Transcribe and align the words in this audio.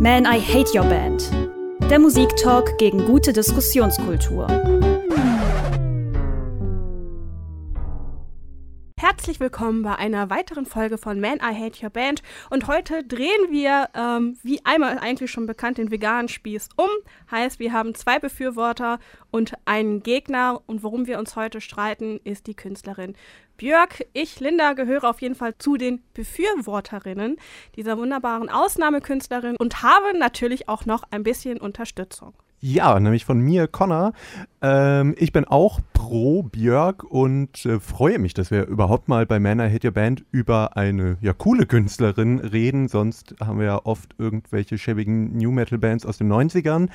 Man, 0.00 0.26
I 0.26 0.38
Hate 0.38 0.78
Your 0.78 0.84
Band. 0.84 1.28
Der 1.90 1.98
Musiktalk 1.98 2.78
gegen 2.78 3.04
gute 3.04 3.32
Diskussionskultur. 3.32 4.46
Herzlich 8.96 9.40
willkommen 9.40 9.82
bei 9.82 9.96
einer 9.96 10.30
weiteren 10.30 10.66
Folge 10.66 10.98
von 10.98 11.18
Man, 11.18 11.38
I 11.38 11.52
Hate 11.52 11.82
Your 11.82 11.90
Band. 11.90 12.22
Und 12.48 12.68
heute 12.68 13.02
drehen 13.02 13.50
wir, 13.50 13.88
ähm, 13.94 14.38
wie 14.44 14.64
einmal 14.64 15.00
eigentlich 15.00 15.32
schon 15.32 15.46
bekannt, 15.46 15.78
den 15.78 15.90
veganen 15.90 16.28
Spieß 16.28 16.68
um. 16.76 16.88
Heißt, 17.32 17.58
wir 17.58 17.72
haben 17.72 17.96
zwei 17.96 18.20
Befürworter 18.20 19.00
und 19.32 19.54
einen 19.64 20.04
Gegner. 20.04 20.62
Und 20.66 20.84
worum 20.84 21.08
wir 21.08 21.18
uns 21.18 21.34
heute 21.34 21.60
streiten, 21.60 22.20
ist 22.22 22.46
die 22.46 22.54
Künstlerin 22.54 23.16
Björk. 23.58 24.06
Ich, 24.12 24.38
Linda, 24.40 24.72
gehöre 24.72 25.04
auf 25.04 25.20
jeden 25.20 25.34
Fall 25.34 25.58
zu 25.58 25.76
den 25.76 26.00
Befürworterinnen 26.14 27.36
dieser 27.76 27.98
wunderbaren 27.98 28.48
Ausnahmekünstlerin 28.48 29.56
und 29.56 29.82
habe 29.82 30.16
natürlich 30.16 30.68
auch 30.68 30.86
noch 30.86 31.02
ein 31.10 31.24
bisschen 31.24 31.58
Unterstützung. 31.58 32.34
Ja, 32.60 32.98
nämlich 32.98 33.24
von 33.24 33.40
mir, 33.40 33.68
Connor. 33.68 34.12
Ähm, 34.60 35.14
ich 35.18 35.32
bin 35.32 35.44
auch 35.44 35.80
pro 35.92 36.42
Björk 36.42 37.04
und 37.04 37.66
äh, 37.66 37.80
freue 37.80 38.18
mich, 38.18 38.34
dass 38.34 38.50
wir 38.50 38.66
überhaupt 38.66 39.08
mal 39.08 39.26
bei 39.26 39.38
Man 39.38 39.60
I 39.60 39.68
Hit 39.68 39.84
Your 39.84 39.92
Band 39.92 40.24
über 40.30 40.76
eine 40.76 41.18
ja 41.20 41.32
coole 41.32 41.66
Künstlerin 41.66 42.38
reden. 42.38 42.88
Sonst 42.88 43.34
haben 43.40 43.58
wir 43.58 43.66
ja 43.66 43.80
oft 43.84 44.14
irgendwelche 44.18 44.78
schäbigen 44.78 45.36
New 45.36 45.50
Metal 45.50 45.78
Bands 45.78 46.06
aus 46.06 46.18
den 46.18 46.32
90ern. 46.32 46.88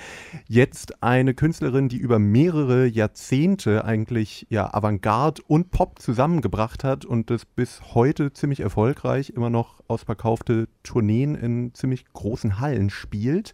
Jetzt 0.48 1.04
eine 1.04 1.34
Künstlerin, 1.34 1.90
die 1.90 1.98
über 1.98 2.20
mehrere 2.20 2.86
Jahrzehnte 2.86 3.86
eigentlich 3.86 4.48
ja 4.50 4.74
Avantgarde 4.74 5.42
und 5.48 5.72
Pop 5.72 6.00
zusammengebracht 6.00 6.84
hat 6.84 7.06
und 7.06 7.30
das 7.30 7.46
bis 7.46 7.94
heute 7.94 8.34
ziemlich 8.34 8.62
erfolgreich 8.62 9.30
immer 9.30 9.50
noch 9.50 9.82
ausverkaufte 9.88 10.68
Tourneen 10.82 11.36
in 11.36 11.74
ziemlich 11.74 12.06
großen 12.14 12.60
Hallen 12.60 12.90
spielt. 12.90 13.54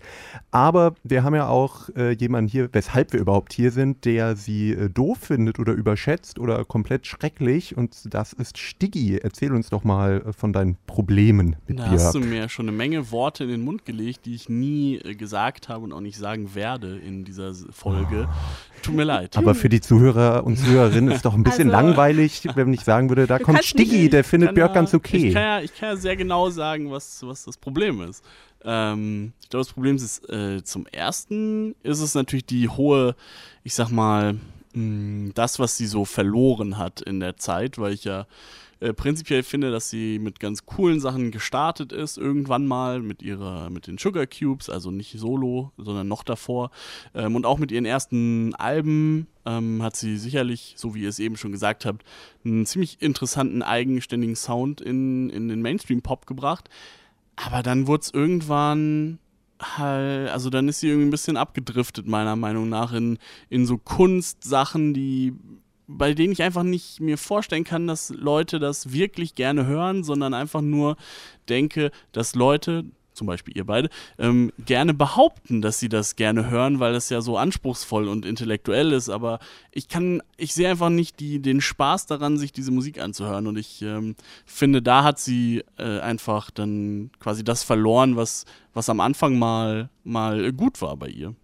Aber 0.52 0.96
wir 1.04 1.24
haben 1.24 1.36
ja 1.36 1.48
auch 1.48 1.90
äh, 1.96 2.12
jemanden 2.12 2.50
hier, 2.50 2.70
weshalb 2.72 3.14
wir 3.14 3.20
überhaupt 3.20 3.52
hier 3.52 3.72
sind, 3.72 3.99
der 4.06 4.36
sie 4.36 4.72
äh, 4.72 4.90
doof 4.90 5.18
findet 5.20 5.60
oder 5.60 5.74
überschätzt 5.74 6.40
oder 6.40 6.64
komplett 6.66 7.08
schrecklich. 7.08 7.78
Und 7.78 8.14
das 8.14 8.34
ist 8.34 8.58
Stiggy. 8.58 9.18
Erzähl 9.18 9.52
uns 9.54 9.70
doch 9.70 9.84
mal 9.84 10.24
äh, 10.28 10.34
von 10.34 10.54
deinen 10.54 10.78
Problemen 10.88 11.56
mit 11.68 11.80
da 11.80 11.84
Björk. 11.88 12.00
hast 12.02 12.16
du 12.16 12.20
mir 12.20 12.50
schon 12.50 12.68
eine 12.68 12.76
Menge 12.78 13.12
Worte 13.12 13.44
in 13.44 13.50
den 13.50 13.62
Mund 13.62 13.86
gelegt, 13.86 14.26
die 14.26 14.36
ich 14.36 14.50
nie 14.50 14.96
äh, 14.98 15.16
gesagt 15.16 15.70
habe 15.70 15.84
und 15.84 15.94
auch 15.94 16.02
nicht 16.02 16.18
sagen 16.18 16.56
werde 16.56 16.98
in 16.98 17.24
dieser 17.26 17.54
Folge. 17.72 18.28
Tut 18.82 18.96
mir 18.96 19.04
leid. 19.04 19.36
Aber 19.38 19.56
für 19.56 19.70
die 19.70 19.82
Zuhörer 19.82 20.44
und 20.46 20.58
Zuhörerinnen 20.58 21.10
ist 21.12 21.18
es 21.18 21.22
doch 21.24 21.34
ein 21.34 21.44
bisschen 21.44 21.70
Also, 21.72 21.86
langweilig, 21.88 22.44
wenn 22.56 22.74
ich 22.74 22.82
sagen 22.82 23.10
würde, 23.10 23.28
da 23.28 23.40
kommt 23.40 23.64
Stiggy, 23.64 23.98
nicht- 24.04 24.14
der 24.14 24.24
findet 24.24 24.56
Björk 24.56 24.74
ganz 24.74 24.90
Ich 24.94 24.96
okay. 24.96 25.34
kann, 25.34 25.42
ja, 25.42 25.62
ich 25.62 25.74
kann 25.76 25.90
ja 25.90 25.96
sehr 25.98 26.16
genau 26.16 26.50
sagen, 26.50 26.90
was, 26.92 27.22
was 27.26 27.44
das 27.46 27.58
Problem 27.58 28.02
ist. 28.02 28.24
Ähm, 28.64 29.34
ich 29.42 29.50
glaube, 29.50 29.66
das 29.66 29.74
Problem 29.74 29.96
ist, 29.96 30.30
äh, 30.30 30.64
zum 30.64 30.86
ersten 30.88 31.76
ist 31.84 32.00
es 32.00 32.16
natürlich 32.16 32.46
die 32.46 32.70
hohe, 32.70 33.16
ich 33.64 33.74
sag 33.74 33.90
mal, 33.90 34.38
mh, 34.74 35.32
das, 35.36 35.60
was 35.60 35.78
sie 35.78 35.88
so 35.88 36.06
verloren 36.06 36.78
hat 36.78 37.02
in 37.02 37.20
der 37.20 37.38
Zeit, 37.38 37.78
weil 37.78 37.94
ich 37.94 38.04
ja 38.04 38.28
äh, 38.82 38.94
prinzipiell 38.94 39.44
finde, 39.44 39.72
dass 39.72 39.90
sie 39.90 40.20
mit 40.20 40.40
ganz 40.40 40.66
coolen 40.66 41.02
Sachen 41.02 41.32
gestartet 41.32 41.92
ist, 41.92 42.18
irgendwann 42.18 42.66
mal 42.66 43.02
mit 43.02 43.22
ihrer, 43.22 43.70
mit 43.70 43.88
den 43.88 43.98
Sugar 43.98 44.26
Cubes, 44.26 44.70
also 44.70 44.90
nicht 44.90 45.20
solo, 45.20 45.72
sondern 45.78 46.08
noch 46.08 46.24
davor. 46.24 46.72
Ähm, 47.14 47.36
und 47.36 47.46
auch 47.46 47.58
mit 47.58 47.72
ihren 47.72 47.86
ersten 47.86 48.56
Alben 48.56 49.28
ähm, 49.46 49.84
hat 49.84 49.98
sie 49.98 50.18
sicherlich, 50.18 50.76
so 50.78 50.96
wie 50.96 51.02
ihr 51.04 51.10
es 51.10 51.20
eben 51.20 51.36
schon 51.36 51.52
gesagt 51.52 51.86
habt, 51.86 52.06
einen 52.46 52.66
ziemlich 52.66 53.02
interessanten, 53.02 53.64
eigenständigen 53.64 54.38
Sound 54.38 54.80
in, 54.80 55.30
in 55.30 55.50
den 55.50 55.62
Mainstream-Pop 55.62 56.26
gebracht. 56.26 56.70
Aber 57.46 57.64
dann 57.64 57.88
wurde 57.88 58.02
es 58.02 58.14
irgendwann 58.14 59.20
halt, 59.62 60.30
also 60.30 60.50
dann 60.50 60.68
ist 60.68 60.80
sie 60.80 60.90
irgendwie 60.90 61.08
ein 61.08 61.12
bisschen 61.12 61.38
abgedriftet, 61.38 62.08
meiner 62.08 62.36
Meinung 62.36 62.70
nach, 62.70 62.94
in, 62.94 63.18
in 63.50 63.66
so 63.66 63.78
Kunstsachen, 63.78 64.94
die 64.94 65.34
bei 65.92 66.14
denen 66.14 66.32
ich 66.32 66.44
einfach 66.44 66.62
nicht 66.62 67.02
mir 67.02 67.18
vorstellen 67.18 67.64
kann, 67.64 67.88
dass 67.88 68.10
Leute 68.12 68.60
das 68.60 68.94
wirklich 68.94 69.34
gerne 69.34 69.66
hören, 69.66 70.04
sondern 70.04 70.36
einfach 70.36 70.62
nur 70.62 70.98
denke, 71.50 71.90
dass 72.12 72.36
Leute, 72.36 72.86
zum 73.20 73.28
Beispiel 73.28 73.56
ihr 73.56 73.66
beide, 73.66 73.90
ähm, 74.18 74.52
gerne 74.66 74.94
behaupten, 74.96 75.62
dass 75.62 75.80
sie 75.80 75.90
das 75.90 76.16
gerne 76.16 76.50
hören, 76.50 76.80
weil 76.80 76.94
das 76.94 77.10
ja 77.10 77.22
so 77.22 77.38
anspruchsvoll 77.38 78.08
und 78.08 78.26
intellektuell 78.26 78.94
ist. 78.94 79.10
Aber 79.10 79.40
ich 79.72 79.90
kann, 79.90 80.24
ich 80.38 80.54
sehe 80.54 80.70
einfach 80.70 80.90
nicht 80.90 81.20
die, 81.20 81.40
den 81.42 81.62
Spaß 81.62 82.08
daran, 82.08 82.38
sich 82.38 82.52
diese 82.52 82.72
Musik 82.72 83.00
anzuhören. 83.00 83.46
Und 83.46 83.58
ich 83.58 83.82
ähm, 83.82 84.16
finde, 84.46 84.82
da 84.82 85.04
hat 85.04 85.20
sie 85.20 85.64
äh, 85.78 86.00
einfach 86.00 86.50
dann 86.50 87.12
quasi 87.20 87.44
das 87.44 87.64
verloren, 87.64 88.16
was, 88.16 88.46
was 88.74 88.90
am 88.90 89.02
Anfang 89.02 89.38
mal, 89.38 89.90
mal 90.04 90.52
gut 90.54 90.82
war 90.82 90.98
bei 90.98 91.10
ihr. 91.10 91.36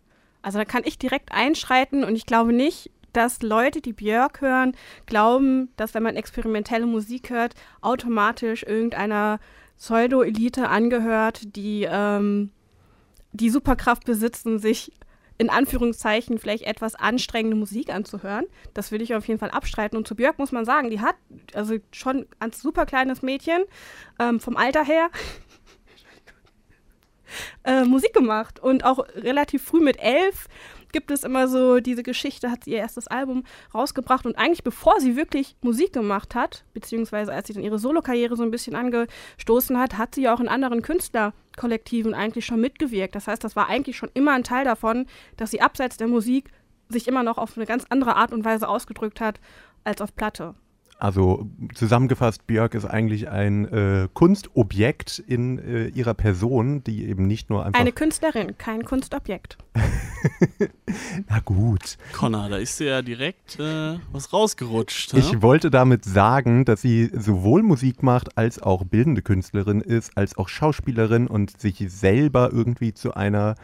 Also 0.41 0.57
da 0.57 0.65
kann 0.65 0.83
ich 0.85 0.97
direkt 0.97 1.31
einschreiten 1.31 2.03
und 2.03 2.15
ich 2.15 2.25
glaube 2.25 2.53
nicht, 2.53 2.89
dass 3.11 3.41
Leute, 3.41 3.81
die 3.81 3.93
Björk 3.93 4.41
hören, 4.41 4.75
glauben, 5.05 5.69
dass 5.77 5.93
wenn 5.93 6.03
man 6.03 6.15
experimentelle 6.15 6.85
Musik 6.85 7.29
hört, 7.29 7.55
automatisch 7.81 8.63
irgendeiner 8.63 9.39
Pseudo-Elite 9.77 10.69
angehört, 10.69 11.55
die 11.55 11.87
ähm, 11.89 12.51
die 13.31 13.49
Superkraft 13.49 14.05
besitzen, 14.05 14.59
sich 14.59 14.91
in 15.37 15.49
Anführungszeichen 15.49 16.39
vielleicht 16.39 16.63
etwas 16.63 16.95
anstrengende 16.95 17.57
Musik 17.57 17.93
anzuhören. 17.93 18.45
Das 18.73 18.91
will 18.91 19.01
ich 19.01 19.15
auf 19.15 19.27
jeden 19.27 19.39
Fall 19.39 19.51
abstreiten. 19.51 19.97
Und 19.97 20.07
zu 20.07 20.15
Björk 20.15 20.39
muss 20.39 20.53
man 20.53 20.63
sagen, 20.63 20.89
die 20.89 21.01
hat 21.01 21.15
also 21.53 21.75
schon 21.91 22.25
als 22.39 22.61
super 22.61 22.85
kleines 22.85 23.21
Mädchen 23.21 23.63
ähm, 24.17 24.39
vom 24.39 24.55
Alter 24.55 24.85
her 24.85 25.09
äh, 27.65 27.83
Musik 27.83 28.13
gemacht 28.13 28.59
und 28.59 28.85
auch 28.85 28.99
relativ 29.15 29.63
früh 29.63 29.81
mit 29.81 29.97
elf 29.99 30.47
gibt 30.95 31.11
es 31.11 31.25
immer 31.25 31.49
so 31.49 31.81
diese 31.81 32.03
Geschichte, 32.03 32.49
hat 32.49 32.63
sie 32.63 32.71
ihr 32.71 32.77
erstes 32.77 33.07
Album 33.07 33.43
rausgebracht 33.73 34.25
und 34.25 34.37
eigentlich 34.37 34.63
bevor 34.63 35.01
sie 35.01 35.17
wirklich 35.17 35.57
Musik 35.61 35.91
gemacht 35.91 36.35
hat, 36.35 36.63
beziehungsweise 36.73 37.33
als 37.33 37.47
sie 37.47 37.53
dann 37.53 37.63
ihre 37.63 37.79
Solokarriere 37.79 38.37
so 38.37 38.43
ein 38.43 38.49
bisschen 38.49 38.77
angestoßen 38.77 39.77
hat, 39.77 39.97
hat 39.97 40.15
sie 40.15 40.21
ja 40.21 40.33
auch 40.33 40.39
in 40.39 40.47
anderen 40.47 40.81
Künstlerkollektiven 40.81 42.13
eigentlich 42.13 42.45
schon 42.45 42.61
mitgewirkt. 42.61 43.13
Das 43.13 43.27
heißt, 43.27 43.43
das 43.43 43.57
war 43.57 43.67
eigentlich 43.67 43.97
schon 43.97 44.09
immer 44.13 44.31
ein 44.31 44.45
Teil 44.45 44.63
davon, 44.63 45.05
dass 45.35 45.51
sie 45.51 45.59
abseits 45.59 45.97
der 45.97 46.07
Musik 46.07 46.49
sich 46.87 47.09
immer 47.09 47.23
noch 47.23 47.37
auf 47.37 47.57
eine 47.57 47.65
ganz 47.65 47.83
andere 47.89 48.15
Art 48.15 48.31
und 48.31 48.45
Weise 48.45 48.69
ausgedrückt 48.69 49.19
hat 49.19 49.41
als 49.83 49.99
auf 49.99 50.15
Platte. 50.15 50.55
Also 50.97 51.49
zusammengefasst, 51.73 52.47
Björk 52.47 52.73
ist 52.73 52.85
eigentlich 52.85 53.29
ein 53.29 53.65
äh, 53.65 54.07
Kunstobjekt 54.13 55.19
in 55.19 55.59
äh, 55.59 55.87
ihrer 55.87 56.13
Person, 56.13 56.83
die 56.85 57.05
eben 57.07 57.27
nicht 57.27 57.49
nur 57.49 57.65
einfach. 57.65 57.79
Eine 57.79 57.91
Künstlerin, 57.91 58.57
kein 58.57 58.85
Kunstobjekt. 58.85 59.57
Na 61.27 61.39
gut. 61.39 61.97
Connor, 62.13 62.47
da 62.49 62.57
ist 62.57 62.79
dir 62.79 62.87
ja 62.87 63.01
direkt 63.01 63.59
äh, 63.59 63.99
was 64.13 64.31
rausgerutscht. 64.31 65.13
Ich 65.15 65.33
ne? 65.33 65.41
wollte 65.41 65.69
damit 65.69 66.05
sagen, 66.05 66.63
dass 66.63 66.81
sie 66.81 67.11
sowohl 67.13 67.61
Musik 67.61 68.01
macht, 68.01 68.37
als 68.37 68.61
auch 68.61 68.85
bildende 68.85 69.21
Künstlerin 69.21 69.81
ist, 69.81 70.17
als 70.17 70.37
auch 70.37 70.47
Schauspielerin 70.47 71.27
und 71.27 71.59
sich 71.59 71.83
selber 71.87 72.51
irgendwie 72.53 72.93
zu 72.93 73.13
einer, 73.13 73.55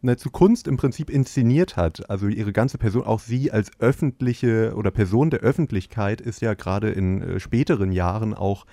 na, 0.00 0.16
zu 0.16 0.30
Kunst 0.30 0.68
im 0.68 0.76
Prinzip 0.76 1.10
inszeniert 1.10 1.76
hat. 1.76 2.08
Also 2.10 2.28
ihre 2.28 2.52
ganze 2.52 2.78
Person, 2.78 3.04
auch 3.04 3.20
sie 3.20 3.50
als 3.52 3.70
öffentliche 3.80 4.74
oder 4.76 4.90
Person 4.90 5.30
der 5.30 5.40
Öffentlichkeit 5.40 6.20
ist 6.20 6.40
ja 6.40 6.54
gerade 6.54 6.90
in 6.90 7.22
äh, 7.22 7.40
späteren 7.40 7.92
Jahren 7.92 8.34
auch 8.34 8.66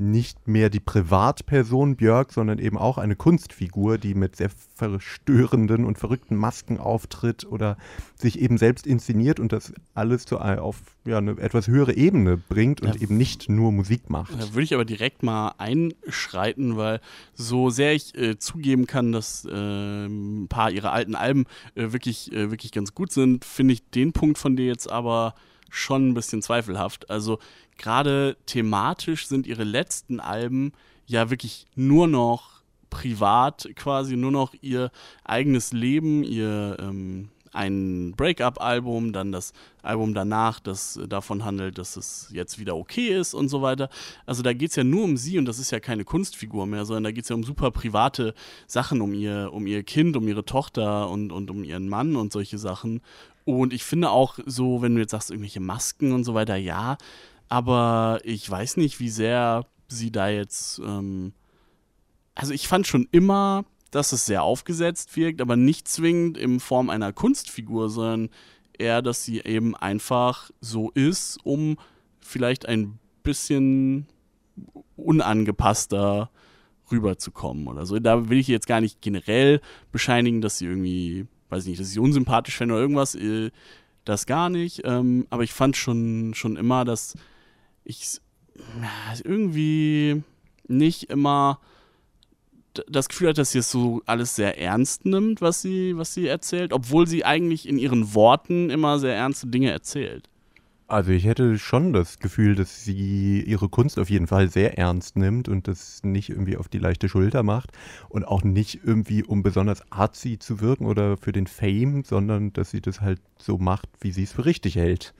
nicht 0.00 0.46
mehr 0.46 0.70
die 0.70 0.80
Privatperson 0.80 1.96
Björk, 1.96 2.32
sondern 2.32 2.58
eben 2.58 2.78
auch 2.78 2.98
eine 2.98 3.16
Kunstfigur, 3.16 3.98
die 3.98 4.14
mit 4.14 4.36
sehr 4.36 4.50
verstörenden 4.76 5.84
und 5.84 5.98
verrückten 5.98 6.36
Masken 6.36 6.78
auftritt 6.78 7.44
oder 7.44 7.76
sich 8.16 8.38
eben 8.38 8.58
selbst 8.58 8.86
inszeniert 8.86 9.40
und 9.40 9.52
das 9.52 9.72
alles 9.94 10.24
zu, 10.24 10.38
ein- 10.38 10.58
auf 10.60 10.80
ja, 11.04 11.18
eine 11.18 11.32
etwas 11.38 11.66
höhere 11.68 11.94
Ebene 11.94 12.36
bringt 12.36 12.80
und 12.80 12.94
Ja. 12.94 13.00
eben 13.00 13.16
nicht 13.16 13.48
nur 13.48 13.72
Musik 13.72 14.08
macht. 14.10 14.32
Da 14.34 14.52
würde 14.52 14.62
ich 14.62 14.74
aber 14.74 14.84
direkt 14.84 15.22
mal 15.22 15.54
einschreiten, 15.58 16.76
weil 16.76 17.00
so 17.34 17.70
sehr 17.70 17.94
ich 17.94 18.16
äh, 18.16 18.38
zugeben 18.38 18.86
kann, 18.86 19.12
dass 19.12 19.44
äh, 19.44 20.06
ein 20.06 20.46
paar 20.48 20.70
ihrer 20.70 20.92
alten 20.92 21.14
Alben 21.14 21.46
äh, 21.74 21.92
wirklich, 21.92 22.32
äh, 22.32 22.50
wirklich 22.50 22.72
ganz 22.72 22.94
gut 22.94 23.10
sind, 23.12 23.44
finde 23.44 23.74
ich 23.74 23.88
den 23.90 24.12
Punkt 24.12 24.38
von 24.38 24.56
dir 24.56 24.66
jetzt 24.66 24.90
aber 24.90 25.34
schon 25.70 26.08
ein 26.08 26.14
bisschen 26.14 26.42
zweifelhaft. 26.42 27.10
Also 27.10 27.38
gerade 27.76 28.36
thematisch 28.46 29.26
sind 29.26 29.46
ihre 29.46 29.64
letzten 29.64 30.20
Alben 30.20 30.72
ja 31.06 31.30
wirklich 31.30 31.66
nur 31.74 32.06
noch 32.06 32.62
privat, 32.90 33.68
quasi 33.76 34.16
nur 34.16 34.32
noch 34.32 34.54
ihr 34.60 34.90
eigenes 35.24 35.72
Leben, 35.72 36.24
ihr 36.24 36.76
ähm, 36.80 37.30
ein 37.52 38.12
Break-up-Album, 38.16 39.12
dann 39.12 39.32
das 39.32 39.52
Album 39.82 40.14
danach, 40.14 40.60
das 40.60 40.98
davon 41.08 41.44
handelt, 41.44 41.78
dass 41.78 41.96
es 41.96 42.28
jetzt 42.32 42.58
wieder 42.58 42.76
okay 42.76 43.08
ist 43.08 43.34
und 43.34 43.48
so 43.48 43.62
weiter. 43.62 43.88
Also 44.26 44.42
da 44.42 44.52
geht 44.52 44.70
es 44.70 44.76
ja 44.76 44.84
nur 44.84 45.04
um 45.04 45.16
sie 45.16 45.38
und 45.38 45.46
das 45.46 45.58
ist 45.58 45.70
ja 45.70 45.80
keine 45.80 46.04
Kunstfigur 46.04 46.66
mehr, 46.66 46.84
sondern 46.84 47.04
da 47.04 47.10
geht 47.10 47.24
es 47.24 47.30
ja 47.30 47.36
um 47.36 47.44
super 47.44 47.70
private 47.70 48.34
Sachen, 48.66 49.00
um 49.00 49.14
ihr, 49.14 49.50
um 49.52 49.66
ihr 49.66 49.82
Kind, 49.82 50.16
um 50.16 50.28
ihre 50.28 50.44
Tochter 50.44 51.08
und, 51.08 51.32
und 51.32 51.50
um 51.50 51.64
ihren 51.64 51.88
Mann 51.88 52.16
und 52.16 52.32
solche 52.32 52.58
Sachen. 52.58 53.00
Und 53.48 53.72
ich 53.72 53.82
finde 53.82 54.10
auch 54.10 54.38
so, 54.44 54.82
wenn 54.82 54.94
du 54.94 55.00
jetzt 55.00 55.12
sagst, 55.12 55.30
irgendwelche 55.30 55.60
Masken 55.60 56.12
und 56.12 56.24
so 56.24 56.34
weiter, 56.34 56.56
ja, 56.56 56.98
aber 57.48 58.20
ich 58.22 58.48
weiß 58.48 58.76
nicht, 58.76 59.00
wie 59.00 59.08
sehr 59.08 59.64
sie 59.88 60.12
da 60.12 60.28
jetzt. 60.28 60.80
Ähm, 60.80 61.32
also 62.34 62.52
ich 62.52 62.68
fand 62.68 62.86
schon 62.86 63.08
immer, 63.10 63.64
dass 63.90 64.12
es 64.12 64.26
sehr 64.26 64.42
aufgesetzt 64.42 65.16
wirkt, 65.16 65.40
aber 65.40 65.56
nicht 65.56 65.88
zwingend 65.88 66.36
in 66.36 66.60
Form 66.60 66.90
einer 66.90 67.14
Kunstfigur, 67.14 67.88
sondern 67.88 68.28
eher, 68.76 69.00
dass 69.00 69.24
sie 69.24 69.40
eben 69.40 69.74
einfach 69.74 70.50
so 70.60 70.90
ist, 70.90 71.38
um 71.42 71.78
vielleicht 72.20 72.68
ein 72.68 72.98
bisschen 73.22 74.08
unangepasster 74.94 76.28
rüberzukommen 76.92 77.66
oder 77.66 77.86
so. 77.86 77.98
Da 77.98 78.28
will 78.28 78.40
ich 78.40 78.48
jetzt 78.48 78.66
gar 78.66 78.82
nicht 78.82 79.00
generell 79.00 79.62
bescheinigen, 79.90 80.42
dass 80.42 80.58
sie 80.58 80.66
irgendwie, 80.66 81.26
weiß 81.48 81.64
ich 81.64 81.70
nicht, 81.70 81.80
dass 81.80 81.90
ich 81.90 81.98
unsympathisch 81.98 82.56
fände 82.56 82.74
oder 82.74 82.82
irgendwas. 82.82 83.14
Äh, 83.14 83.50
das 84.04 84.26
gar 84.26 84.48
nicht. 84.48 84.82
Ähm, 84.84 85.26
aber 85.30 85.42
ich 85.42 85.52
fand 85.52 85.76
schon, 85.76 86.32
schon 86.34 86.56
immer, 86.56 86.84
dass 86.84 87.14
ich 87.84 88.20
irgendwie 89.24 90.22
nicht 90.66 91.04
immer 91.04 91.60
das 92.88 93.08
Gefühl 93.08 93.28
hat, 93.30 93.38
dass 93.38 93.52
sie 93.52 93.58
es 93.58 93.70
so 93.70 94.02
alles 94.06 94.36
sehr 94.36 94.58
ernst 94.58 95.04
nimmt, 95.04 95.40
was 95.40 95.62
sie, 95.62 95.96
was 95.96 96.14
sie 96.14 96.26
erzählt, 96.26 96.72
obwohl 96.72 97.06
sie 97.06 97.24
eigentlich 97.24 97.68
in 97.68 97.78
ihren 97.78 98.14
Worten 98.14 98.70
immer 98.70 98.98
sehr 98.98 99.14
ernste 99.14 99.48
Dinge 99.48 99.70
erzählt. 99.70 100.28
Also 100.90 101.12
ich 101.12 101.26
hätte 101.26 101.58
schon 101.58 101.92
das 101.92 102.18
Gefühl, 102.18 102.54
dass 102.54 102.82
sie 102.82 103.42
ihre 103.42 103.68
Kunst 103.68 103.98
auf 103.98 104.08
jeden 104.08 104.26
Fall 104.26 104.48
sehr 104.48 104.78
ernst 104.78 105.16
nimmt 105.16 105.46
und 105.46 105.68
das 105.68 106.02
nicht 106.02 106.30
irgendwie 106.30 106.56
auf 106.56 106.68
die 106.68 106.78
leichte 106.78 107.10
Schulter 107.10 107.42
macht 107.42 107.72
und 108.08 108.24
auch 108.24 108.42
nicht 108.42 108.80
irgendwie, 108.84 109.22
um 109.22 109.42
besonders 109.42 109.82
artsy 109.92 110.38
zu 110.38 110.62
wirken 110.62 110.86
oder 110.86 111.18
für 111.18 111.32
den 111.32 111.46
Fame, 111.46 112.04
sondern 112.04 112.54
dass 112.54 112.70
sie 112.70 112.80
das 112.80 113.02
halt 113.02 113.20
so 113.36 113.58
macht, 113.58 113.86
wie 114.00 114.12
sie 114.12 114.22
es 114.22 114.32
für 114.32 114.46
richtig 114.46 114.76
hält. 114.76 115.12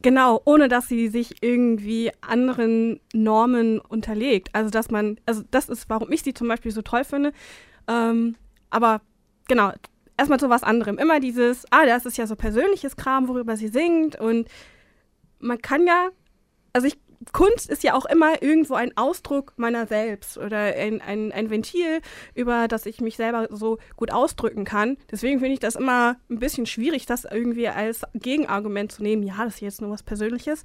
Genau, 0.00 0.40
ohne 0.44 0.68
dass 0.68 0.86
sie 0.86 1.08
sich 1.08 1.42
irgendwie 1.42 2.12
anderen 2.20 3.00
Normen 3.12 3.80
unterlegt. 3.80 4.50
Also 4.52 4.70
dass 4.70 4.92
man, 4.92 5.18
also 5.26 5.42
das 5.50 5.68
ist, 5.68 5.90
warum 5.90 6.12
ich 6.12 6.22
sie 6.22 6.34
zum 6.34 6.46
Beispiel 6.46 6.70
so 6.70 6.82
toll 6.82 7.02
finde. 7.02 7.32
Ähm, 7.88 8.36
aber 8.70 9.00
genau, 9.48 9.72
erstmal 10.16 10.38
zu 10.38 10.50
was 10.50 10.62
anderem. 10.62 10.98
Immer 10.98 11.18
dieses, 11.18 11.64
ah, 11.72 11.84
das 11.84 12.06
ist 12.06 12.16
ja 12.16 12.28
so 12.28 12.36
persönliches 12.36 12.94
Kram, 12.94 13.26
worüber 13.26 13.56
sie 13.56 13.68
singt. 13.68 14.14
Und 14.20 14.46
man 15.46 15.60
kann 15.62 15.86
ja, 15.86 16.10
also 16.72 16.86
ich 16.86 16.98
Kunst 17.32 17.70
ist 17.70 17.82
ja 17.82 17.94
auch 17.94 18.04
immer 18.06 18.42
irgendwo 18.42 18.74
ein 18.74 18.96
Ausdruck 18.96 19.52
meiner 19.56 19.86
selbst 19.86 20.38
oder 20.38 20.58
ein, 20.58 21.00
ein, 21.00 21.32
ein 21.32 21.50
Ventil, 21.50 22.00
über 22.34 22.68
das 22.68 22.86
ich 22.86 23.00
mich 23.00 23.16
selber 23.16 23.48
so 23.50 23.78
gut 23.96 24.12
ausdrücken 24.12 24.64
kann. 24.64 24.96
Deswegen 25.10 25.40
finde 25.40 25.54
ich 25.54 25.60
das 25.60 25.76
immer 25.76 26.16
ein 26.30 26.38
bisschen 26.38 26.66
schwierig, 26.66 27.06
das 27.06 27.24
irgendwie 27.24 27.68
als 27.68 28.02
Gegenargument 28.14 28.92
zu 28.92 29.02
nehmen. 29.02 29.22
Ja, 29.22 29.44
das 29.44 29.54
ist 29.54 29.60
jetzt 29.60 29.80
nur 29.80 29.90
was 29.90 30.02
Persönliches. 30.02 30.62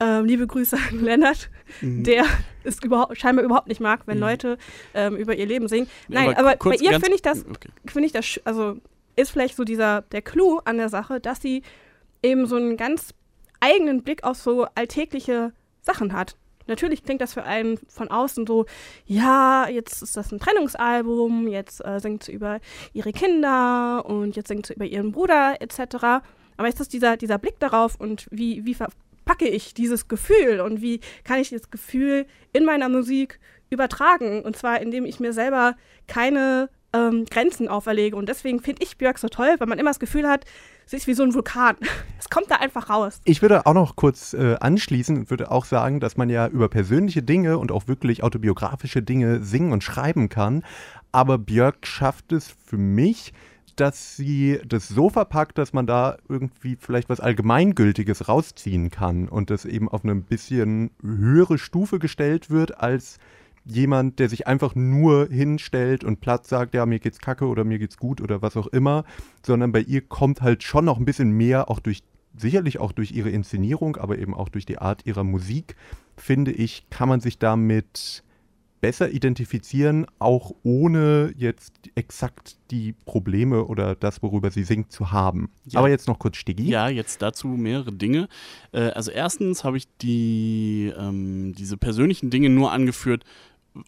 Ähm, 0.00 0.24
liebe 0.24 0.46
Grüße 0.46 0.76
an 0.76 1.00
Lennart, 1.04 1.50
mhm. 1.80 2.04
der 2.04 2.24
es 2.64 2.82
überhaupt, 2.82 3.18
scheinbar 3.18 3.44
überhaupt 3.44 3.68
nicht 3.68 3.80
mag, 3.80 4.02
wenn 4.06 4.18
mhm. 4.18 4.24
Leute 4.24 4.58
ähm, 4.94 5.16
über 5.16 5.34
ihr 5.34 5.46
Leben 5.46 5.68
singen. 5.68 5.88
Nein, 6.08 6.34
aber, 6.36 6.50
aber 6.50 6.70
bei 6.70 6.76
ihr 6.76 6.92
finde 7.00 7.14
ich 7.14 7.22
das, 7.22 7.44
okay. 7.46 7.68
finde 7.86 8.06
ich 8.06 8.12
das, 8.12 8.40
also 8.44 8.76
ist 9.16 9.30
vielleicht 9.30 9.56
so 9.56 9.64
dieser, 9.64 10.02
der 10.02 10.22
Clou 10.22 10.60
an 10.64 10.76
der 10.76 10.88
Sache, 10.88 11.20
dass 11.20 11.40
sie 11.40 11.62
eben 12.22 12.46
so 12.46 12.56
einen 12.56 12.76
ganz 12.76 13.14
eigenen 13.64 14.02
Blick 14.02 14.24
auf 14.24 14.36
so 14.36 14.66
alltägliche 14.74 15.52
Sachen 15.80 16.12
hat. 16.12 16.36
Natürlich 16.66 17.02
klingt 17.02 17.20
das 17.20 17.34
für 17.34 17.44
einen 17.44 17.78
von 17.88 18.10
außen 18.10 18.46
so, 18.46 18.64
ja, 19.06 19.68
jetzt 19.68 20.02
ist 20.02 20.16
das 20.16 20.32
ein 20.32 20.38
Trennungsalbum, 20.38 21.48
jetzt 21.48 21.84
äh, 21.84 22.00
singt 22.00 22.24
sie 22.24 22.32
über 22.32 22.60
ihre 22.92 23.12
Kinder 23.12 24.04
und 24.06 24.36
jetzt 24.36 24.48
singt 24.48 24.66
sie 24.66 24.74
über 24.74 24.86
ihren 24.86 25.12
Bruder 25.12 25.56
etc. 25.60 26.24
Aber 26.56 26.68
ist 26.68 26.80
das 26.80 26.88
dieser, 26.88 27.16
dieser 27.16 27.38
Blick 27.38 27.58
darauf 27.58 28.00
und 28.00 28.26
wie, 28.30 28.64
wie 28.64 28.74
verpacke 28.74 29.48
ich 29.48 29.74
dieses 29.74 30.08
Gefühl 30.08 30.60
und 30.60 30.80
wie 30.80 31.00
kann 31.24 31.38
ich 31.38 31.50
das 31.50 31.70
Gefühl 31.70 32.26
in 32.52 32.64
meiner 32.64 32.88
Musik 32.88 33.40
übertragen? 33.68 34.42
Und 34.42 34.56
zwar, 34.56 34.80
indem 34.80 35.04
ich 35.04 35.20
mir 35.20 35.34
selber 35.34 35.76
keine 36.06 36.70
ähm, 36.94 37.26
Grenzen 37.26 37.68
auferlege. 37.68 38.16
Und 38.16 38.28
deswegen 38.28 38.60
finde 38.60 38.82
ich 38.82 38.96
Björk 38.96 39.18
so 39.18 39.28
toll, 39.28 39.56
weil 39.58 39.66
man 39.66 39.78
immer 39.78 39.90
das 39.90 39.98
Gefühl 39.98 40.28
hat, 40.28 40.46
sie 40.86 40.96
ist 40.96 41.06
wie 41.06 41.14
so 41.14 41.22
ein 41.22 41.34
Vulkan. 41.34 41.76
Es 42.18 42.30
kommt 42.30 42.50
da 42.50 42.56
einfach 42.56 42.88
raus. 42.88 43.20
Ich 43.24 43.42
würde 43.42 43.66
auch 43.66 43.74
noch 43.74 43.96
kurz 43.96 44.32
äh, 44.32 44.56
anschließen 44.58 45.14
und 45.18 45.30
würde 45.30 45.50
auch 45.50 45.66
sagen, 45.66 46.00
dass 46.00 46.16
man 46.16 46.30
ja 46.30 46.48
über 46.48 46.70
persönliche 46.70 47.22
Dinge 47.22 47.58
und 47.58 47.70
auch 47.70 47.86
wirklich 47.86 48.22
autobiografische 48.22 49.02
Dinge 49.02 49.42
singen 49.42 49.72
und 49.72 49.84
schreiben 49.84 50.30
kann. 50.30 50.64
Aber 51.12 51.36
Björk 51.36 51.86
schafft 51.86 52.32
es 52.32 52.48
für 52.64 52.78
mich, 52.78 53.34
dass 53.76 54.16
sie 54.16 54.58
das 54.66 54.88
so 54.88 55.10
verpackt, 55.10 55.58
dass 55.58 55.72
man 55.72 55.86
da 55.86 56.16
irgendwie 56.28 56.76
vielleicht 56.80 57.08
was 57.08 57.20
Allgemeingültiges 57.20 58.28
rausziehen 58.28 58.90
kann 58.90 59.28
und 59.28 59.50
das 59.50 59.64
eben 59.64 59.88
auf 59.88 60.04
eine 60.04 60.14
bisschen 60.14 60.90
höhere 61.02 61.58
Stufe 61.58 61.98
gestellt 61.98 62.50
wird 62.50 62.80
als 62.80 63.18
jemand, 63.64 64.18
der 64.18 64.28
sich 64.28 64.46
einfach 64.46 64.74
nur 64.74 65.28
hinstellt 65.28 66.04
und 66.04 66.20
platt 66.20 66.46
sagt, 66.46 66.74
ja, 66.74 66.86
mir 66.86 66.98
geht's 66.98 67.18
kacke 67.18 67.46
oder 67.46 67.64
mir 67.64 67.78
geht's 67.78 67.96
gut 67.96 68.20
oder 68.20 68.42
was 68.42 68.56
auch 68.56 68.66
immer, 68.68 69.04
sondern 69.44 69.72
bei 69.72 69.80
ihr 69.80 70.02
kommt 70.02 70.42
halt 70.42 70.62
schon 70.62 70.84
noch 70.84 70.98
ein 70.98 71.04
bisschen 71.04 71.30
mehr, 71.30 71.70
auch 71.70 71.80
durch, 71.80 72.02
sicherlich 72.36 72.78
auch 72.78 72.92
durch 72.92 73.12
ihre 73.12 73.30
Inszenierung, 73.30 73.96
aber 73.96 74.18
eben 74.18 74.34
auch 74.34 74.48
durch 74.48 74.66
die 74.66 74.78
Art 74.78 75.06
ihrer 75.06 75.24
Musik, 75.24 75.76
finde 76.16 76.52
ich, 76.52 76.86
kann 76.90 77.08
man 77.08 77.20
sich 77.20 77.38
damit 77.38 78.22
besser 78.84 79.10
identifizieren, 79.10 80.04
auch 80.18 80.52
ohne 80.62 81.32
jetzt 81.38 81.72
exakt 81.94 82.58
die 82.70 82.92
Probleme 83.06 83.64
oder 83.64 83.94
das, 83.94 84.22
worüber 84.22 84.50
sie 84.50 84.62
singt, 84.62 84.92
zu 84.92 85.10
haben. 85.10 85.48
Ja. 85.64 85.78
Aber 85.78 85.88
jetzt 85.88 86.06
noch 86.06 86.18
kurz 86.18 86.36
Stiggi. 86.36 86.68
Ja, 86.68 86.90
jetzt 86.90 87.22
dazu 87.22 87.48
mehrere 87.48 87.92
Dinge. 87.92 88.28
Äh, 88.72 88.90
also 88.90 89.10
erstens 89.10 89.64
habe 89.64 89.78
ich 89.78 89.88
die, 90.02 90.92
ähm, 90.98 91.54
diese 91.56 91.78
persönlichen 91.78 92.28
Dinge 92.28 92.50
nur 92.50 92.72
angeführt, 92.72 93.24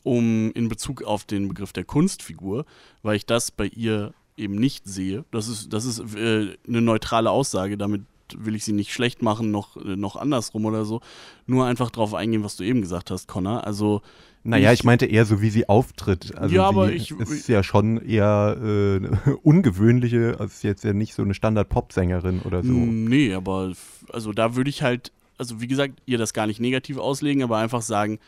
um 0.03 0.50
in 0.53 0.69
Bezug 0.69 1.03
auf 1.03 1.25
den 1.25 1.49
Begriff 1.49 1.73
der 1.73 1.85
Kunstfigur, 1.85 2.65
weil 3.03 3.17
ich 3.17 3.27
das 3.27 3.50
bei 3.50 3.67
ihr 3.67 4.12
eben 4.37 4.56
nicht 4.56 4.87
sehe. 4.87 5.25
Das 5.31 5.49
ist, 5.49 5.73
das 5.73 5.85
ist 5.85 6.00
äh, 6.17 6.56
eine 6.67 6.81
neutrale 6.81 7.31
Aussage, 7.31 7.79
damit 7.79 8.03
will 8.37 8.56
ich 8.56 8.65
sie 8.65 8.73
nicht 8.73 8.93
schlecht 8.93 9.23
machen, 9.23 9.50
noch, 9.50 9.77
äh, 9.77 9.97
noch 9.97 10.17
andersrum 10.17 10.65
oder 10.65 10.85
so. 10.85 11.00
Nur 11.47 11.67
einfach 11.67 11.91
darauf 11.91 12.15
eingehen, 12.15 12.44
was 12.44 12.56
du 12.56 12.65
eben 12.65 12.81
gesagt 12.81 13.11
hast, 13.11 13.29
Connor. 13.29 13.67
Also 13.67 14.03
naja, 14.43 14.73
ich, 14.73 14.81
ich, 14.81 14.85
meinte 14.85 15.06
eher 15.06 15.25
so, 15.25 15.41
wie 15.43 15.50
sie 15.50 15.69
auftritt. 15.69 16.37
Also 16.37 16.55
ja, 16.55 16.65
aber 16.65 16.93
ich 16.93 17.11
ist 17.11 17.49
ja 17.49 17.62
schon 17.62 17.99
eher 17.99 18.56
äh, 18.62 19.31
ungewöhnliche, 19.43 20.37
also 20.39 20.44
ist 20.44 20.62
jetzt 20.62 20.85
ja 20.85 20.93
nicht 20.93 21.15
so 21.15 21.23
eine 21.23 21.35
Standard-Pop-Sängerin 21.35 22.43
oder 22.43 22.62
so. 22.62 22.73
Nee, 22.73 23.35
aber 23.35 23.73
also 24.12 24.32
da 24.32 24.55
würde 24.55 24.71
ich 24.71 24.82
halt, 24.82 25.12
also 25.37 25.61
wie 25.61 25.67
gesagt, 25.67 25.94
ihr 26.06 26.19
das 26.19 26.32
gar 26.32 26.47
nicht 26.47 26.61
negativ 26.61 26.99
auslegen, 26.99 27.43
aber 27.43 27.59
einfach 27.59 27.82
sagen, 27.82 28.19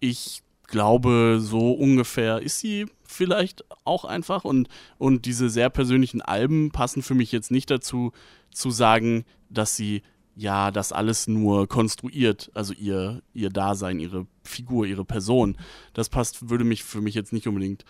ich 0.00 0.42
glaube, 0.68 1.38
so 1.40 1.72
ungefähr 1.72 2.40
ist 2.40 2.60
sie 2.60 2.86
vielleicht 3.02 3.64
auch 3.84 4.04
einfach. 4.04 4.44
Und, 4.44 4.68
und 4.98 5.26
diese 5.26 5.50
sehr 5.50 5.70
persönlichen 5.70 6.22
Alben 6.22 6.70
passen 6.70 7.02
für 7.02 7.14
mich 7.14 7.32
jetzt 7.32 7.50
nicht 7.50 7.70
dazu, 7.70 8.12
zu 8.52 8.70
sagen, 8.70 9.24
dass 9.50 9.74
sie 9.76 10.02
ja 10.36 10.70
das 10.70 10.92
alles 10.92 11.26
nur 11.26 11.66
konstruiert, 11.66 12.50
also 12.54 12.72
ihr, 12.72 13.22
ihr 13.34 13.50
Dasein, 13.50 13.98
ihre 13.98 14.26
Figur, 14.44 14.86
ihre 14.86 15.04
Person. 15.04 15.56
Das 15.94 16.08
passt, 16.08 16.48
würde 16.48 16.64
mich 16.64 16.84
für 16.84 17.00
mich 17.00 17.14
jetzt 17.14 17.32
nicht 17.32 17.48
unbedingt 17.48 17.84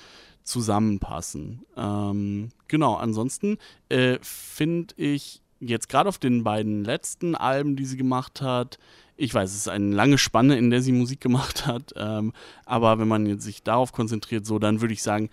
zusammenpassen. 0.44 1.66
Ähm, 1.76 2.48
genau, 2.66 2.94
ansonsten 2.94 3.58
äh, 3.90 4.18
finde 4.22 4.94
ich 4.96 5.42
jetzt 5.60 5.88
gerade 5.90 6.08
auf 6.08 6.18
den 6.18 6.42
beiden 6.42 6.84
letzten 6.84 7.34
Alben, 7.34 7.76
die 7.76 7.84
sie 7.84 7.98
gemacht 7.98 8.40
hat, 8.40 8.78
ich 9.18 9.34
weiß, 9.34 9.50
es 9.50 9.56
ist 9.56 9.68
eine 9.68 9.94
lange 9.94 10.16
Spanne, 10.16 10.56
in 10.56 10.70
der 10.70 10.80
sie 10.80 10.92
Musik 10.92 11.20
gemacht 11.20 11.66
hat, 11.66 11.92
ähm, 11.96 12.32
aber 12.64 12.98
wenn 12.98 13.08
man 13.08 13.26
jetzt 13.26 13.44
sich 13.44 13.62
darauf 13.62 13.92
konzentriert, 13.92 14.46
so, 14.46 14.58
dann 14.58 14.80
würde 14.80 14.94
ich 14.94 15.02
sagen, 15.02 15.28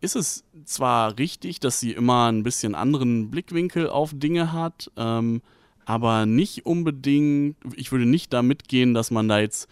ist 0.00 0.16
es 0.16 0.44
zwar 0.64 1.16
richtig, 1.18 1.60
dass 1.60 1.80
sie 1.80 1.92
immer 1.92 2.30
ein 2.30 2.42
bisschen 2.42 2.74
anderen 2.74 3.30
Blickwinkel 3.30 3.88
auf 3.88 4.10
Dinge 4.12 4.52
hat, 4.52 4.90
ähm, 4.96 5.40
aber 5.84 6.26
nicht 6.26 6.66
unbedingt, 6.66 7.56
ich 7.76 7.92
würde 7.92 8.06
nicht 8.06 8.32
da 8.32 8.42
mitgehen, 8.42 8.92
dass 8.92 9.10
man 9.10 9.28
da 9.28 9.38
jetzt 9.38 9.68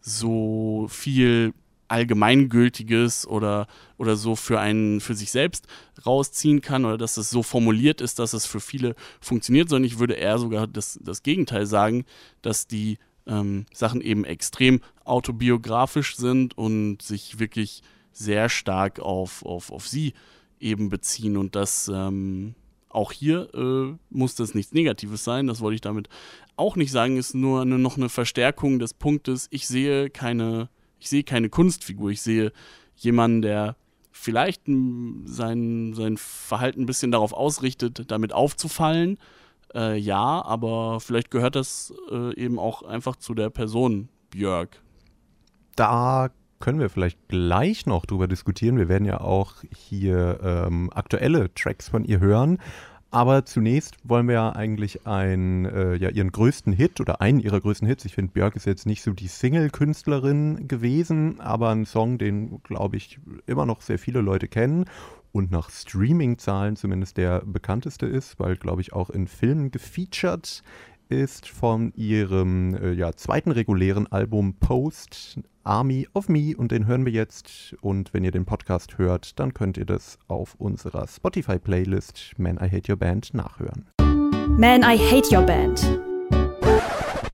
so 0.00 0.86
viel 0.88 1.52
Allgemeingültiges 1.88 3.26
oder, 3.26 3.66
oder 3.96 4.16
so 4.16 4.36
für 4.36 4.60
einen, 4.60 5.00
für 5.00 5.14
sich 5.14 5.30
selbst 5.30 5.66
rausziehen 6.04 6.60
kann 6.60 6.84
oder 6.84 6.98
dass 6.98 7.16
es 7.16 7.30
so 7.30 7.42
formuliert 7.42 8.00
ist, 8.00 8.18
dass 8.18 8.32
es 8.32 8.46
für 8.46 8.60
viele 8.60 8.94
funktioniert, 9.20 9.68
sondern 9.68 9.86
ich 9.86 9.98
würde 9.98 10.14
eher 10.14 10.38
sogar 10.38 10.66
das, 10.66 10.98
das 11.02 11.22
Gegenteil 11.22 11.66
sagen, 11.66 12.04
dass 12.42 12.66
die 12.66 12.98
ähm, 13.26 13.66
Sachen 13.72 14.00
eben 14.00 14.24
extrem 14.24 14.80
autobiografisch 15.04 16.16
sind 16.16 16.56
und 16.56 17.02
sich 17.02 17.38
wirklich 17.38 17.82
sehr 18.12 18.48
stark 18.48 19.00
auf, 19.00 19.44
auf, 19.44 19.70
auf 19.70 19.86
sie 19.86 20.14
eben 20.60 20.88
beziehen 20.88 21.36
und 21.36 21.54
das 21.54 21.90
ähm, 21.92 22.54
auch 22.88 23.12
hier 23.12 23.48
äh, 23.54 23.94
muss 24.10 24.34
das 24.34 24.54
nichts 24.54 24.72
Negatives 24.72 25.24
sein, 25.24 25.46
das 25.46 25.60
wollte 25.60 25.76
ich 25.76 25.80
damit 25.80 26.08
auch 26.56 26.74
nicht 26.74 26.90
sagen, 26.90 27.16
ist 27.16 27.34
nur 27.34 27.62
eine, 27.62 27.78
noch 27.78 27.96
eine 27.96 28.08
Verstärkung 28.08 28.78
des 28.78 28.94
Punktes, 28.94 29.46
ich 29.50 29.68
sehe 29.68 30.10
keine 30.10 30.68
ich 30.98 31.08
sehe 31.08 31.22
keine 31.22 31.48
Kunstfigur, 31.48 32.10
ich 32.10 32.22
sehe 32.22 32.52
jemanden, 32.96 33.42
der 33.42 33.76
vielleicht 34.10 34.62
sein, 34.66 35.94
sein 35.94 36.16
Verhalten 36.16 36.82
ein 36.82 36.86
bisschen 36.86 37.12
darauf 37.12 37.32
ausrichtet, 37.32 38.10
damit 38.10 38.32
aufzufallen. 38.32 39.18
Äh, 39.74 39.98
ja, 39.98 40.44
aber 40.44 41.00
vielleicht 41.00 41.30
gehört 41.30 41.54
das 41.54 41.92
äh, 42.10 42.34
eben 42.34 42.58
auch 42.58 42.82
einfach 42.82 43.16
zu 43.16 43.34
der 43.34 43.50
Person 43.50 44.08
Björk. 44.30 44.80
Da 45.76 46.30
können 46.58 46.80
wir 46.80 46.90
vielleicht 46.90 47.28
gleich 47.28 47.86
noch 47.86 48.06
drüber 48.06 48.26
diskutieren. 48.26 48.78
Wir 48.78 48.88
werden 48.88 49.04
ja 49.04 49.20
auch 49.20 49.54
hier 49.74 50.40
ähm, 50.42 50.90
aktuelle 50.92 51.52
Tracks 51.54 51.88
von 51.88 52.04
ihr 52.04 52.18
hören. 52.18 52.58
Aber 53.10 53.46
zunächst 53.46 53.96
wollen 54.04 54.28
wir 54.28 54.34
ja 54.34 54.52
eigentlich 54.54 55.06
einen, 55.06 55.64
äh, 55.64 55.94
ja, 55.96 56.10
ihren 56.10 56.30
größten 56.30 56.74
Hit 56.74 57.00
oder 57.00 57.22
einen 57.22 57.40
ihrer 57.40 57.60
größten 57.60 57.88
Hits. 57.88 58.04
Ich 58.04 58.14
finde, 58.14 58.32
Björk 58.32 58.54
ist 58.54 58.66
jetzt 58.66 58.84
nicht 58.84 59.02
so 59.02 59.12
die 59.12 59.28
Single-Künstlerin 59.28 60.68
gewesen, 60.68 61.40
aber 61.40 61.70
ein 61.70 61.86
Song, 61.86 62.18
den, 62.18 62.62
glaube 62.64 62.98
ich, 62.98 63.18
immer 63.46 63.64
noch 63.64 63.80
sehr 63.80 63.98
viele 63.98 64.20
Leute 64.20 64.46
kennen 64.46 64.84
und 65.32 65.50
nach 65.50 65.70
Streaming-Zahlen 65.70 66.76
zumindest 66.76 67.16
der 67.16 67.40
bekannteste 67.46 68.04
ist, 68.04 68.38
weil, 68.38 68.56
glaube 68.56 68.82
ich, 68.82 68.92
auch 68.92 69.08
in 69.08 69.26
Filmen 69.26 69.70
gefeatured 69.70 70.62
ist 71.08 71.48
von 71.48 71.92
ihrem 71.94 72.74
äh, 72.74 72.92
ja, 72.92 73.12
zweiten 73.12 73.50
regulären 73.50 74.06
Album 74.06 74.54
Post, 74.54 75.40
Army 75.64 76.06
of 76.14 76.28
Me. 76.28 76.54
Und 76.56 76.72
den 76.72 76.86
hören 76.86 77.04
wir 77.04 77.12
jetzt. 77.12 77.74
Und 77.80 78.12
wenn 78.12 78.24
ihr 78.24 78.30
den 78.30 78.44
Podcast 78.44 78.98
hört, 78.98 79.38
dann 79.38 79.54
könnt 79.54 79.76
ihr 79.76 79.86
das 79.86 80.18
auf 80.28 80.54
unserer 80.56 81.06
Spotify-Playlist 81.06 82.34
Man, 82.38 82.56
I 82.56 82.70
Hate 82.70 82.92
Your 82.92 82.98
Band 82.98 83.32
nachhören. 83.34 83.86
Man, 84.58 84.82
I 84.82 84.98
Hate 84.98 85.34
Your 85.34 85.42
Band. 85.42 86.00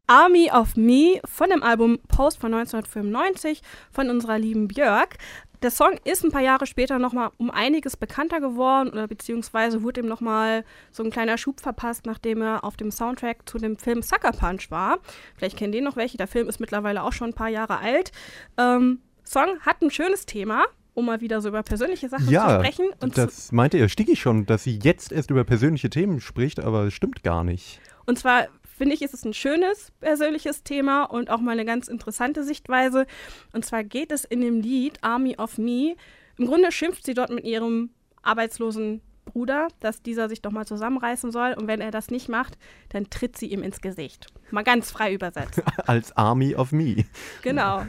Army 0.07 0.51
of 0.53 0.77
Me 0.77 1.19
von 1.25 1.49
dem 1.49 1.63
Album 1.63 1.99
Post 2.09 2.39
von 2.39 2.53
1995 2.53 3.63
von 3.91 4.11
unserer 4.11 4.39
lieben 4.39 4.69
Björk. 4.69 5.17
Der 5.65 5.71
Song 5.71 5.99
ist 6.05 6.23
ein 6.23 6.31
paar 6.31 6.43
Jahre 6.43 6.67
später 6.67 6.99
nochmal 6.99 7.31
um 7.39 7.51
einiges 7.51 7.97
bekannter 7.97 8.39
geworden 8.39 8.91
oder 8.91 9.09
beziehungsweise 9.09 9.83
wurde 9.83 10.03
ihm 10.03 10.07
nochmal 10.07 10.63
so 10.91 11.03
ein 11.03 11.11
kleiner 11.11 11.39
Schub 11.39 11.59
verpasst, 11.59 12.05
nachdem 12.05 12.43
er 12.43 12.65
auf 12.65 12.77
dem 12.77 12.91
Soundtrack 12.91 13.49
zu 13.49 13.57
dem 13.57 13.79
Film 13.79 14.03
Sucker 14.03 14.33
Punch 14.33 14.71
war. 14.71 14.99
Vielleicht 15.35 15.57
kennen 15.57 15.73
den 15.73 15.85
noch 15.85 15.97
welche. 15.97 16.19
Der 16.19 16.27
Film 16.27 16.51
ist 16.51 16.61
mittlerweile 16.61 17.03
auch 17.03 17.15
schon 17.15 17.31
ein 17.31 17.33
paar 17.35 17.49
Jahre 17.49 17.79
alt. 17.79 18.13
Ähm, 18.59 18.99
Song 19.25 19.59
hat 19.61 19.81
ein 19.81 19.91
schönes 19.91 20.27
Thema, 20.27 20.67
um 20.93 21.07
mal 21.07 21.23
wieder 21.23 21.41
so 21.41 21.49
über 21.49 21.63
persönliche 21.63 22.11
Sachen 22.11 22.29
ja, 22.29 22.47
zu 22.47 22.55
sprechen. 22.57 22.91
Und 23.01 23.17
das 23.17 23.51
meinte 23.51 23.79
ihr, 23.79 23.89
Stigi 23.89 24.17
schon, 24.17 24.45
dass 24.45 24.65
sie 24.65 24.79
jetzt 24.83 25.13
erst 25.13 25.31
über 25.31 25.45
persönliche 25.45 25.89
Themen 25.89 26.21
spricht, 26.21 26.61
aber 26.61 26.85
es 26.85 26.93
stimmt 26.93 27.23
gar 27.23 27.43
nicht. 27.43 27.81
Und 28.05 28.19
zwar 28.19 28.49
finde 28.77 28.95
ich, 28.95 29.03
ist 29.03 29.15
es 29.15 29.25
ein 29.25 29.35
schönes 29.35 29.93
persönliches 30.01 30.63
Thema 30.63 31.05
und 31.05 31.31
auch 31.31 31.41
mal 31.41 31.53
eine 31.53 31.65
ganz 31.65 31.89
interessante 31.89 32.45
Sichtweise. 32.45 33.07
Und 33.53 33.65
zwar 33.65 33.85
geht 33.85 34.13
es 34.13 34.25
in 34.25 34.41
dem 34.41 34.61
Lied 34.61 34.99
Army 35.03 35.37
of 35.37 35.59
Me. 35.59 35.97
Im 36.37 36.47
Grunde 36.47 36.73
schimpft 36.73 37.05
sie 37.05 37.15
dort 37.15 37.31
mit 37.31 37.45
ihrem 37.45 37.91
arbeitslosen 38.23 39.01
Bruder, 39.25 39.69
dass 39.81 40.03
dieser 40.03 40.29
sich 40.29 40.43
doch 40.43 40.51
mal 40.51 40.67
zusammenreißen 40.67 41.31
soll. 41.31 41.55
Und 41.55 41.67
wenn 41.67 41.81
er 41.81 41.91
das 41.91 42.11
nicht 42.11 42.29
macht, 42.29 42.59
dann 42.91 43.09
tritt 43.11 43.37
sie 43.39 43.47
ihm 43.47 43.63
ins 43.63 43.81
Gesicht. 43.81 44.27
Mal 44.51 44.65
ganz 44.65 44.91
frei 44.91 45.15
übersetzt. 45.15 45.63
Als 45.87 46.17
Army 46.17 46.55
of 46.55 46.73
Me. 46.73 47.05
Genau. 47.43 47.85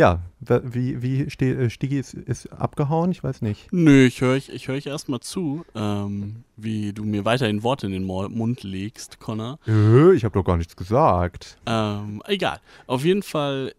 Ja, 0.00 0.20
wie, 0.40 1.02
wie 1.02 1.24
äh, 1.24 1.68
Stigi 1.68 1.98
ist, 1.98 2.14
ist 2.14 2.46
abgehauen? 2.46 3.10
Ich 3.10 3.22
weiß 3.22 3.42
nicht. 3.42 3.70
Nö, 3.70 4.06
ich 4.06 4.22
höre 4.22 4.34
ich, 4.34 4.48
ich 4.48 4.66
hör 4.66 4.74
ich 4.74 4.86
erstmal 4.86 5.20
zu, 5.20 5.66
ähm, 5.74 6.44
wie 6.56 6.94
du 6.94 7.04
mir 7.04 7.26
weiterhin 7.26 7.62
Worte 7.62 7.84
in 7.84 7.92
den 7.92 8.04
Mund 8.04 8.62
legst, 8.62 9.20
Connor. 9.20 9.58
Äh, 9.68 10.14
ich 10.14 10.24
habe 10.24 10.32
doch 10.32 10.42
gar 10.42 10.56
nichts 10.56 10.74
gesagt. 10.74 11.58
Ähm, 11.66 12.22
egal. 12.26 12.60
Auf 12.86 13.04
jeden 13.04 13.22
Fall, 13.22 13.74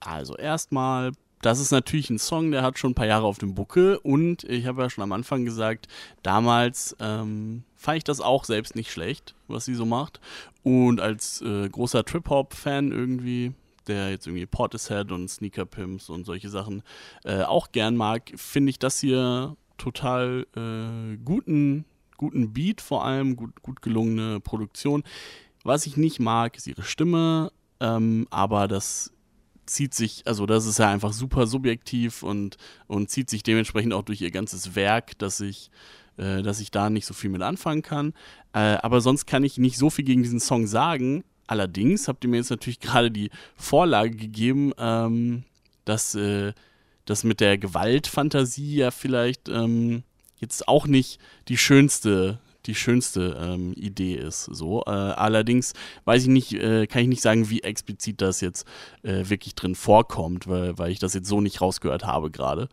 also 0.00 0.38
erstmal, 0.38 1.12
das 1.42 1.60
ist 1.60 1.70
natürlich 1.70 2.08
ein 2.08 2.18
Song, 2.18 2.50
der 2.50 2.62
hat 2.62 2.78
schon 2.78 2.92
ein 2.92 2.94
paar 2.94 3.06
Jahre 3.06 3.26
auf 3.26 3.36
dem 3.36 3.54
Buckel 3.54 3.96
und 4.02 4.44
ich 4.44 4.64
habe 4.64 4.80
ja 4.80 4.88
schon 4.88 5.04
am 5.04 5.12
Anfang 5.12 5.44
gesagt, 5.44 5.86
damals 6.22 6.96
ähm, 6.98 7.64
fand 7.76 7.98
ich 7.98 8.04
das 8.04 8.22
auch 8.22 8.44
selbst 8.46 8.74
nicht 8.74 8.90
schlecht, 8.90 9.34
was 9.48 9.66
sie 9.66 9.74
so 9.74 9.84
macht. 9.84 10.18
Und 10.62 10.98
als 10.98 11.42
äh, 11.42 11.68
großer 11.68 12.06
Trip-Hop-Fan 12.06 12.90
irgendwie 12.90 13.52
der 13.90 14.10
jetzt 14.10 14.26
irgendwie 14.26 14.46
Portishead 14.46 15.12
und 15.12 15.28
Sneaker 15.28 15.66
Pimps 15.66 16.08
und 16.08 16.24
solche 16.24 16.48
Sachen 16.48 16.82
äh, 17.24 17.42
auch 17.42 17.72
gern 17.72 17.96
mag, 17.96 18.32
finde 18.36 18.70
ich 18.70 18.78
das 18.78 19.00
hier 19.00 19.56
total 19.76 20.46
äh, 20.56 21.16
guten, 21.24 21.84
guten 22.16 22.52
Beat, 22.52 22.80
vor 22.80 23.04
allem 23.04 23.36
gut, 23.36 23.62
gut 23.62 23.82
gelungene 23.82 24.40
Produktion. 24.40 25.02
Was 25.64 25.86
ich 25.86 25.96
nicht 25.96 26.20
mag, 26.20 26.56
ist 26.56 26.66
ihre 26.66 26.82
Stimme, 26.82 27.52
ähm, 27.80 28.26
aber 28.30 28.68
das 28.68 29.12
zieht 29.66 29.94
sich, 29.94 30.26
also 30.26 30.46
das 30.46 30.66
ist 30.66 30.78
ja 30.78 30.88
einfach 30.88 31.12
super 31.12 31.46
subjektiv 31.46 32.22
und, 32.22 32.56
und 32.86 33.10
zieht 33.10 33.30
sich 33.30 33.42
dementsprechend 33.42 33.92
auch 33.92 34.02
durch 34.02 34.20
ihr 34.20 34.30
ganzes 34.30 34.74
Werk, 34.74 35.18
dass 35.18 35.40
ich, 35.40 35.70
äh, 36.16 36.42
dass 36.42 36.60
ich 36.60 36.70
da 36.70 36.90
nicht 36.90 37.06
so 37.06 37.14
viel 37.14 37.30
mit 37.30 37.42
anfangen 37.42 37.82
kann. 37.82 38.12
Äh, 38.52 38.78
aber 38.82 39.00
sonst 39.00 39.26
kann 39.26 39.44
ich 39.44 39.58
nicht 39.58 39.78
so 39.78 39.90
viel 39.90 40.04
gegen 40.04 40.22
diesen 40.22 40.40
Song 40.40 40.66
sagen. 40.66 41.24
Allerdings 41.50 42.06
habt 42.06 42.22
ihr 42.22 42.30
mir 42.30 42.36
jetzt 42.36 42.50
natürlich 42.50 42.78
gerade 42.80 43.10
die 43.10 43.30
Vorlage 43.56 44.14
gegeben, 44.16 44.72
ähm, 44.78 45.42
dass 45.84 46.14
äh, 46.14 46.52
das 47.06 47.24
mit 47.24 47.40
der 47.40 47.58
Gewaltfantasie 47.58 48.76
ja 48.76 48.90
vielleicht 48.92 49.48
ähm, 49.48 50.04
jetzt 50.38 50.68
auch 50.68 50.86
nicht 50.86 51.18
die 51.48 51.56
schönste 51.56 52.38
die 52.66 52.74
schönste 52.74 53.38
ähm, 53.40 53.72
Idee 53.72 54.14
ist. 54.16 54.44
So, 54.44 54.82
äh, 54.86 54.90
allerdings 54.90 55.72
weiß 56.04 56.24
ich 56.24 56.28
nicht, 56.28 56.52
äh, 56.52 56.86
kann 56.86 57.02
ich 57.02 57.08
nicht 57.08 57.22
sagen, 57.22 57.48
wie 57.48 57.62
explizit 57.62 58.20
das 58.20 58.42
jetzt 58.42 58.66
äh, 59.02 59.30
wirklich 59.30 59.54
drin 59.54 59.74
vorkommt, 59.74 60.46
weil, 60.46 60.76
weil 60.78 60.90
ich 60.90 60.98
das 60.98 61.14
jetzt 61.14 61.26
so 61.26 61.40
nicht 61.40 61.62
rausgehört 61.62 62.04
habe 62.04 62.30
gerade. 62.30 62.68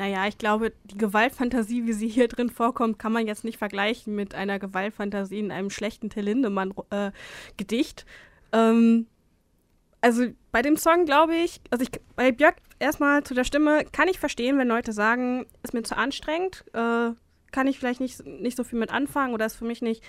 Naja, 0.00 0.26
ich 0.26 0.38
glaube, 0.38 0.72
die 0.84 0.96
Gewaltfantasie, 0.96 1.84
wie 1.84 1.92
sie 1.92 2.08
hier 2.08 2.26
drin 2.26 2.48
vorkommt, 2.48 2.98
kann 2.98 3.12
man 3.12 3.26
jetzt 3.26 3.44
nicht 3.44 3.58
vergleichen 3.58 4.14
mit 4.14 4.34
einer 4.34 4.58
Gewaltfantasie 4.58 5.40
in 5.40 5.52
einem 5.52 5.68
schlechten 5.68 6.08
Till 6.08 6.24
Lindemann-Gedicht. 6.24 8.06
Äh, 8.50 8.56
ähm, 8.58 9.06
also 10.00 10.28
bei 10.52 10.62
dem 10.62 10.78
Song 10.78 11.04
glaube 11.04 11.34
ich, 11.36 11.60
also 11.68 11.82
ich, 11.82 11.90
bei 12.16 12.32
Björk 12.32 12.56
erstmal 12.78 13.24
zu 13.24 13.34
der 13.34 13.44
Stimme, 13.44 13.84
kann 13.92 14.08
ich 14.08 14.18
verstehen, 14.18 14.56
wenn 14.56 14.68
Leute 14.68 14.94
sagen, 14.94 15.44
ist 15.62 15.74
mir 15.74 15.82
zu 15.82 15.98
anstrengend, 15.98 16.64
äh, 16.72 17.10
kann 17.52 17.66
ich 17.66 17.78
vielleicht 17.78 18.00
nicht, 18.00 18.24
nicht 18.24 18.56
so 18.56 18.64
viel 18.64 18.78
mit 18.78 18.90
anfangen 18.90 19.34
oder 19.34 19.44
ist 19.44 19.56
für 19.56 19.66
mich 19.66 19.82
nicht 19.82 20.02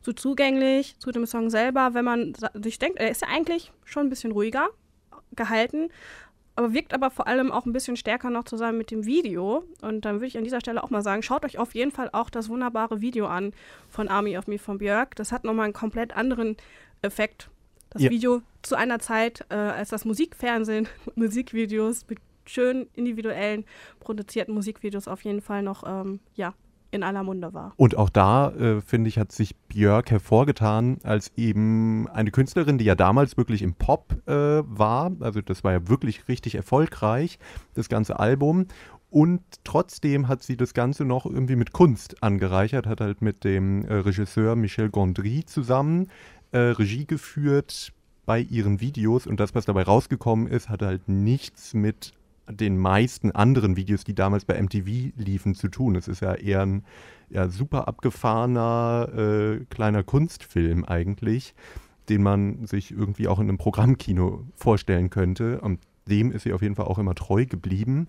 so 0.00 0.14
zugänglich 0.14 0.98
zu 1.00 1.10
dem 1.10 1.26
Song 1.26 1.50
selber, 1.50 1.92
wenn 1.92 2.06
man 2.06 2.32
sich 2.54 2.78
denkt, 2.78 2.98
er 2.98 3.10
ist 3.10 3.20
ja 3.20 3.28
eigentlich 3.28 3.72
schon 3.84 4.06
ein 4.06 4.10
bisschen 4.10 4.32
ruhiger 4.32 4.70
gehalten 5.36 5.90
aber 6.56 6.72
wirkt 6.72 6.94
aber 6.94 7.10
vor 7.10 7.26
allem 7.26 7.50
auch 7.50 7.66
ein 7.66 7.72
bisschen 7.72 7.96
stärker 7.96 8.30
noch 8.30 8.44
zusammen 8.44 8.78
mit 8.78 8.90
dem 8.90 9.06
Video. 9.06 9.64
Und 9.82 10.04
dann 10.04 10.16
würde 10.16 10.26
ich 10.26 10.38
an 10.38 10.44
dieser 10.44 10.60
Stelle 10.60 10.82
auch 10.82 10.90
mal 10.90 11.02
sagen, 11.02 11.22
schaut 11.22 11.44
euch 11.44 11.58
auf 11.58 11.74
jeden 11.74 11.90
Fall 11.90 12.10
auch 12.12 12.30
das 12.30 12.48
wunderbare 12.48 13.00
Video 13.00 13.26
an 13.26 13.52
von 13.88 14.08
Army 14.08 14.38
of 14.38 14.46
Me 14.46 14.58
von 14.58 14.78
Björk. 14.78 15.16
Das 15.16 15.32
hat 15.32 15.44
nochmal 15.44 15.64
einen 15.64 15.72
komplett 15.72 16.16
anderen 16.16 16.56
Effekt. 17.02 17.50
Das 17.90 18.02
ja. 18.02 18.10
Video 18.10 18.42
zu 18.62 18.76
einer 18.76 18.98
Zeit, 18.98 19.44
äh, 19.50 19.54
als 19.54 19.90
das 19.90 20.04
Musikfernsehen, 20.04 20.88
Musikvideos 21.14 22.06
mit 22.08 22.18
schön 22.46 22.88
individuellen 22.94 23.64
produzierten 24.00 24.54
Musikvideos 24.54 25.08
auf 25.08 25.22
jeden 25.22 25.40
Fall 25.40 25.62
noch 25.62 25.82
ähm, 25.86 26.20
ja, 26.34 26.54
in 26.94 27.02
aller 27.02 27.22
Munde 27.22 27.52
war. 27.52 27.72
Und 27.76 27.96
auch 27.96 28.08
da, 28.08 28.50
äh, 28.50 28.80
finde 28.80 29.08
ich, 29.08 29.18
hat 29.18 29.32
sich 29.32 29.56
Björk 29.68 30.10
hervorgetan 30.10 30.98
als 31.02 31.32
eben 31.36 32.08
eine 32.08 32.30
Künstlerin, 32.30 32.78
die 32.78 32.84
ja 32.84 32.94
damals 32.94 33.36
wirklich 33.36 33.62
im 33.62 33.74
Pop 33.74 34.14
äh, 34.26 34.32
war. 34.32 35.12
Also 35.20 35.40
das 35.40 35.64
war 35.64 35.72
ja 35.72 35.88
wirklich 35.88 36.28
richtig 36.28 36.54
erfolgreich, 36.54 37.38
das 37.74 37.88
ganze 37.88 38.18
Album. 38.18 38.66
Und 39.10 39.42
trotzdem 39.62 40.26
hat 40.26 40.42
sie 40.42 40.56
das 40.56 40.74
Ganze 40.74 41.04
noch 41.04 41.26
irgendwie 41.26 41.56
mit 41.56 41.72
Kunst 41.72 42.22
angereichert, 42.22 42.86
hat 42.86 43.00
halt 43.00 43.22
mit 43.22 43.44
dem 43.44 43.84
äh, 43.84 43.94
Regisseur 43.94 44.56
Michel 44.56 44.90
Gondry 44.90 45.44
zusammen 45.44 46.08
äh, 46.50 46.58
Regie 46.58 47.06
geführt 47.06 47.92
bei 48.26 48.40
ihren 48.40 48.80
Videos. 48.80 49.26
Und 49.26 49.38
das, 49.40 49.54
was 49.54 49.66
dabei 49.66 49.82
rausgekommen 49.82 50.46
ist, 50.46 50.68
hat 50.68 50.82
halt 50.82 51.08
nichts 51.08 51.74
mit 51.74 52.12
den 52.50 52.78
meisten 52.78 53.32
anderen 53.32 53.76
Videos, 53.76 54.04
die 54.04 54.14
damals 54.14 54.44
bei 54.44 54.60
MTV 54.60 55.12
liefen, 55.16 55.54
zu 55.54 55.68
tun. 55.68 55.96
Es 55.96 56.08
ist 56.08 56.20
ja 56.20 56.34
eher 56.34 56.62
ein 56.62 56.84
ja, 57.30 57.48
super 57.48 57.88
abgefahrener 57.88 59.08
äh, 59.16 59.64
kleiner 59.70 60.02
Kunstfilm 60.02 60.84
eigentlich, 60.84 61.54
den 62.08 62.22
man 62.22 62.66
sich 62.66 62.90
irgendwie 62.90 63.28
auch 63.28 63.38
in 63.38 63.48
einem 63.48 63.58
Programmkino 63.58 64.44
vorstellen 64.54 65.10
könnte. 65.10 65.60
Und 65.60 65.80
dem 66.08 66.32
ist 66.32 66.42
sie 66.42 66.52
auf 66.52 66.62
jeden 66.62 66.74
Fall 66.74 66.86
auch 66.86 66.98
immer 66.98 67.14
treu 67.14 67.46
geblieben. 67.46 68.08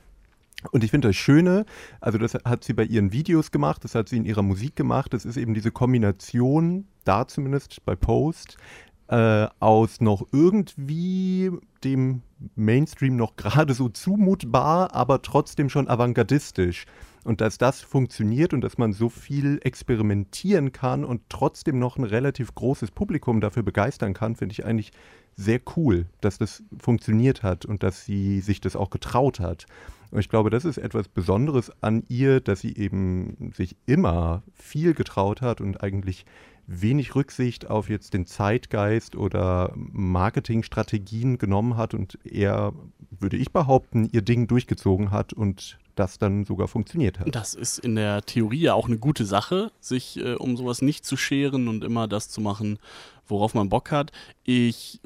Und 0.72 0.84
ich 0.84 0.92
finde 0.92 1.10
das 1.10 1.16
Schöne, 1.16 1.66
also 2.02 2.18
das 2.18 2.34
hat 2.34 2.64
sie 2.64 2.74
bei 2.74 2.84
ihren 2.86 3.12
Videos 3.12 3.52
gemacht, 3.52 3.84
das 3.84 3.94
hat 3.94 4.10
sie 4.10 4.18
in 4.18 4.26
ihrer 4.26 4.42
Musik 4.42 4.76
gemacht, 4.76 5.14
das 5.14 5.26
ist 5.26 5.38
eben 5.38 5.54
diese 5.54 5.72
Kombination, 5.72 6.88
da 7.04 7.28
zumindest 7.28 7.86
bei 7.86 7.96
Post, 7.96 8.58
äh, 9.08 9.48
aus 9.60 10.02
noch 10.02 10.26
irgendwie 10.32 11.52
dem 11.84 12.22
Mainstream 12.56 13.16
noch 13.16 13.36
gerade 13.36 13.74
so 13.74 13.90
zumutbar, 13.90 14.94
aber 14.94 15.22
trotzdem 15.22 15.70
schon 15.70 15.88
avantgardistisch. 15.88 16.86
Und 17.24 17.42
dass 17.42 17.58
das 17.58 17.82
funktioniert 17.82 18.54
und 18.54 18.62
dass 18.62 18.78
man 18.78 18.94
so 18.94 19.10
viel 19.10 19.60
experimentieren 19.64 20.72
kann 20.72 21.04
und 21.04 21.24
trotzdem 21.28 21.80
noch 21.80 21.98
ein 21.98 22.04
relativ 22.04 22.54
großes 22.54 22.92
Publikum 22.92 23.42
dafür 23.42 23.64
begeistern 23.64 24.14
kann, 24.14 24.36
finde 24.36 24.54
ich 24.54 24.64
eigentlich 24.64 24.92
sehr 25.36 25.60
cool, 25.76 26.06
dass 26.22 26.38
das 26.38 26.64
funktioniert 26.78 27.42
hat 27.42 27.66
und 27.66 27.82
dass 27.82 28.06
sie 28.06 28.42
sich 28.42 28.62
das 28.62 28.76
auch 28.76 28.92
getraut 28.92 29.40
hat. 29.40 29.66
Und 30.12 30.20
ich 30.20 30.30
glaube, 30.30 30.50
das 30.50 30.66
ist 30.66 30.78
etwas 30.78 31.08
Besonderes 31.08 31.72
an 31.82 32.04
ihr, 32.08 32.40
dass 32.42 32.62
sie 32.62 32.78
eben 32.78 33.52
sich 33.54 33.76
immer 33.86 34.44
viel 34.54 34.94
getraut 34.94 35.42
hat 35.42 35.62
und 35.62 35.84
eigentlich 35.84 36.26
wenig 36.68 37.16
Rücksicht 37.16 37.70
auf 37.70 37.90
jetzt 37.90 38.14
den 38.14 38.26
Zeitgeist 38.26 39.16
oder 39.16 39.72
Marketingstrategien 39.76 41.38
genommen 41.38 41.78
hat 41.78 41.94
und 41.94 42.18
eher, 42.26 42.74
würde 43.10 43.38
ich 43.38 43.52
behaupten, 43.52 44.10
ihr 44.12 44.22
Ding 44.22 44.48
durchgezogen 44.48 45.12
hat 45.12 45.34
und 45.34 45.78
das 45.96 46.18
dann 46.18 46.46
sogar 46.46 46.68
funktioniert 46.68 47.20
hat. 47.20 47.34
Das 47.34 47.54
ist 47.54 47.80
in 47.80 47.96
der 47.96 48.22
Theorie 48.24 48.62
ja 48.62 48.74
auch 48.74 48.88
eine 48.88 48.98
gute 48.98 49.26
Sache, 49.26 49.72
sich 49.80 50.18
äh, 50.18 50.34
um 50.34 50.58
sowas 50.58 50.82
nicht 50.82 51.06
zu 51.06 51.16
scheren 51.16 51.68
und 51.68 51.84
immer 51.84 52.08
das 52.08 52.30
zu 52.30 52.42
machen, 52.42 52.80
worauf 53.28 53.54
man 53.54 53.70
Bock 53.70 53.92
hat. 53.92 54.12
Ich 54.44 55.00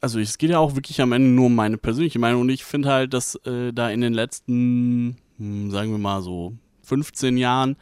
also 0.00 0.18
es 0.18 0.38
geht 0.38 0.50
ja 0.50 0.58
auch 0.58 0.74
wirklich 0.74 1.00
am 1.00 1.12
Ende 1.12 1.28
nur 1.28 1.46
um 1.46 1.54
meine 1.54 1.76
persönliche 1.76 2.18
Meinung 2.18 2.42
und 2.42 2.48
ich 2.48 2.64
finde 2.64 2.88
halt, 2.88 3.12
dass 3.12 3.34
äh, 3.44 3.72
da 3.72 3.90
in 3.90 4.00
den 4.00 4.14
letzten, 4.14 5.18
hm, 5.38 5.70
sagen 5.70 5.90
wir 5.90 5.98
mal 5.98 6.22
so 6.22 6.54
15 6.82 7.36
Jahren, 7.36 7.76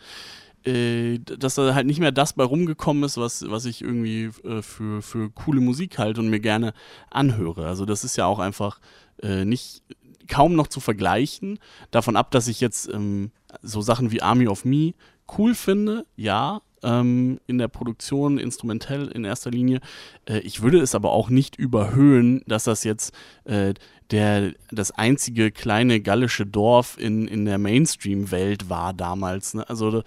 äh, 0.64 1.18
dass 1.18 1.54
da 1.54 1.74
halt 1.74 1.86
nicht 1.86 2.00
mehr 2.00 2.12
das 2.12 2.32
bei 2.32 2.44
rumgekommen 2.44 3.04
ist, 3.04 3.16
was, 3.16 3.48
was 3.48 3.64
ich 3.64 3.82
irgendwie 3.82 4.30
äh, 4.44 4.62
für, 4.62 5.02
für 5.02 5.30
coole 5.30 5.60
Musik 5.60 5.98
halte 5.98 6.20
und 6.20 6.28
mir 6.28 6.40
gerne 6.40 6.72
anhöre. 7.10 7.66
Also 7.66 7.84
das 7.84 8.04
ist 8.04 8.16
ja 8.16 8.26
auch 8.26 8.38
einfach 8.38 8.80
äh, 9.22 9.44
nicht 9.44 9.82
kaum 10.28 10.54
noch 10.54 10.66
zu 10.66 10.80
vergleichen. 10.80 11.58
Davon 11.90 12.16
ab, 12.16 12.30
dass 12.30 12.48
ich 12.48 12.60
jetzt 12.60 12.88
ähm, 12.92 13.30
so 13.62 13.80
Sachen 13.80 14.10
wie 14.10 14.22
Army 14.22 14.48
of 14.48 14.64
Me 14.64 14.94
cool 15.36 15.54
finde, 15.54 16.06
ja, 16.16 16.60
ähm, 16.82 17.40
in 17.46 17.58
der 17.58 17.68
Produktion, 17.68 18.38
instrumentell 18.38 19.08
in 19.08 19.24
erster 19.24 19.50
Linie. 19.50 19.80
Äh, 20.26 20.38
ich 20.40 20.62
würde 20.62 20.80
es 20.80 20.94
aber 20.94 21.10
auch 21.10 21.28
nicht 21.28 21.56
überhöhen, 21.56 22.42
dass 22.46 22.64
das 22.64 22.84
jetzt 22.84 23.12
äh, 23.44 23.74
der, 24.10 24.52
das 24.70 24.90
einzige 24.92 25.50
kleine 25.50 26.00
gallische 26.00 26.46
Dorf 26.46 26.96
in, 26.98 27.28
in 27.28 27.44
der 27.44 27.58
Mainstream-Welt 27.58 28.70
war 28.70 28.94
damals. 28.94 29.54
Ne? 29.54 29.68
Also 29.68 30.02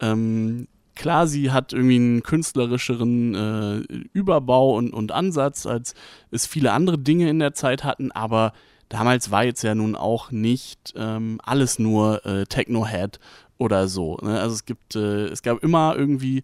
ähm, 0.00 0.68
klar, 0.94 1.26
sie 1.26 1.52
hat 1.52 1.72
irgendwie 1.72 1.96
einen 1.96 2.22
künstlerischeren 2.22 3.34
äh, 3.34 3.94
Überbau 4.12 4.76
und, 4.76 4.92
und 4.92 5.12
Ansatz, 5.12 5.66
als 5.66 5.94
es 6.30 6.46
viele 6.46 6.72
andere 6.72 6.98
Dinge 6.98 7.28
in 7.28 7.38
der 7.38 7.54
Zeit 7.54 7.84
hatten, 7.84 8.10
aber 8.12 8.52
damals 8.88 9.30
war 9.30 9.44
jetzt 9.44 9.62
ja 9.62 9.74
nun 9.74 9.94
auch 9.94 10.30
nicht 10.30 10.94
ähm, 10.96 11.40
alles 11.44 11.78
nur 11.78 12.24
äh, 12.26 12.46
Techno-Head 12.46 13.20
oder 13.58 13.88
so. 13.88 14.16
Ne? 14.22 14.40
Also 14.40 14.54
es 14.54 14.64
gibt, 14.64 14.96
äh, 14.96 15.26
es 15.26 15.42
gab 15.42 15.62
immer 15.62 15.94
irgendwie 15.96 16.42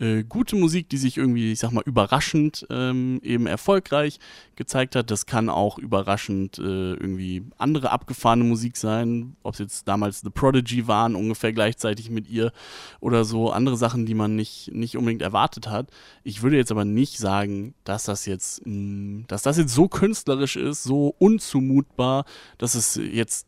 äh, 0.00 0.24
gute 0.24 0.56
Musik, 0.56 0.88
die 0.88 0.96
sich 0.96 1.16
irgendwie, 1.16 1.52
ich 1.52 1.60
sag 1.60 1.70
mal, 1.70 1.84
überraschend 1.86 2.66
ähm, 2.70 3.20
eben 3.22 3.46
erfolgreich 3.46 4.18
gezeigt 4.56 4.96
hat. 4.96 5.10
Das 5.10 5.26
kann 5.26 5.48
auch 5.48 5.78
überraschend 5.78 6.58
äh, 6.58 6.62
irgendwie 6.94 7.42
andere 7.58 7.90
abgefahrene 7.90 8.44
Musik 8.44 8.76
sein, 8.76 9.36
ob 9.42 9.54
es 9.54 9.60
jetzt 9.60 9.88
damals 9.88 10.20
The 10.20 10.30
Prodigy 10.30 10.86
waren, 10.86 11.14
ungefähr 11.14 11.52
gleichzeitig 11.52 12.10
mit 12.10 12.28
ihr 12.28 12.52
oder 13.00 13.24
so, 13.24 13.50
andere 13.50 13.76
Sachen, 13.76 14.06
die 14.06 14.14
man 14.14 14.36
nicht, 14.36 14.70
nicht 14.72 14.96
unbedingt 14.96 15.22
erwartet 15.22 15.68
hat. 15.68 15.90
Ich 16.22 16.42
würde 16.42 16.56
jetzt 16.56 16.70
aber 16.70 16.84
nicht 16.84 17.18
sagen, 17.18 17.74
dass 17.84 18.04
das 18.04 18.26
jetzt, 18.26 18.64
mh, 18.66 18.72
hm, 18.72 19.24
dass 19.28 19.42
das 19.42 19.58
jetzt 19.58 19.74
so 19.74 19.88
künstlerisch 19.88 20.56
ist, 20.56 20.82
so 20.82 21.14
unzumutbar, 21.18 22.24
dass 22.58 22.74
es 22.74 22.96
jetzt 22.96 23.46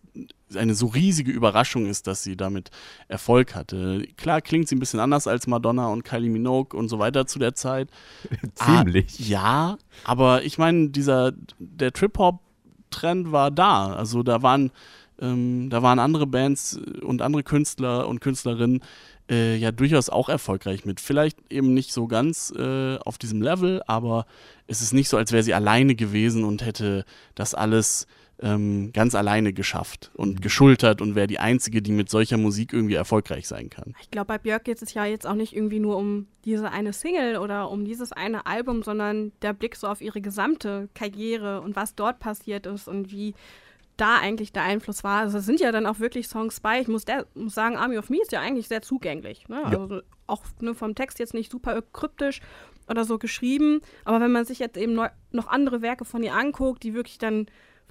eine 0.54 0.74
so 0.74 0.86
riesige 0.86 1.32
Überraschung 1.32 1.86
ist, 1.86 2.06
dass 2.06 2.22
sie 2.22 2.36
damit 2.36 2.70
Erfolg 3.08 3.54
hatte. 3.54 4.06
Klar 4.16 4.40
klingt 4.40 4.68
sie 4.68 4.76
ein 4.76 4.78
bisschen 4.78 5.00
anders 5.00 5.26
als 5.26 5.46
Madonna 5.46 5.88
und 5.88 6.04
Kylie 6.04 6.30
Minogue 6.30 6.78
und 6.78 6.88
so 6.88 6.98
weiter 6.98 7.26
zu 7.26 7.38
der 7.38 7.54
Zeit. 7.54 7.90
Ziemlich. 8.54 9.16
Ah, 9.18 9.24
ja, 9.24 9.78
aber 10.04 10.44
ich 10.44 10.58
meine, 10.58 10.90
dieser 10.96 11.32
der 11.58 11.92
Trip 11.92 12.16
Hop 12.18 12.40
Trend 12.90 13.32
war 13.32 13.50
da. 13.50 13.92
Also 13.94 14.22
da 14.22 14.42
waren 14.42 14.70
ähm, 15.20 15.70
da 15.70 15.82
waren 15.82 15.98
andere 15.98 16.26
Bands 16.26 16.78
und 17.02 17.22
andere 17.22 17.42
Künstler 17.42 18.06
und 18.08 18.20
Künstlerinnen 18.20 18.82
äh, 19.30 19.56
ja 19.56 19.72
durchaus 19.72 20.10
auch 20.10 20.28
erfolgreich 20.28 20.84
mit. 20.84 21.00
Vielleicht 21.00 21.38
eben 21.50 21.74
nicht 21.74 21.92
so 21.92 22.06
ganz 22.06 22.52
äh, 22.56 22.96
auf 22.98 23.18
diesem 23.18 23.42
Level, 23.42 23.82
aber 23.86 24.26
es 24.66 24.82
ist 24.82 24.92
nicht 24.92 25.08
so, 25.08 25.16
als 25.16 25.32
wäre 25.32 25.42
sie 25.42 25.54
alleine 25.54 25.94
gewesen 25.94 26.44
und 26.44 26.64
hätte 26.64 27.04
das 27.34 27.54
alles 27.54 28.06
ähm, 28.40 28.92
ganz 28.92 29.14
alleine 29.14 29.52
geschafft 29.52 30.10
und 30.14 30.36
mhm. 30.36 30.40
geschultert 30.40 31.00
und 31.00 31.14
wäre 31.14 31.26
die 31.26 31.38
Einzige, 31.38 31.80
die 31.80 31.92
mit 31.92 32.10
solcher 32.10 32.36
Musik 32.36 32.72
irgendwie 32.72 32.94
erfolgreich 32.94 33.48
sein 33.48 33.70
kann. 33.70 33.94
Ich 34.00 34.10
glaube, 34.10 34.26
bei 34.26 34.38
Björk 34.38 34.64
geht 34.64 34.82
es 34.82 34.92
ja 34.94 35.04
jetzt 35.04 35.26
auch 35.26 35.34
nicht 35.34 35.54
irgendwie 35.54 35.80
nur 35.80 35.96
um 35.96 36.26
diese 36.44 36.70
eine 36.70 36.92
Single 36.92 37.38
oder 37.38 37.70
um 37.70 37.84
dieses 37.84 38.12
eine 38.12 38.46
Album, 38.46 38.82
sondern 38.82 39.32
der 39.42 39.52
Blick 39.52 39.76
so 39.76 39.86
auf 39.86 40.00
ihre 40.00 40.20
gesamte 40.20 40.88
Karriere 40.94 41.60
und 41.62 41.76
was 41.76 41.94
dort 41.94 42.18
passiert 42.18 42.66
ist 42.66 42.88
und 42.88 43.10
wie 43.10 43.34
da 43.96 44.18
eigentlich 44.18 44.52
der 44.52 44.62
Einfluss 44.62 45.04
war. 45.04 45.20
Also 45.20 45.38
es 45.38 45.46
sind 45.46 45.60
ja 45.60 45.72
dann 45.72 45.86
auch 45.86 46.00
wirklich 46.00 46.28
Songs 46.28 46.60
bei. 46.60 46.80
Ich 46.80 46.88
muss, 46.88 47.04
der, 47.06 47.26
muss 47.34 47.54
sagen, 47.54 47.76
Army 47.76 47.96
of 47.96 48.10
Me 48.10 48.20
ist 48.20 48.32
ja 48.32 48.40
eigentlich 48.40 48.68
sehr 48.68 48.82
zugänglich. 48.82 49.48
Ne? 49.48 49.62
Ja. 49.62 49.78
Also 49.78 50.02
auch 50.26 50.44
ne, 50.60 50.74
vom 50.74 50.94
Text 50.94 51.18
jetzt 51.18 51.34
nicht 51.34 51.50
super 51.50 51.82
kryptisch 51.92 52.40
oder 52.88 53.04
so 53.04 53.18
geschrieben. 53.18 53.80
Aber 54.04 54.20
wenn 54.20 54.32
man 54.32 54.44
sich 54.44 54.58
jetzt 54.58 54.76
eben 54.76 54.94
noch 54.94 55.48
andere 55.48 55.80
Werke 55.80 56.04
von 56.04 56.22
ihr 56.22 56.34
anguckt, 56.34 56.82
die 56.82 56.94
wirklich 56.94 57.18
dann 57.18 57.46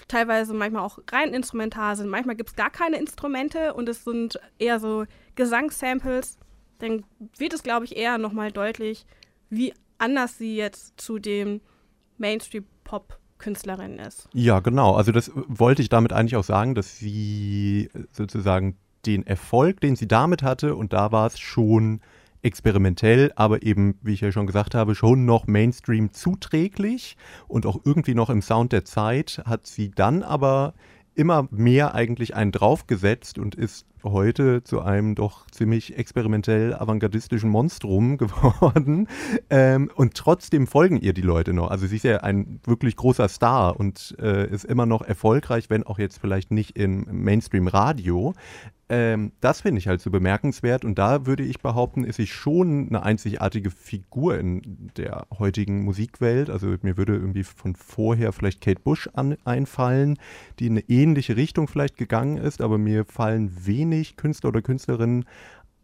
teilweise 0.08 0.54
manchmal 0.54 0.84
auch 0.84 1.00
rein 1.12 1.34
instrumental 1.34 1.96
sind. 1.96 2.10
Manchmal 2.10 2.36
gibt 2.36 2.50
es 2.50 2.56
gar 2.56 2.70
keine 2.70 2.98
Instrumente 2.98 3.74
und 3.74 3.90
es 3.90 4.04
sind 4.04 4.40
eher 4.60 4.80
so 4.80 5.06
Gesangssamples. 5.36 6.38
Dann 6.80 7.04
wird 7.38 7.54
es, 7.54 7.64
glaube 7.64 7.86
ich, 7.86 7.96
eher 7.96 8.18
nochmal 8.18 8.52
deutlich, 8.52 9.06
wie 9.50 9.74
anders 9.98 10.38
sie 10.38 10.56
jetzt 10.56 11.00
zu 11.00 11.20
dem 11.20 11.62
Mainstream-Pop-Künstlerin 12.18 14.00
ist. 14.00 14.30
Ja, 14.34 14.60
genau. 14.60 14.96
Also 14.96 15.12
das 15.12 15.32
wollte 15.34 15.82
ich 15.82 15.90
damit 15.90 16.14
eigentlich 16.14 16.36
auch 16.36 16.44
sagen, 16.44 16.76
dass 16.76 16.98
sie 16.98 17.90
sozusagen 18.12 18.78
den 19.06 19.26
Erfolg, 19.26 19.82
den 19.82 19.96
sie 19.96 20.08
damit 20.08 20.44
hatte, 20.44 20.76
und 20.76 20.92
da 20.94 21.12
war 21.12 21.28
es 21.28 21.40
schon 21.40 22.02
experimentell, 22.46 23.34
aber 23.36 23.64
eben, 23.64 23.98
wie 24.04 24.14
ich 24.14 24.22
ja 24.22 24.32
schon 24.32 24.46
gesagt 24.48 24.76
habe, 24.76 24.96
schon 24.96 25.26
noch 25.26 25.48
Mainstream 25.48 26.14
zuträglich 26.14 27.18
und 27.48 27.66
auch 27.66 27.80
irgendwie 27.84 28.14
noch 28.14 28.30
im 28.30 28.42
Sound 28.42 28.72
der 28.72 28.86
Zeit, 28.86 29.42
hat 29.46 29.66
sie 29.66 29.92
dann 29.92 30.24
aber 30.24 30.74
immer 31.16 31.48
mehr 31.50 31.96
eigentlich 31.96 32.36
einen 32.36 32.52
draufgesetzt 32.52 33.40
und 33.40 33.56
ist 33.56 33.88
heute 34.06 34.64
zu 34.64 34.82
einem 34.82 35.16
doch 35.16 35.48
ziemlich 35.52 35.98
experimentell 35.98 36.74
avantgardistischen 36.74 37.50
Monstrum 37.50 38.18
geworden. 38.20 39.08
Ähm, 39.50 39.92
und 39.96 40.16
trotzdem 40.16 40.68
folgen 40.68 40.98
ihr 40.98 41.14
die 41.14 41.22
Leute 41.22 41.54
noch. 41.54 41.72
Also 41.72 41.88
sie 41.88 41.98
ist 41.98 42.04
ja 42.04 42.18
ein 42.18 42.60
wirklich 42.66 42.96
großer 42.96 43.28
Star 43.28 43.80
und 43.80 44.16
äh, 44.20 44.50
ist 44.50 44.66
immer 44.66 44.86
noch 44.86 45.02
erfolgreich, 45.02 45.70
wenn 45.70 45.84
auch 45.84 46.00
jetzt 46.00 46.20
vielleicht 46.20 46.52
nicht 46.52 46.78
im 46.78 47.06
Mainstream-Radio. 47.12 48.34
Ähm, 48.88 49.32
das 49.42 49.62
finde 49.62 49.80
ich 49.80 49.88
halt 49.88 50.00
so 50.00 50.12
bemerkenswert 50.12 50.86
und 50.86 51.00
da 51.00 51.26
würde 51.26 51.44
ich 51.44 51.60
behaupten, 51.60 52.04
ist 52.04 52.18
sie 52.18 52.28
schon 52.28 52.88
eine 52.90 53.02
einzigartige 53.02 53.72
Figur 53.72 54.38
in 54.38 54.92
der 54.96 55.26
heutigen 55.40 55.84
Musikwelt. 55.84 56.52
Also 56.52 56.76
mir 56.84 56.96
würde 56.96 57.16
irgendwie 57.16 57.44
von 57.44 57.76
vorher 57.76 58.32
vielleicht 58.32 58.62
Kate 58.62 58.82
Bush 58.82 59.10
an, 59.14 59.38
einfallen, 59.44 60.20
die 60.60 60.68
in 60.68 60.74
eine 60.74 60.88
ähnliche 60.88 61.36
Richtung 61.36 61.68
vielleicht 61.68 61.98
gegangen 61.98 62.38
ist, 62.38 62.62
aber 62.62 62.78
mir 62.78 63.06
fallen 63.06 63.66
wenig 63.66 63.95
Künstler 64.04 64.50
oder 64.50 64.62
Künstlerinnen 64.62 65.26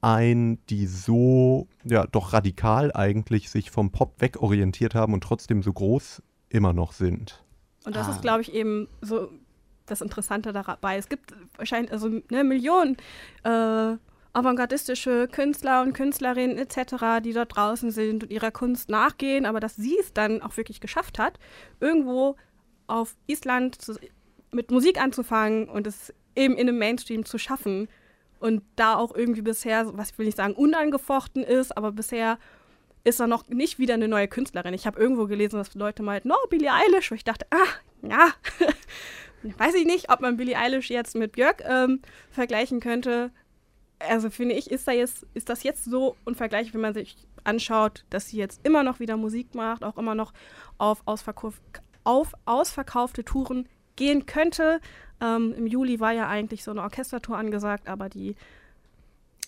ein, 0.02 0.60
die 0.69 0.88
so, 0.88 1.67
ja, 1.84 2.08
doch 2.08 2.34
radikal 2.34 2.91
eigentlich 2.93 3.50
sich 3.50 3.69
vom 3.71 3.91
Pop 3.91 4.19
wegorientiert 4.19 4.95
haben 4.95 5.13
und 5.13 5.24
trotzdem 5.24 5.62
so 5.62 5.71
groß 5.71 6.24
immer 6.50 6.74
noch 6.74 6.91
sind. 6.93 7.43
Und 7.86 7.95
das 7.95 8.08
ah. 8.08 8.12
ist, 8.12 8.21
glaube 8.21 8.41
ich, 8.41 8.54
eben 8.54 8.88
so 9.02 9.30
das 9.86 10.02
Interessante 10.02 10.54
dabei. 10.54 10.97
Es 10.97 11.10
gibt 11.10 11.34
wahrscheinlich 11.56 11.91
also 11.91 12.10
eine 12.30 12.43
Million 12.43 12.97
äh, 13.43 13.95
avantgardistische 14.34 15.28
Künstler 15.28 15.82
und 15.82 15.93
Künstlerinnen 15.93 16.58
etc., 16.58 17.21
die 17.24 17.34
dort 17.34 17.56
draußen 17.56 17.91
sind 17.91 18.24
und 18.24 18.32
ihrer 18.32 18.52
Kunst 18.52 18.89
nachgehen, 18.89 19.45
aber 19.45 19.60
dass 19.60 19.76
sie 19.76 19.97
es 20.00 20.13
dann 20.13 20.41
auch 20.41 20.58
wirklich 20.58 20.80
geschafft 20.82 21.19
hat, 21.19 21.38
irgendwo 21.80 22.36
auf 22.88 23.15
Island 23.28 23.82
zu, 23.82 23.95
mit 24.52 24.71
Musik 24.71 25.02
anzufangen 25.02 25.69
und 25.69 25.88
es 25.88 26.13
eben 26.36 26.56
in 26.56 26.69
einem 26.69 26.78
Mainstream 26.78 27.26
zu 27.26 27.38
schaffen 27.38 27.88
und 28.41 28.63
da 28.75 28.95
auch 28.95 29.15
irgendwie 29.15 29.41
bisher, 29.41 29.95
was 29.95 30.17
will 30.17 30.27
ich 30.27 30.36
sagen, 30.36 30.54
unangefochten 30.54 31.43
ist, 31.43 31.77
aber 31.77 31.91
bisher 31.91 32.39
ist 33.04 33.19
da 33.19 33.27
noch 33.27 33.47
nicht 33.47 33.80
wieder 33.80 33.93
eine 33.93 34.08
neue 34.08 34.27
Künstlerin. 34.27 34.73
Ich 34.73 34.86
habe 34.86 34.99
irgendwo 34.99 35.27
gelesen, 35.27 35.58
dass 35.58 35.73
Leute 35.75 36.04
meinten, 36.04 36.30
no, 36.30 36.36
Billie 36.49 36.71
Eilish, 36.71 37.12
wo 37.12 37.15
ich 37.15 37.23
dachte, 37.23 37.45
ah, 37.51 38.08
ja, 38.08 38.30
weiß 39.58 39.75
ich 39.75 39.86
nicht, 39.86 40.12
ob 40.12 40.21
man 40.21 40.38
Billie 40.38 40.58
Eilish 40.58 40.89
jetzt 40.89 41.15
mit 41.15 41.34
Björk 41.34 41.63
ähm, 41.65 42.01
vergleichen 42.32 42.80
könnte. 42.80 43.32
Also 43.99 44.30
finde 44.30 44.56
ich, 44.56 44.71
ist, 44.71 44.88
da 44.88 44.91
jetzt, 44.91 45.25
ist 45.36 45.49
das 45.49 45.63
jetzt 45.63 45.86
so 45.86 46.15
unvergleichlich, 46.25 46.73
wenn 46.73 46.82
man 46.82 46.95
sich 46.95 47.15
anschaut, 47.43 48.06
dass 48.10 48.30
sie 48.30 48.38
jetzt 48.38 48.65
immer 48.65 48.84
noch 48.84 48.99
wieder 48.99 49.17
Musik 49.17 49.54
macht, 49.54 49.84
auch 49.84 49.97
immer 49.97 50.15
noch 50.15 50.34
auf, 50.80 51.01
Ausverkauf, 51.06 51.62
auf 52.04 52.34
ausverkaufte 52.45 53.23
Touren 53.23 53.67
gehen 53.95 54.25
könnte. 54.25 54.80
Ähm, 55.21 55.53
Im 55.57 55.67
Juli 55.67 55.99
war 55.99 56.12
ja 56.12 56.27
eigentlich 56.27 56.63
so 56.63 56.71
eine 56.71 56.81
Orchestertour 56.81 57.38
angesagt, 57.38 57.88
aber 57.88 58.10
die 58.10 58.36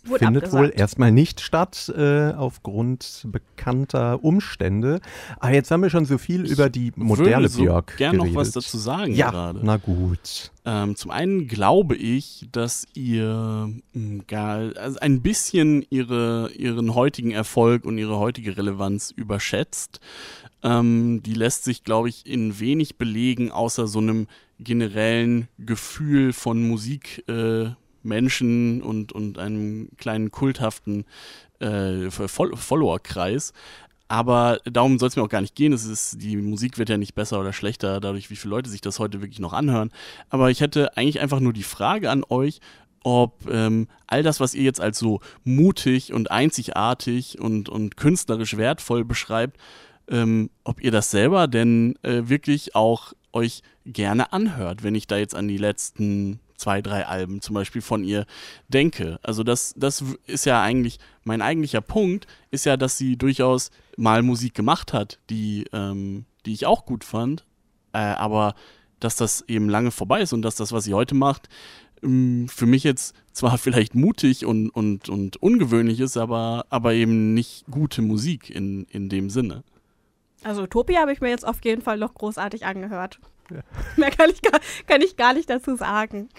Wurde 0.05 0.25
findet 0.25 0.43
abgesagt. 0.43 0.63
wohl 0.63 0.73
erstmal 0.77 1.11
nicht 1.13 1.39
statt, 1.39 1.91
äh, 1.95 2.33
aufgrund 2.33 3.25
bekannter 3.27 4.21
Umstände. 4.21 4.99
Aber 5.39 5.53
jetzt 5.53 5.71
haben 5.71 5.81
wir 5.81 5.89
schon 5.89 6.05
so 6.05 6.17
viel 6.17 6.45
über 6.45 6.69
die 6.69 6.91
moderne 6.97 7.43
würde 7.43 7.47
so 7.47 7.61
Björk 7.61 7.95
gern 7.95 8.17
noch 8.17 8.25
geredet. 8.25 8.37
was 8.37 8.51
dazu 8.51 8.77
sagen 8.77 9.13
ja, 9.13 9.31
gerade. 9.31 9.61
na 9.63 9.77
gut. 9.77 10.51
Ähm, 10.65 10.97
zum 10.97 11.09
einen 11.09 11.47
glaube 11.47 11.95
ich, 11.95 12.49
dass 12.51 12.85
ihr 12.93 13.69
mh, 13.93 14.23
gar, 14.27 14.75
also 14.75 14.99
ein 14.99 15.21
bisschen 15.21 15.85
ihre, 15.89 16.51
ihren 16.51 16.95
heutigen 16.95 17.31
Erfolg 17.31 17.85
und 17.85 17.97
ihre 17.97 18.19
heutige 18.19 18.57
Relevanz 18.57 19.09
überschätzt. 19.11 20.01
Ähm, 20.63 21.23
die 21.23 21.33
lässt 21.33 21.63
sich, 21.63 21.85
glaube 21.85 22.09
ich, 22.09 22.25
in 22.25 22.59
wenig 22.59 22.97
belegen, 22.97 23.51
außer 23.51 23.87
so 23.87 23.99
einem 23.99 24.27
generellen 24.63 25.47
Gefühl 25.57 26.33
von 26.33 26.67
Musik, 26.67 27.23
äh, 27.27 27.71
Menschen 28.03 28.81
und, 28.81 29.11
und 29.11 29.37
einem 29.37 29.89
kleinen 29.97 30.31
kulthaften 30.31 31.05
äh, 31.59 32.11
Fol 32.11 32.55
Followerkreis. 32.55 33.53
Aber 34.09 34.59
darum 34.65 34.99
soll 34.99 35.09
es 35.09 35.15
mir 35.15 35.23
auch 35.23 35.29
gar 35.29 35.41
nicht 35.41 35.55
gehen. 35.55 35.73
Es 35.73 35.85
ist, 35.85 36.21
die 36.21 36.35
Musik 36.37 36.77
wird 36.77 36.89
ja 36.89 36.97
nicht 36.97 37.15
besser 37.15 37.39
oder 37.39 37.53
schlechter, 37.53 37.99
dadurch, 37.99 38.29
wie 38.29 38.35
viele 38.35 38.51
Leute 38.51 38.69
sich 38.69 38.81
das 38.81 38.99
heute 38.99 39.21
wirklich 39.21 39.39
noch 39.39 39.53
anhören. 39.53 39.91
Aber 40.29 40.51
ich 40.51 40.61
hätte 40.61 40.95
eigentlich 40.97 41.19
einfach 41.19 41.39
nur 41.39 41.53
die 41.53 41.63
Frage 41.63 42.11
an 42.11 42.23
euch, 42.29 42.59
ob 43.03 43.49
ähm, 43.49 43.87
all 44.07 44.23
das, 44.23 44.39
was 44.39 44.53
ihr 44.53 44.63
jetzt 44.63 44.81
als 44.81 44.99
so 44.99 45.19
mutig 45.43 46.13
und 46.13 46.31
einzigartig 46.31 47.39
und, 47.39 47.69
und 47.69 47.97
künstlerisch 47.97 48.57
wertvoll 48.57 49.03
beschreibt, 49.03 49.57
ähm, 50.09 50.49
ob 50.63 50.81
ihr 50.81 50.91
das 50.91 51.11
selber 51.11 51.47
denn 51.47 51.95
äh, 52.03 52.23
wirklich 52.25 52.75
auch 52.75 53.13
euch 53.33 53.61
gerne 53.85 54.31
anhört, 54.31 54.83
wenn 54.83 54.95
ich 54.95 55.07
da 55.07 55.17
jetzt 55.17 55.35
an 55.35 55.47
die 55.47 55.57
letzten 55.57 56.39
zwei, 56.55 56.81
drei 56.81 57.05
Alben 57.05 57.41
zum 57.41 57.55
Beispiel 57.55 57.81
von 57.81 58.03
ihr 58.03 58.25
denke. 58.69 59.19
Also 59.21 59.43
das, 59.43 59.73
das 59.75 60.03
ist 60.27 60.45
ja 60.45 60.61
eigentlich, 60.61 60.99
mein 61.23 61.41
eigentlicher 61.41 61.81
Punkt 61.81 62.25
ist 62.51 62.65
ja, 62.65 62.77
dass 62.77 62.97
sie 62.97 63.17
durchaus 63.17 63.69
mal 63.97 64.21
Musik 64.21 64.53
gemacht 64.53 64.93
hat, 64.93 65.19
die, 65.29 65.65
ähm, 65.73 66.25
die 66.45 66.53
ich 66.53 66.65
auch 66.65 66.85
gut 66.85 67.03
fand, 67.03 67.45
äh, 67.91 67.97
aber 67.97 68.55
dass 68.99 69.17
das 69.17 69.43
eben 69.47 69.67
lange 69.67 69.91
vorbei 69.91 70.21
ist 70.21 70.31
und 70.31 70.41
dass 70.41 70.55
das, 70.55 70.71
was 70.71 70.85
sie 70.85 70.93
heute 70.93 71.15
macht, 71.15 71.49
ähm, 72.01 72.47
für 72.47 72.65
mich 72.65 72.83
jetzt 72.83 73.13
zwar 73.33 73.57
vielleicht 73.57 73.95
mutig 73.95 74.45
und, 74.45 74.69
und, 74.69 75.09
und 75.09 75.37
ungewöhnlich 75.37 75.99
ist, 75.99 76.17
aber, 76.17 76.65
aber 76.69 76.93
eben 76.93 77.33
nicht 77.33 77.65
gute 77.69 78.01
Musik 78.01 78.49
in, 78.49 78.85
in 78.85 79.09
dem 79.09 79.29
Sinne. 79.29 79.63
Also 80.43 80.63
Utopia 80.63 81.01
habe 81.01 81.13
ich 81.13 81.21
mir 81.21 81.29
jetzt 81.29 81.47
auf 81.47 81.63
jeden 81.63 81.81
Fall 81.81 81.97
noch 81.97 82.13
großartig 82.13 82.65
angehört. 82.65 83.19
Mehr 83.97 84.09
kann 84.09 84.29
ich, 84.29 84.41
gar, 84.41 84.59
kann 84.87 85.01
ich 85.01 85.15
gar 85.15 85.33
nicht 85.33 85.49
dazu 85.49 85.75
sagen. 85.75 86.29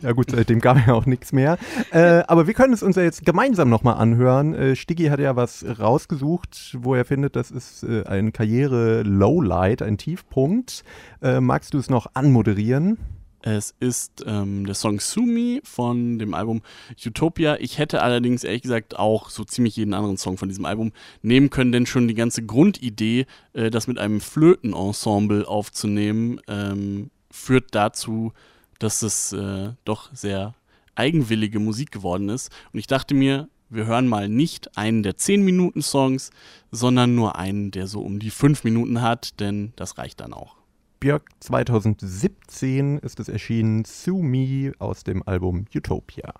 Ja 0.00 0.12
gut, 0.12 0.30
seitdem 0.30 0.60
gab 0.60 0.86
ja 0.86 0.94
auch 0.94 1.06
nichts 1.06 1.32
mehr. 1.32 1.58
Äh, 1.90 2.22
aber 2.26 2.46
wir 2.46 2.54
können 2.54 2.72
es 2.72 2.82
uns 2.82 2.96
ja 2.96 3.02
jetzt 3.02 3.24
gemeinsam 3.24 3.68
nochmal 3.68 3.96
anhören. 3.96 4.54
Äh, 4.54 4.76
Stiggy 4.76 5.06
hat 5.06 5.20
ja 5.20 5.36
was 5.36 5.64
rausgesucht, 5.78 6.76
wo 6.78 6.94
er 6.94 7.04
findet, 7.04 7.36
das 7.36 7.50
ist 7.50 7.82
äh, 7.82 8.04
ein 8.04 8.32
Karriere-Lowlight, 8.32 9.82
ein 9.82 9.98
Tiefpunkt. 9.98 10.84
Äh, 11.22 11.40
magst 11.40 11.74
du 11.74 11.78
es 11.78 11.90
noch 11.90 12.06
anmoderieren? 12.14 12.98
Es 13.42 13.74
ist 13.80 14.22
ähm, 14.26 14.66
der 14.66 14.74
Song 14.74 15.00
Sumi 15.00 15.60
von 15.64 16.18
dem 16.18 16.34
Album 16.34 16.60
Utopia. 17.04 17.56
Ich 17.58 17.78
hätte 17.78 18.02
allerdings 18.02 18.44
ehrlich 18.44 18.62
gesagt 18.62 18.98
auch 18.98 19.30
so 19.30 19.44
ziemlich 19.44 19.76
jeden 19.76 19.94
anderen 19.94 20.18
Song 20.18 20.36
von 20.36 20.48
diesem 20.50 20.66
Album 20.66 20.92
nehmen 21.22 21.48
können, 21.48 21.72
denn 21.72 21.86
schon 21.86 22.06
die 22.06 22.14
ganze 22.14 22.44
Grundidee, 22.44 23.26
äh, 23.54 23.70
das 23.70 23.86
mit 23.86 23.98
einem 23.98 24.20
Flötenensemble 24.20 25.48
aufzunehmen, 25.48 26.40
ähm, 26.48 27.10
führt 27.30 27.74
dazu, 27.74 28.32
dass 28.78 29.02
es 29.02 29.32
äh, 29.32 29.70
doch 29.84 30.10
sehr 30.12 30.54
eigenwillige 30.94 31.60
Musik 31.60 31.92
geworden 31.92 32.28
ist. 32.28 32.50
Und 32.74 32.78
ich 32.78 32.86
dachte 32.86 33.14
mir, 33.14 33.48
wir 33.70 33.86
hören 33.86 34.06
mal 34.06 34.28
nicht 34.28 34.76
einen 34.76 35.02
der 35.02 35.16
10-Minuten-Songs, 35.16 36.30
sondern 36.72 37.14
nur 37.14 37.36
einen, 37.36 37.70
der 37.70 37.86
so 37.86 38.00
um 38.02 38.18
die 38.18 38.30
5 38.30 38.64
Minuten 38.64 39.00
hat, 39.00 39.40
denn 39.40 39.72
das 39.76 39.96
reicht 39.96 40.20
dann 40.20 40.34
auch. 40.34 40.59
Björk 41.00 41.30
2017 41.40 42.98
ist 42.98 43.20
es 43.20 43.30
erschienen, 43.30 43.86
Sue 43.86 44.22
Me 44.22 44.72
aus 44.78 45.02
dem 45.02 45.26
Album 45.26 45.64
Utopia. 45.74 46.34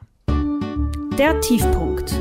Der 1.16 1.40
Tiefpunkt. 1.40 2.14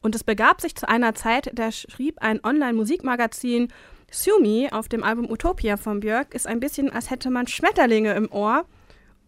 Und 0.00 0.14
es 0.14 0.22
begab 0.22 0.60
sich 0.60 0.76
zu 0.76 0.88
einer 0.88 1.16
Zeit, 1.16 1.50
da 1.52 1.72
schrieb 1.72 2.22
ein 2.22 2.38
Online-Musikmagazin, 2.44 3.72
Sumi 4.08 4.68
auf 4.70 4.88
dem 4.88 5.02
Album 5.02 5.28
Utopia 5.28 5.78
von 5.78 5.98
Björk 5.98 6.32
ist 6.32 6.46
ein 6.46 6.60
bisschen, 6.60 6.92
als 6.92 7.10
hätte 7.10 7.28
man 7.28 7.48
Schmetterlinge 7.48 8.14
im 8.14 8.30
Ohr. 8.30 8.64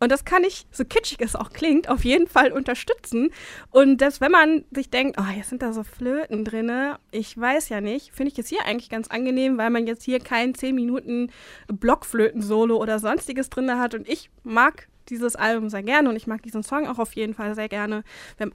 Und 0.01 0.11
das 0.11 0.25
kann 0.25 0.45
ich, 0.45 0.67
so 0.73 0.85
kitschig 0.85 1.19
es 1.21 1.37
auch 1.37 1.53
klingt, 1.53 1.89
auf 1.89 2.05
jeden 2.05 2.27
Fall 2.27 2.53
unterstützen. 2.53 3.31
Und 3.71 3.99
dass, 3.99 4.21
wenn 4.21 4.33
man 4.33 4.65
sich 4.71 4.91
denkt, 4.91 5.19
oh, 5.21 5.37
jetzt 5.37 5.51
sind 5.51 5.63
da 5.63 5.73
so 5.73 5.83
Flöten 5.85 6.45
drinne, 6.45 6.99
ich 7.11 7.39
weiß 7.39 7.69
ja 7.69 7.81
nicht, 7.81 8.13
finde 8.13 8.33
ich 8.33 8.39
es 8.39 8.49
hier 8.49 8.65
eigentlich 8.65 8.89
ganz 8.89 9.09
angenehm, 9.09 9.59
weil 9.59 9.71
man 9.71 9.87
jetzt 9.87 10.03
hier 10.03 10.19
kein 10.19 10.55
10 10.55 10.75
Minuten 10.75 11.31
Blockflöten-Solo 11.69 12.77
oder 12.77 12.99
sonstiges 12.99 13.51
drinne 13.51 13.79
hat. 13.79 13.95
Und 13.95 14.09
ich 14.09 14.31
mag 14.43 14.89
dieses 15.11 15.37
Album 15.37 15.69
sehr 15.69 15.83
gerne 15.83 16.09
und 16.09 16.17
ich 16.17 16.27
mag 16.27 16.43
diesen 16.43 16.63
Song 16.63 16.87
auch 16.87 16.99
auf 16.99 17.15
jeden 17.15 17.35
Fall 17.35 17.55
sehr 17.55 17.69
gerne. 17.69 18.05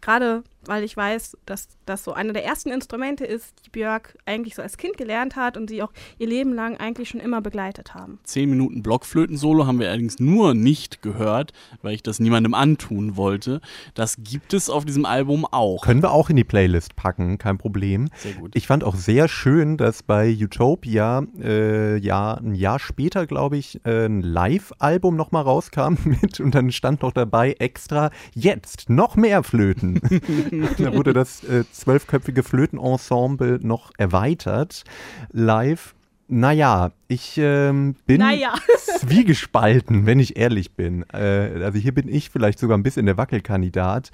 Gerade 0.02 0.44
weil 0.68 0.84
ich 0.84 0.96
weiß, 0.96 1.38
dass 1.46 1.68
das 1.86 2.04
so 2.04 2.13
eine 2.13 2.34
der 2.34 2.46
ersten 2.46 2.70
Instrumente 2.70 3.26
ist, 3.26 3.54
die 3.65 3.70
Björk 3.70 4.18
eigentlich 4.26 4.56
so 4.56 4.62
als 4.62 4.78
Kind 4.78 4.98
gelernt 4.98 5.36
hat 5.36 5.58
und 5.58 5.70
sie 5.70 5.84
auch 5.84 5.91
ihr 6.18 6.28
Leben 6.28 6.54
lang 6.54 6.78
eigentlich 6.78 7.10
schon 7.10 7.20
immer 7.20 7.41
begleitet 7.41 7.94
haben. 7.94 8.20
10 8.24 8.50
Minuten 8.50 8.84
Blockflöten-Solo 8.84 9.65
haben 9.65 9.80
wir 9.80 9.89
allerdings 9.89 10.20
nur 10.20 10.54
nicht 10.54 11.02
gehört, 11.02 11.54
weil 11.82 11.94
ich 11.94 12.04
das 12.04 12.20
niemandem 12.20 12.54
antun 12.54 13.15
wollte. 13.15 13.62
Das 13.94 14.18
gibt 14.20 14.54
es 14.54 14.70
auf 14.70 14.86
diesem 14.86 15.06
Album 15.06 15.46
auch. 15.46 15.84
Können 15.84 16.02
wir 16.02 16.12
auch 16.12 16.30
in 16.30 16.36
die 16.36 16.44
Playlist 16.44 16.96
packen, 16.96 17.38
kein 17.38 17.58
Problem. 17.58 18.10
Sehr 18.18 18.34
gut. 18.34 18.52
Ich 18.56 18.68
fand 18.68 18.84
auch 18.84 18.96
sehr 18.96 19.28
schön, 19.28 19.78
dass 19.78 20.04
bei 20.04 20.30
Utopia 20.30 21.26
äh, 21.41 21.98
ja 21.98 22.36
ein 22.36 22.56
Jahr 22.56 22.80
später, 22.80 23.28
glaube 23.28 23.58
ich, 23.58 23.80
äh, 23.86 24.06
ein 24.06 24.22
Live-Album 24.22 25.15
nochmal 25.15 25.44
rauskam 25.44 25.96
mit 26.06 26.39
und 26.45 26.53
dann 26.53 26.71
stand 26.71 27.01
noch 27.01 27.12
dabei 27.12 27.53
extra 27.60 28.12
jetzt 28.34 28.88
noch 28.89 29.15
mehr 29.15 29.43
Flöten. 29.43 29.99
da 30.77 30.93
wurde 30.93 31.12
das 31.12 31.43
äh, 31.43 31.63
zwölfköpfige 31.71 32.43
Flötenensemble 32.43 33.60
noch 33.63 33.91
erweitert. 33.97 34.84
Live. 35.31 35.95
Naja, 36.27 36.91
ich 37.08 37.38
ähm, 37.38 37.95
bin 38.05 38.19
Naja. 38.19 38.53
zwiegespalten, 38.99 40.05
wenn 40.05 40.19
ich 40.19 40.38
ehrlich 40.38 40.73
bin. 40.73 41.03
Äh, 41.13 41.63
also 41.63 41.79
hier 41.79 41.93
bin 41.93 42.08
ich 42.08 42.29
vielleicht 42.29 42.60
sogar 42.60 42.77
ein 42.77 42.84
bisschen 42.84 43.08
der 43.08 43.17
Wackelkandidat, 43.17 44.12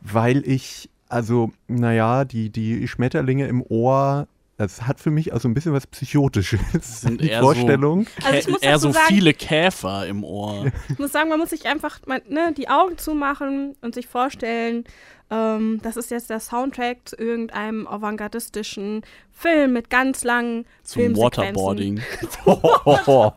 weil 0.00 0.46
ich, 0.46 0.90
also, 1.08 1.52
naja, 1.68 2.24
die, 2.24 2.50
die 2.50 2.86
Schmetterlinge 2.86 3.46
im 3.46 3.62
Ohr, 3.62 4.28
das 4.58 4.82
hat 4.86 5.00
für 5.00 5.10
mich 5.10 5.32
also 5.32 5.48
ein 5.48 5.54
bisschen 5.54 5.72
was 5.72 5.86
Psychotisches. 5.86 7.00
sind 7.00 7.20
die 7.20 7.28
eher 7.30 7.40
Vorstellung. 7.40 8.06
Also 8.24 8.38
ich 8.38 8.48
muss 8.48 8.62
eher 8.62 8.78
so 8.78 8.92
sagen- 8.92 9.06
viele 9.08 9.34
Käfer 9.34 10.06
im 10.06 10.22
Ohr. 10.24 10.70
Ich 10.88 10.98
muss 10.98 11.12
sagen, 11.12 11.28
man 11.30 11.38
muss 11.38 11.50
sich 11.50 11.66
einfach 11.66 11.98
mal, 12.06 12.22
ne, 12.28 12.52
die 12.56 12.68
Augen 12.68 12.96
zumachen 12.98 13.74
und 13.80 13.94
sich 13.94 14.06
vorstellen, 14.06 14.84
ähm, 15.30 15.80
das 15.82 15.96
ist 15.96 16.10
jetzt 16.10 16.28
der 16.30 16.40
Soundtrack 16.40 16.98
zu 17.08 17.16
irgendeinem 17.16 17.86
avantgardistischen 17.88 19.02
Film 19.30 19.72
mit 19.72 19.88
ganz 19.90 20.22
langen 20.24 20.66
Zum. 20.82 21.16
Waterboarding. 21.16 22.00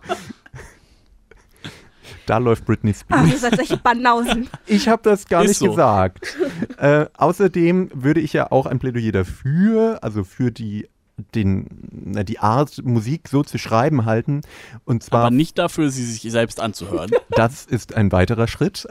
da 2.26 2.38
läuft 2.38 2.66
Britney 2.66 2.94
Spears. 2.94 3.22
Ah, 3.24 3.26
ihr 3.32 3.38
seid 3.38 3.56
solche 3.56 3.78
Banausen. 3.78 4.50
Ich 4.66 4.88
habe 4.90 5.02
das 5.04 5.28
gar 5.28 5.44
Ist 5.44 5.50
nicht 5.50 5.58
so. 5.60 5.70
gesagt. 5.72 6.38
äh, 6.78 7.06
außerdem 7.16 7.92
würde 7.94 8.20
ich 8.20 8.34
ja 8.34 8.52
auch 8.52 8.66
ein 8.66 8.80
Plädoyer 8.80 9.12
dafür, 9.12 10.00
also 10.02 10.24
für 10.24 10.52
die, 10.52 10.88
den, 11.34 11.68
na, 11.92 12.24
die 12.24 12.40
Art, 12.40 12.84
Musik 12.84 13.30
so 13.30 13.44
zu 13.44 13.58
schreiben 13.58 14.06
halten. 14.06 14.42
Und 14.84 15.04
zwar, 15.04 15.22
Aber 15.22 15.32
nicht 15.32 15.58
dafür, 15.58 15.90
sie 15.90 16.04
sich 16.04 16.30
selbst 16.32 16.60
anzuhören. 16.60 17.12
das 17.30 17.66
ist 17.66 17.96
ein 17.96 18.12
weiterer 18.12 18.48
Schritt. 18.48 18.88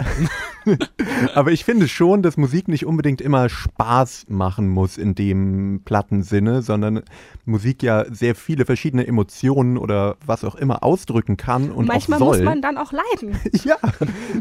Aber 1.35 1.53
ich 1.53 1.65
finde 1.65 1.89
schon, 1.89 2.23
dass 2.23 2.37
Musik 2.37 2.69
nicht 2.69 2.87
unbedingt 2.87 3.21
immer 3.21 3.49
Spaß 3.49 4.27
machen 4.29 4.69
muss 4.69 4.97
in 4.97 5.15
dem 5.15 5.83
platten 5.85 6.23
Sinne, 6.23 6.63
sondern 6.63 7.03
Musik 7.45 7.83
ja 7.83 8.07
sehr 8.13 8.35
viele 8.35 8.65
verschiedene 8.65 9.07
Emotionen 9.07 9.77
oder 9.77 10.17
was 10.25 10.45
auch 10.45 10.55
immer 10.55 10.83
ausdrücken 10.83 11.37
kann 11.37 11.71
und 11.71 11.87
Manchmal 11.87 12.23
auch 12.23 12.27
soll. 12.27 12.39
muss 12.39 12.45
man 12.45 12.63
dann 12.63 12.79
auch 12.79 12.93
leiden. 12.93 13.39
Ja, 13.65 13.77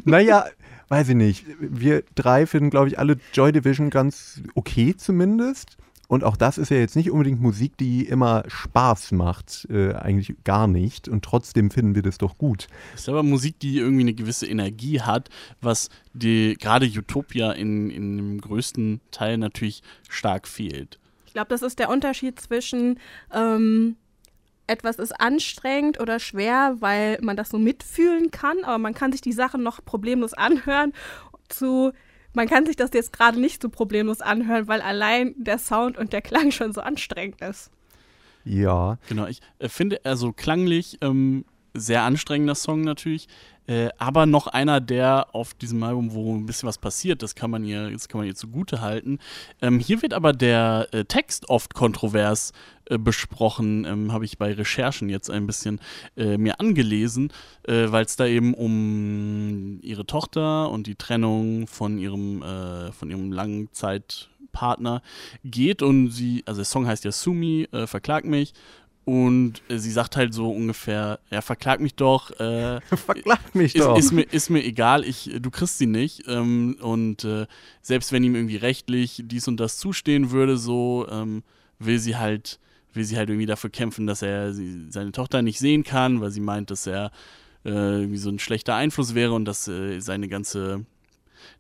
naja, 0.06 0.46
weiß 0.90 1.10
ich 1.10 1.16
nicht. 1.16 1.46
Wir 1.60 2.04
drei 2.16 2.46
finden, 2.46 2.72
glaube 2.72 2.88
ich, 2.88 3.00
alle 3.00 3.18
Joy 3.34 3.52
Division 3.52 3.90
ganz 3.90 4.42
okay 4.56 4.96
zumindest. 4.98 5.78
Und 6.14 6.24
auch 6.24 6.38
das 6.38 6.60
ist 6.60 6.70
ja 6.70 6.78
jetzt 6.78 6.96
nicht 6.96 7.10
unbedingt 7.10 7.42
Musik, 7.42 7.76
die 7.76 8.06
immer 8.06 8.44
Spaß 8.48 9.14
macht. 9.14 9.66
Äh, 9.72 9.94
eigentlich 9.94 10.36
gar 10.44 10.68
nicht. 10.68 11.10
Und 11.10 11.26
trotzdem 11.26 11.72
finden 11.72 11.96
wir 11.96 12.04
das 12.04 12.20
doch 12.20 12.38
gut. 12.38 12.68
Das 12.92 13.02
ist 13.02 13.10
aber 13.10 13.24
Musik, 13.24 13.60
die 13.60 13.80
irgendwie 13.80 14.04
eine 14.04 14.14
gewisse 14.14 14.46
Energie 14.46 15.02
hat, 15.02 15.32
was 15.60 15.90
die 16.14 16.56
gerade 16.60 16.86
Utopia 16.86 17.52
in, 17.54 17.90
in 17.90 18.18
dem 18.18 18.42
größten 18.42 19.02
Teil 19.10 19.40
natürlich 19.40 19.82
stark 20.08 20.48
fehlt. 20.48 21.00
Ich 21.26 21.34
glaube, 21.34 21.50
das 21.50 21.64
ist 21.64 21.80
der 21.80 21.90
Unterschied 21.90 22.40
zwischen 22.40 23.00
ähm, 23.34 23.96
etwas 24.68 24.98
ist 24.98 25.20
anstrengend 25.20 26.00
oder 26.00 26.20
schwer, 26.20 26.76
weil 26.80 27.18
man 27.22 27.38
das 27.38 27.50
so 27.50 27.58
mitfühlen 27.58 28.30
kann, 28.30 28.64
aber 28.66 28.78
man 28.78 28.94
kann 28.94 29.12
sich 29.12 29.22
die 29.22 29.34
Sachen 29.34 29.64
noch 29.64 29.84
problemlos 29.84 30.36
anhören, 30.36 30.94
zu 31.50 31.92
man 32.34 32.48
kann 32.48 32.66
sich 32.66 32.76
das 32.76 32.92
jetzt 32.94 33.14
gerade 33.14 33.40
nicht 33.40 33.62
so 33.62 33.70
problemlos 33.70 34.22
anhören, 34.22 34.68
weil 34.68 34.82
allein 34.82 35.34
der 35.38 35.58
Sound 35.60 35.98
und 35.98 36.14
der 36.14 36.22
Klang 36.22 36.52
schon 36.52 36.74
so 36.74 36.82
anstrengend 36.82 37.42
ist. 37.42 37.72
Ja. 38.46 38.98
Genau, 39.08 39.28
ich 39.28 39.40
äh, 39.60 39.70
finde, 39.70 40.02
also 40.04 40.34
klanglich 40.34 40.98
ähm, 41.02 41.46
sehr 41.74 42.04
anstrengender 42.04 42.56
Song 42.56 42.82
natürlich, 42.82 43.28
äh, 43.66 43.90
aber 43.98 44.26
noch 44.26 44.48
einer, 44.48 44.82
der 44.82 45.34
auf 45.34 45.54
diesem 45.54 45.82
Album, 45.84 46.14
wo 46.14 46.36
ein 46.36 46.46
bisschen 46.46 46.68
was 46.68 46.78
passiert, 46.78 47.24
das 47.24 47.34
kann 47.34 47.50
man 47.50 47.64
ihr, 47.64 47.90
das 47.92 48.10
kann 48.10 48.20
man 48.20 48.28
ihr 48.28 48.36
zugute 48.36 48.82
halten. 48.82 49.20
Ähm, 49.62 49.80
hier 49.80 50.02
wird 50.02 50.14
aber 50.14 50.34
der 50.34 50.90
äh, 50.92 51.06
Text 51.06 51.50
oft 51.50 51.74
kontrovers 51.74 52.52
äh, 52.90 52.98
besprochen, 52.98 53.86
ähm, 53.86 54.12
habe 54.12 54.26
ich 54.26 54.38
bei 54.38 54.52
Recherchen 54.54 55.08
jetzt 55.08 55.30
ein 55.30 55.48
bisschen 55.48 55.80
äh, 56.18 56.38
mir 56.38 56.60
angelesen, 56.60 57.32
äh, 57.66 57.86
weil 57.88 58.04
es 58.04 58.18
da 58.18 58.26
eben 58.26 58.54
um 58.54 59.53
ihre 59.94 60.06
Tochter 60.06 60.70
und 60.70 60.88
die 60.88 60.96
Trennung 60.96 61.68
von 61.68 61.98
ihrem, 61.98 62.42
äh, 62.42 62.92
von 62.92 63.10
ihrem 63.10 63.32
Langzeitpartner 63.32 65.02
geht 65.44 65.82
und 65.82 66.12
sie, 66.12 66.44
also 66.46 66.60
der 66.60 66.66
Song 66.66 66.86
heißt 66.88 67.06
ja 67.06 67.12
Sumi, 67.12 67.68
verklag 67.86 68.26
mich 68.26 68.54
und 69.06 69.62
äh, 69.68 69.78
sie 69.80 69.92
sagt 69.92 70.16
halt 70.16 70.34
so 70.34 70.50
ungefähr, 70.52 71.20
ja, 71.30 71.42
verklag 71.42 71.82
mich 71.82 71.96
doch. 71.96 72.32
Äh, 72.40 72.80
verklag 72.96 73.54
mich 73.54 73.76
ist, 73.76 73.84
doch. 73.84 73.98
Ist 73.98 74.12
mir, 74.14 74.24
ist 74.24 74.50
mir 74.50 74.64
egal, 74.64 75.04
ich, 75.04 75.30
du 75.40 75.52
kriegst 75.52 75.78
sie 75.78 75.88
nicht. 75.88 76.24
Ähm, 76.28 76.78
und 76.82 77.26
äh, 77.26 77.46
selbst 77.82 78.12
wenn 78.12 78.24
ihm 78.24 78.36
irgendwie 78.36 78.56
rechtlich 78.56 79.22
dies 79.26 79.48
und 79.48 79.60
das 79.60 79.78
zustehen 79.78 80.32
würde, 80.32 80.58
so 80.58 81.06
ähm, 81.10 81.44
will 81.80 82.00
sie 82.00 82.16
halt, 82.16 82.60
will 82.94 83.04
sie 83.04 83.18
halt 83.18 83.30
irgendwie 83.30 83.46
dafür 83.46 83.70
kämpfen, 83.70 84.08
dass 84.08 84.22
er 84.22 84.54
sie, 84.54 84.90
seine 84.90 85.12
Tochter 85.12 85.42
nicht 85.42 85.60
sehen 85.60 85.84
kann, 85.84 86.22
weil 86.22 86.32
sie 86.32 86.42
meint, 86.42 86.72
dass 86.72 86.88
er 86.88 87.12
äh, 87.66 88.16
so 88.16 88.30
ein 88.30 88.40
schlechter 88.40 88.76
Einfluss 88.76 89.16
wäre 89.16 89.34
und 89.34 89.46
dass 89.46 89.68
äh, 89.68 90.00
seine 90.00 90.28
ganze 90.28 90.86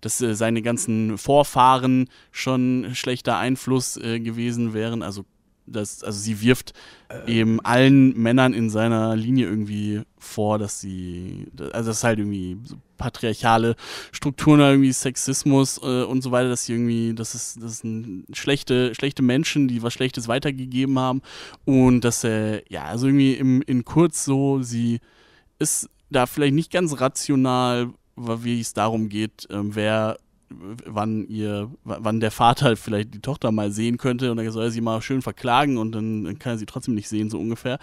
dass 0.01 0.21
äh, 0.21 0.35
seine 0.35 0.61
ganzen 0.61 1.17
Vorfahren 1.17 2.09
schon 2.31 2.91
schlechter 2.93 3.37
Einfluss 3.37 3.97
äh, 3.97 4.19
gewesen 4.19 4.73
wären. 4.73 5.01
Also 5.01 5.25
das, 5.65 6.03
also 6.03 6.19
sie 6.19 6.41
wirft 6.41 6.73
ähm. 7.09 7.21
eben 7.27 7.59
allen 7.61 8.17
Männern 8.17 8.53
in 8.53 8.69
seiner 8.69 9.15
Linie 9.15 9.47
irgendwie 9.47 10.01
vor, 10.17 10.59
dass 10.59 10.81
sie, 10.81 11.47
also 11.71 11.89
das 11.89 11.97
ist 11.97 12.03
halt 12.03 12.19
irgendwie 12.19 12.57
so 12.65 12.75
patriarchale 12.97 13.75
Strukturen, 14.11 14.59
irgendwie 14.59 14.91
Sexismus 14.91 15.79
äh, 15.81 16.03
und 16.03 16.21
so 16.21 16.31
weiter, 16.31 16.49
dass 16.49 16.65
sie 16.65 16.73
irgendwie, 16.73 17.13
das 17.13 17.35
ist, 17.35 17.61
das 17.61 17.79
sind 17.79 18.25
schlechte, 18.33 18.93
schlechte 18.95 19.21
Menschen, 19.21 19.67
die 19.67 19.81
was 19.83 19.93
Schlechtes 19.93 20.27
weitergegeben 20.27 20.99
haben 20.99 21.21
und 21.65 22.01
dass 22.01 22.23
er, 22.23 22.55
äh, 22.55 22.63
ja, 22.69 22.83
also 22.85 23.07
irgendwie 23.07 23.33
im, 23.33 23.61
in 23.61 23.85
kurz 23.85 24.25
so, 24.25 24.61
sie 24.61 24.99
ist 25.59 25.89
da 26.13 26.25
vielleicht 26.25 26.53
nicht 26.53 26.71
ganz 26.71 26.99
rational, 26.99 27.89
wie 28.15 28.59
es 28.59 28.73
darum 28.73 29.09
geht, 29.09 29.49
äh, 29.49 29.57
wer 29.75 30.17
wann 30.85 31.27
ihr, 31.27 31.69
wann 31.83 32.19
der 32.19 32.31
Vater 32.31 32.75
vielleicht 32.75 33.13
die 33.13 33.21
Tochter 33.21 33.51
mal 33.51 33.71
sehen 33.71 33.97
könnte 33.97 34.31
und 34.31 34.37
dann 34.37 34.49
soll 34.51 34.65
er 34.65 34.71
sie 34.71 34.81
mal 34.81 35.01
schön 35.01 35.21
verklagen 35.21 35.77
und 35.77 35.93
dann, 35.93 36.25
dann 36.25 36.39
kann 36.39 36.53
er 36.53 36.57
sie 36.57 36.65
trotzdem 36.65 36.95
nicht 36.95 37.09
sehen, 37.09 37.29
so 37.29 37.39
ungefähr. 37.39 37.79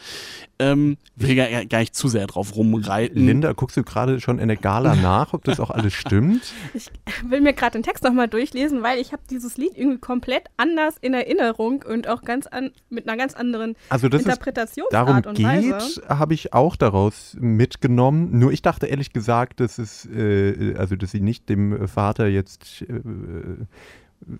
Ähm, 0.58 0.96
will 1.16 1.34
gar, 1.34 1.64
gar 1.66 1.80
nicht 1.80 1.94
zu 1.94 2.08
sehr 2.08 2.26
drauf 2.26 2.54
rumreiten. 2.54 3.26
Linda, 3.26 3.52
guckst 3.52 3.76
du 3.76 3.82
gerade 3.82 4.20
schon 4.20 4.38
in 4.38 4.48
der 4.48 4.56
Gala 4.56 4.94
nach, 4.94 5.32
ob 5.32 5.44
das 5.44 5.60
auch 5.60 5.70
alles 5.70 5.94
stimmt? 5.94 6.42
Ich 6.72 6.88
will 7.28 7.40
mir 7.40 7.52
gerade 7.52 7.72
den 7.78 7.82
Text 7.82 8.04
nochmal 8.04 8.28
durchlesen, 8.28 8.82
weil 8.82 8.98
ich 8.98 9.12
habe 9.12 9.22
dieses 9.28 9.56
Lied 9.56 9.76
irgendwie 9.76 9.98
komplett 9.98 10.44
anders 10.56 10.96
in 11.00 11.14
Erinnerung 11.14 11.82
und 11.82 12.08
auch 12.08 12.22
ganz 12.22 12.46
an, 12.46 12.70
mit 12.88 13.08
einer 13.08 13.16
ganz 13.16 13.34
anderen 13.34 13.76
also 13.88 14.08
das 14.08 14.22
Interpretationsart 14.22 14.92
darum 14.92 15.22
und 15.24 15.36
geht, 15.36 16.02
habe 16.08 16.34
ich 16.34 16.52
auch 16.52 16.76
daraus 16.76 17.36
mitgenommen. 17.40 18.38
Nur 18.38 18.52
ich 18.52 18.62
dachte 18.62 18.86
ehrlich 18.86 19.12
gesagt, 19.12 19.60
dass 19.60 19.78
es, 19.78 20.06
äh, 20.06 20.74
also 20.76 20.96
dass 20.96 21.10
sie 21.10 21.20
nicht 21.20 21.48
dem 21.48 21.88
Vater 21.88 22.26
jetzt 22.26 22.59
nicht 22.60 22.82
äh, 22.88 23.66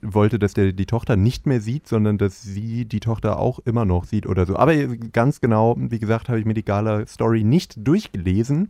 wollte, 0.02 0.38
dass 0.38 0.52
der 0.52 0.72
die 0.72 0.86
Tochter 0.86 1.16
nicht 1.16 1.46
mehr 1.46 1.60
sieht, 1.60 1.88
sondern 1.88 2.18
dass 2.18 2.42
sie 2.42 2.84
die 2.84 3.00
Tochter 3.00 3.38
auch 3.38 3.60
immer 3.60 3.84
noch 3.84 4.04
sieht 4.04 4.26
oder 4.26 4.44
so. 4.44 4.56
Aber 4.56 4.74
ganz 5.12 5.40
genau, 5.40 5.74
wie 5.78 5.98
gesagt, 5.98 6.28
habe 6.28 6.38
ich 6.38 6.44
mir 6.44 6.54
die 6.54 6.64
Gala-Story 6.64 7.44
nicht 7.44 7.74
durchgelesen. 7.76 8.68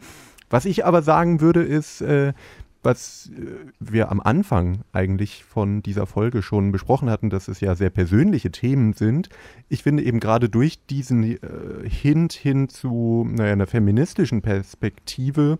Was 0.51 0.65
ich 0.65 0.85
aber 0.85 1.03
sagen 1.03 1.41
würde, 1.41 1.63
ist, 1.63 2.01
äh, 2.01 2.33
was 2.83 3.31
äh, 3.37 3.67
wir 3.79 4.11
am 4.11 4.21
Anfang 4.21 4.83
eigentlich 4.93 5.45
von 5.45 5.83
dieser 5.83 6.07
Folge 6.07 6.43
schon 6.43 6.73
besprochen 6.73 7.11
hatten, 7.11 7.31
dass 7.31 7.49
es 7.49 7.61
ja 7.61 7.75
sehr 7.75 7.91
persönliche 7.91 8.51
Themen 8.51 8.93
sind. 8.93 9.29
Ich 9.69 9.83
finde 9.83 10.05
eben 10.05 10.21
gerade 10.21 10.49
durch 10.49 10.87
diesen 10.87 11.25
äh, 11.25 11.39
Hint 11.89 12.33
hin 12.33 12.69
zu 12.69 13.27
naja, 13.29 13.53
einer 13.53 13.67
feministischen 13.67 14.43
Perspektive 14.43 15.59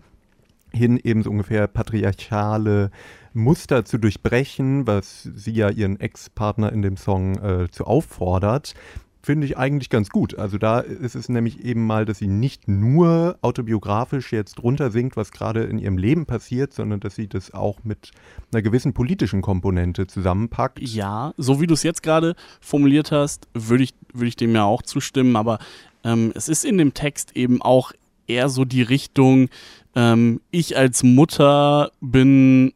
hin 0.73 0.99
eben 1.03 1.23
so 1.23 1.29
ungefähr 1.29 1.67
patriarchale 1.67 2.91
Muster 3.33 3.85
zu 3.85 3.97
durchbrechen, 3.97 4.87
was 4.87 5.23
sie 5.35 5.51
ja 5.51 5.69
ihren 5.69 5.99
Ex-Partner 5.99 6.71
in 6.71 6.81
dem 6.81 6.97
Song 6.97 7.37
äh, 7.37 7.69
zu 7.71 7.85
auffordert, 7.85 8.73
finde 9.23 9.45
ich 9.45 9.57
eigentlich 9.57 9.89
ganz 9.89 10.09
gut. 10.09 10.37
Also 10.37 10.57
da 10.57 10.79
ist 10.79 11.15
es 11.15 11.29
nämlich 11.29 11.63
eben 11.63 11.85
mal, 11.85 12.05
dass 12.05 12.17
sie 12.17 12.27
nicht 12.27 12.67
nur 12.67 13.37
autobiografisch 13.41 14.31
jetzt 14.31 14.61
runtersingt, 14.63 15.15
was 15.15 15.31
gerade 15.31 15.63
in 15.63 15.77
ihrem 15.77 15.97
Leben 15.97 16.25
passiert, 16.25 16.73
sondern 16.73 16.99
dass 16.99 17.15
sie 17.15 17.27
das 17.27 17.53
auch 17.53 17.83
mit 17.83 18.11
einer 18.51 18.61
gewissen 18.61 18.93
politischen 18.93 19.41
Komponente 19.41 20.07
zusammenpackt. 20.07 20.79
Ja, 20.79 21.33
so 21.37 21.61
wie 21.61 21.67
du 21.67 21.75
es 21.75 21.83
jetzt 21.83 22.03
gerade 22.03 22.35
formuliert 22.59 23.11
hast, 23.11 23.47
würde 23.53 23.83
ich, 23.83 23.93
würd 24.13 24.29
ich 24.29 24.35
dem 24.35 24.55
ja 24.55 24.63
auch 24.63 24.81
zustimmen, 24.81 25.35
aber 25.35 25.59
ähm, 26.03 26.31
es 26.35 26.49
ist 26.49 26.65
in 26.65 26.77
dem 26.77 26.93
Text 26.93 27.35
eben 27.35 27.61
auch 27.61 27.91
eher 28.27 28.49
so 28.49 28.65
die 28.65 28.81
Richtung, 28.81 29.49
ähm, 29.95 30.41
ich 30.51 30.77
als 30.77 31.03
Mutter 31.03 31.91
bin 31.99 32.73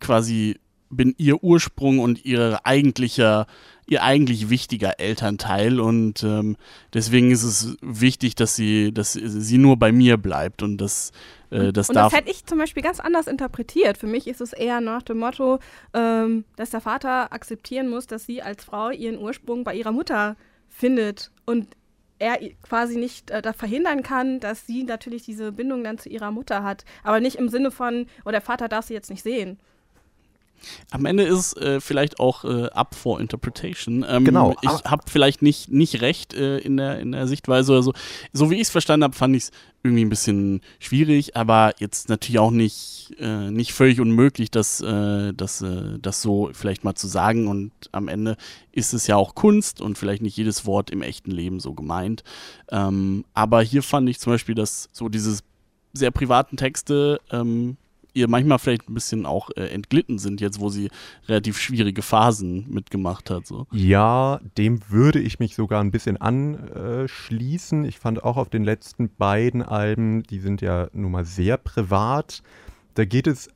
quasi 0.00 0.56
bin 0.90 1.14
ihr 1.18 1.42
Ursprung 1.42 1.98
und 1.98 2.24
ihr 2.24 2.60
eigentlicher, 2.64 3.46
ihr 3.86 4.02
eigentlich 4.02 4.50
wichtiger 4.50 5.00
Elternteil 5.00 5.80
und 5.80 6.22
ähm, 6.22 6.56
deswegen 6.94 7.30
ist 7.30 7.42
es 7.42 7.76
wichtig, 7.82 8.34
dass 8.34 8.56
sie, 8.56 8.92
dass 8.92 9.12
sie 9.12 9.58
nur 9.58 9.76
bei 9.76 9.92
mir 9.92 10.16
bleibt 10.16 10.62
und 10.62 10.78
das, 10.78 11.12
äh, 11.50 11.72
das 11.72 11.88
und 11.88 11.96
darf. 11.96 12.12
das 12.12 12.20
hätte 12.20 12.30
ich 12.30 12.46
zum 12.46 12.58
Beispiel 12.58 12.82
ganz 12.82 13.00
anders 13.00 13.26
interpretiert. 13.26 13.98
Für 13.98 14.06
mich 14.06 14.26
ist 14.26 14.40
es 14.40 14.52
eher 14.52 14.80
nach 14.80 15.02
dem 15.02 15.18
Motto, 15.18 15.58
ähm, 15.92 16.44
dass 16.56 16.70
der 16.70 16.80
Vater 16.80 17.32
akzeptieren 17.32 17.88
muss, 17.88 18.06
dass 18.06 18.26
sie 18.26 18.42
als 18.42 18.64
Frau 18.64 18.90
ihren 18.90 19.18
Ursprung 19.18 19.64
bei 19.64 19.74
ihrer 19.74 19.92
Mutter 19.92 20.36
findet 20.68 21.30
und 21.46 21.68
er 22.18 22.38
quasi 22.62 22.96
nicht 22.96 23.30
äh, 23.30 23.52
verhindern 23.52 24.02
kann, 24.02 24.40
dass 24.40 24.66
sie 24.66 24.84
natürlich 24.84 25.24
diese 25.24 25.52
Bindung 25.52 25.84
dann 25.84 25.98
zu 25.98 26.08
ihrer 26.08 26.30
Mutter 26.30 26.62
hat. 26.62 26.84
Aber 27.02 27.20
nicht 27.20 27.36
im 27.36 27.48
Sinne 27.48 27.70
von, 27.70 28.06
oh, 28.24 28.30
der 28.30 28.40
Vater 28.40 28.68
darf 28.68 28.86
sie 28.86 28.94
jetzt 28.94 29.10
nicht 29.10 29.22
sehen. 29.22 29.58
Am 30.90 31.04
Ende 31.04 31.24
ist 31.24 31.56
äh, 31.56 31.80
vielleicht 31.80 32.20
auch 32.20 32.44
äh, 32.44 32.66
up 32.66 32.94
for 32.94 33.20
interpretation. 33.20 34.04
Ähm, 34.08 34.24
genau. 34.24 34.54
Ich 34.62 34.70
habe 34.70 35.04
vielleicht 35.06 35.42
nicht, 35.42 35.70
nicht 35.70 36.00
recht 36.00 36.34
äh, 36.34 36.58
in, 36.58 36.76
der, 36.76 36.98
in 36.98 37.12
der 37.12 37.26
Sichtweise 37.26 37.72
oder 37.72 37.82
so. 37.82 37.92
So 38.32 38.50
wie 38.50 38.56
ich 38.56 38.62
es 38.62 38.70
verstanden 38.70 39.04
habe, 39.04 39.14
fand 39.14 39.36
ich 39.36 39.44
es 39.44 39.50
irgendwie 39.82 40.04
ein 40.04 40.08
bisschen 40.10 40.60
schwierig, 40.80 41.36
aber 41.36 41.74
jetzt 41.78 42.08
natürlich 42.08 42.38
auch 42.38 42.50
nicht, 42.50 43.14
äh, 43.18 43.50
nicht 43.50 43.72
völlig 43.72 44.00
unmöglich, 44.00 44.50
das, 44.50 44.80
äh, 44.80 45.32
das, 45.32 45.62
äh, 45.62 45.98
das 46.00 46.22
so 46.22 46.50
vielleicht 46.52 46.84
mal 46.84 46.94
zu 46.94 47.06
sagen. 47.06 47.46
Und 47.46 47.72
am 47.92 48.08
Ende 48.08 48.36
ist 48.72 48.92
es 48.92 49.06
ja 49.06 49.16
auch 49.16 49.34
Kunst 49.34 49.80
und 49.80 49.96
vielleicht 49.96 50.22
nicht 50.22 50.36
jedes 50.36 50.66
Wort 50.66 50.90
im 50.90 51.02
echten 51.02 51.30
Leben 51.30 51.60
so 51.60 51.74
gemeint. 51.74 52.24
Ähm, 52.70 53.24
aber 53.34 53.62
hier 53.62 53.82
fand 53.82 54.08
ich 54.08 54.18
zum 54.18 54.32
Beispiel, 54.32 54.54
dass 54.54 54.88
so 54.92 55.08
diese 55.08 55.38
sehr 55.92 56.10
privaten 56.10 56.56
Texte 56.56 57.20
ähm, 57.30 57.76
ihr 58.16 58.28
manchmal 58.28 58.58
vielleicht 58.58 58.88
ein 58.88 58.94
bisschen 58.94 59.26
auch 59.26 59.50
äh, 59.56 59.66
entglitten 59.66 60.18
sind, 60.18 60.40
jetzt 60.40 60.58
wo 60.58 60.70
sie 60.70 60.90
relativ 61.28 61.58
schwierige 61.58 62.02
Phasen 62.02 62.66
mitgemacht 62.68 63.30
hat. 63.30 63.46
So. 63.46 63.66
Ja, 63.70 64.40
dem 64.56 64.80
würde 64.88 65.20
ich 65.20 65.38
mich 65.38 65.54
sogar 65.54 65.82
ein 65.82 65.90
bisschen 65.90 66.16
anschließen. 66.16 67.84
Ich 67.84 67.98
fand 67.98 68.24
auch 68.24 68.38
auf 68.38 68.48
den 68.48 68.64
letzten 68.64 69.10
beiden 69.14 69.62
Alben, 69.62 70.22
die 70.22 70.40
sind 70.40 70.62
ja 70.62 70.88
nun 70.92 71.12
mal 71.12 71.24
sehr 71.24 71.58
privat. 71.58 72.42
Da 72.94 73.04
geht 73.04 73.26
es 73.26 73.50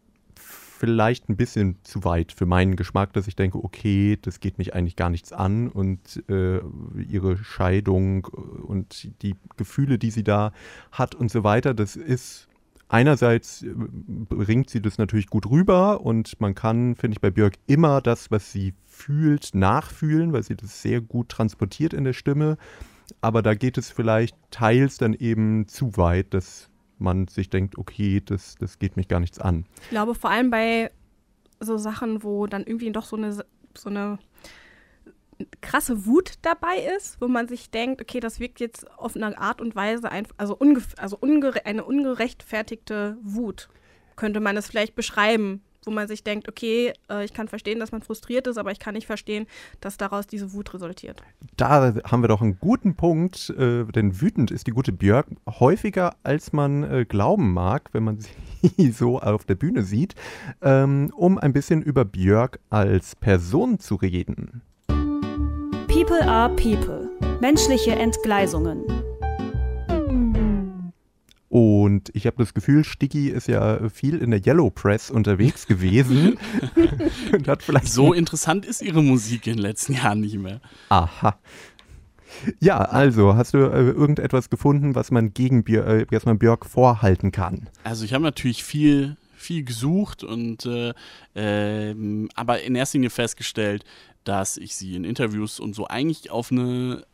vielleicht 0.81 1.29
ein 1.29 1.37
bisschen 1.37 1.77
zu 1.83 2.05
weit 2.05 2.33
für 2.33 2.47
meinen 2.47 2.77
Geschmack, 2.77 3.13
dass 3.13 3.27
ich 3.27 3.37
denke, 3.37 3.63
okay, 3.63 4.19
das 4.21 4.41
geht 4.41 4.57
mich 4.57 4.75
eigentlich 4.75 4.97
gar 4.97 5.11
nichts 5.11 5.33
an 5.33 5.69
und 5.69 6.23
äh, 6.29 6.61
ihre 7.09 7.37
Scheidung 7.37 8.25
und 8.25 9.11
die 9.23 9.37
Gefühle, 9.57 9.99
die 9.99 10.11
sie 10.11 10.25
da 10.25 10.53
hat 10.91 11.15
und 11.15 11.31
so 11.31 11.45
weiter, 11.45 11.75
das 11.75 11.97
ist 11.97 12.50
einerseits 12.91 13.63
äh, 13.63 13.73
bringt 13.75 14.69
sie 14.69 14.83
das 14.83 14.99
natürlich 14.99 15.29
gut 15.29 15.47
rüber 15.47 16.03
und 16.03 16.41
man 16.41 16.55
kann, 16.55 16.97
finde 16.97 17.15
ich, 17.15 17.21
bei 17.21 17.31
Björk 17.31 17.55
immer 17.67 18.01
das, 18.03 18.31
was 18.31 18.53
sie 18.53 18.75
fühlt, 18.87 19.55
nachfühlen, 19.55 20.33
weil 20.33 20.43
sie 20.43 20.57
das 20.57 20.83
sehr 20.83 21.01
gut 21.01 21.31
transportiert 21.31 21.95
in 21.95 22.05
der 22.05 22.13
Stimme. 22.13 22.59
Aber 23.23 23.43
da 23.43 23.55
geht 23.55 23.79
es 23.79 23.91
vielleicht 23.91 24.37
teils 24.51 24.99
dann 24.99 25.15
eben 25.15 25.67
zu 25.67 25.97
weit, 25.97 26.35
dass 26.35 26.69
man 26.99 27.29
sich 27.29 27.49
denkt, 27.49 27.79
okay, 27.79 28.21
das, 28.25 28.57
das 28.57 28.79
geht 28.79 28.97
mich 28.97 29.09
gar 29.09 29.21
nichts 29.21 29.39
an. 29.39 29.65
Ich 29.85 29.91
glaube, 29.91 30.15
vor 30.15 30.31
allem 30.31 30.51
bei 30.51 30.91
so 31.61 31.79
Sachen, 31.79 32.23
wo 32.23 32.47
dann 32.47 32.65
irgendwie 32.65 32.93
doch 32.93 33.05
so 33.05 33.17
eine, 33.17 33.33
so 33.33 33.89
eine 33.89 34.19
krasse 35.61 36.07
Wut 36.07 36.35
dabei 36.43 36.77
ist, 36.97 37.21
wo 37.21 37.29
man 37.29 37.49
sich 37.49 37.71
denkt, 37.71 38.01
okay, 38.01 38.21
das 38.21 38.41
wirkt 38.41 38.61
jetzt 38.61 38.91
auf 38.99 39.17
eine 39.17 39.37
Art 39.39 39.61
und 39.61 39.75
Weise, 39.75 40.11
ein, 40.11 40.27
also, 40.37 40.57
unge, 40.57 40.83
also 40.97 41.17
ungere, 41.19 41.67
eine 41.67 41.85
ungerechtfertigte 41.85 43.17
Wut, 43.23 43.69
könnte 44.17 44.41
man 44.41 44.57
es 44.57 44.69
vielleicht 44.69 44.95
beschreiben. 44.95 45.63
wo 45.87 45.91
man 45.91 46.09
sich 46.09 46.23
denkt, 46.23 46.47
okay, 46.47 46.93
äh, 47.11 47.25
ich 47.25 47.33
kann 47.33 47.49
verstehen, 47.49 47.81
dass 47.81 47.91
man 47.91 48.03
frustriert 48.03 48.47
ist, 48.47 48.59
aber 48.59 48.71
ich 48.71 48.79
kann 48.79 48.93
nicht 48.93 49.07
verstehen, 49.07 49.47
dass 49.81 49.97
daraus 49.97 50.27
diese 50.27 50.53
Wut 50.53 50.75
resultiert. 50.75 51.23
Da 51.57 51.95
haben 52.05 52.23
wir 52.23 52.29
doch 52.29 52.43
einen 52.43 52.59
guten 52.59 52.97
Punkt, 52.97 53.49
äh, 53.57 53.85
denn 53.87 54.21
wütend 54.21 54.51
ist 54.51 54.67
die 54.67 54.73
gute 54.73 54.93
Björk 54.93 55.29
häufiger, 55.49 56.17
als 56.23 56.53
man 56.53 56.83
äh, 56.83 57.07
glauben 57.07 57.55
mag, 57.55 57.89
wenn 57.93 58.05
man 58.05 58.19
sie 58.63 58.91
so 58.91 59.21
auf 59.21 59.47
der 59.47 59.55
Bühne 59.55 59.83
sieht, 59.83 60.15
ähm, 60.61 61.11
um 61.17 61.39
ein 61.39 61.55
bisschen 61.55 61.81
über 61.81 62.05
Björk 62.05 62.61
als 62.69 63.17
Person 63.17 63.79
zu 63.79 63.95
reden. 63.95 64.61
People 66.11 66.29
are 66.29 66.49
People. 66.57 67.09
Menschliche 67.41 67.93
Entgleisungen. 67.93 68.83
Und 71.49 72.11
ich 72.15 72.27
habe 72.27 72.37
das 72.39 72.53
Gefühl, 72.53 72.83
Sticky 72.83 73.29
ist 73.29 73.47
ja 73.47 73.89
viel 73.91 74.19
in 74.19 74.33
der 74.33 74.45
Yellow 74.45 74.71
Press 74.71 75.13
unterwegs 75.13 75.69
gewesen. 75.69 76.37
und 77.33 77.47
hat 77.47 77.63
vielleicht 77.63 77.93
so 77.93 78.13
interessant 78.13 78.67
ist 78.67 78.83
ihre 78.83 79.05
Musik 79.05 79.47
in 79.47 79.53
den 79.53 79.63
letzten 79.63 79.93
Jahren 79.93 80.19
nicht 80.19 80.37
mehr. 80.37 80.61
Aha. 80.89 81.39
Ja, 82.59 82.79
also, 82.79 83.37
hast 83.37 83.55
du 83.55 83.59
äh, 83.59 83.91
irgendetwas 83.91 84.51
gefunden, 84.51 84.97
was 84.97 85.13
man 85.13 85.33
gegen 85.33 85.63
Björk, 85.63 85.87
äh, 85.87 86.07
was 86.11 86.25
man 86.25 86.41
Björk 86.41 86.67
vorhalten 86.67 87.31
kann? 87.31 87.71
Also, 87.85 88.05
ich 88.05 88.15
habe 88.15 88.25
natürlich 88.25 88.65
viel, 88.65 89.17
viel 89.37 89.63
gesucht 89.65 90.25
und 90.25 90.67
äh, 90.67 90.93
äh, 91.35 91.95
aber 92.35 92.63
in 92.63 92.75
erster 92.75 92.99
Linie 92.99 93.11
festgestellt, 93.11 93.85
dass 94.25 94.57
ich 94.57 94.75
sie 94.75 94.95
in 94.95 95.05
Interviews 95.05 95.61
und 95.61 95.75
so 95.75 95.87
eigentlich 95.87 96.31
auf 96.31 96.53
eine, 96.53 97.05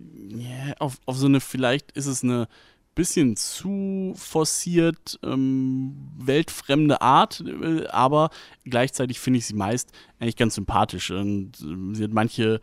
yeah, 0.00 0.74
auf, 0.78 0.98
auf 1.06 1.16
so 1.16 1.26
eine, 1.26 1.40
vielleicht 1.40 1.92
ist 1.92 2.06
es 2.06 2.22
eine 2.22 2.48
bisschen 2.94 3.36
zu 3.36 4.12
forciert, 4.16 5.18
ähm, 5.22 5.94
weltfremde 6.18 7.00
Art, 7.00 7.40
äh, 7.40 7.86
aber 7.86 8.30
gleichzeitig 8.64 9.18
finde 9.18 9.38
ich 9.38 9.46
sie 9.46 9.54
meist 9.54 9.92
eigentlich 10.18 10.36
ganz 10.36 10.54
sympathisch. 10.56 11.10
Und 11.10 11.52
äh, 11.60 11.94
sie 11.94 12.04
hat 12.04 12.12
manche 12.12 12.60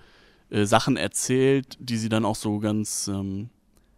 äh, 0.50 0.66
Sachen 0.66 0.98
erzählt, 0.98 1.78
die 1.80 1.98
sie 1.98 2.10
dann 2.10 2.26
auch 2.26 2.36
so 2.36 2.60
ganz. 2.60 3.08
Ähm, 3.08 3.50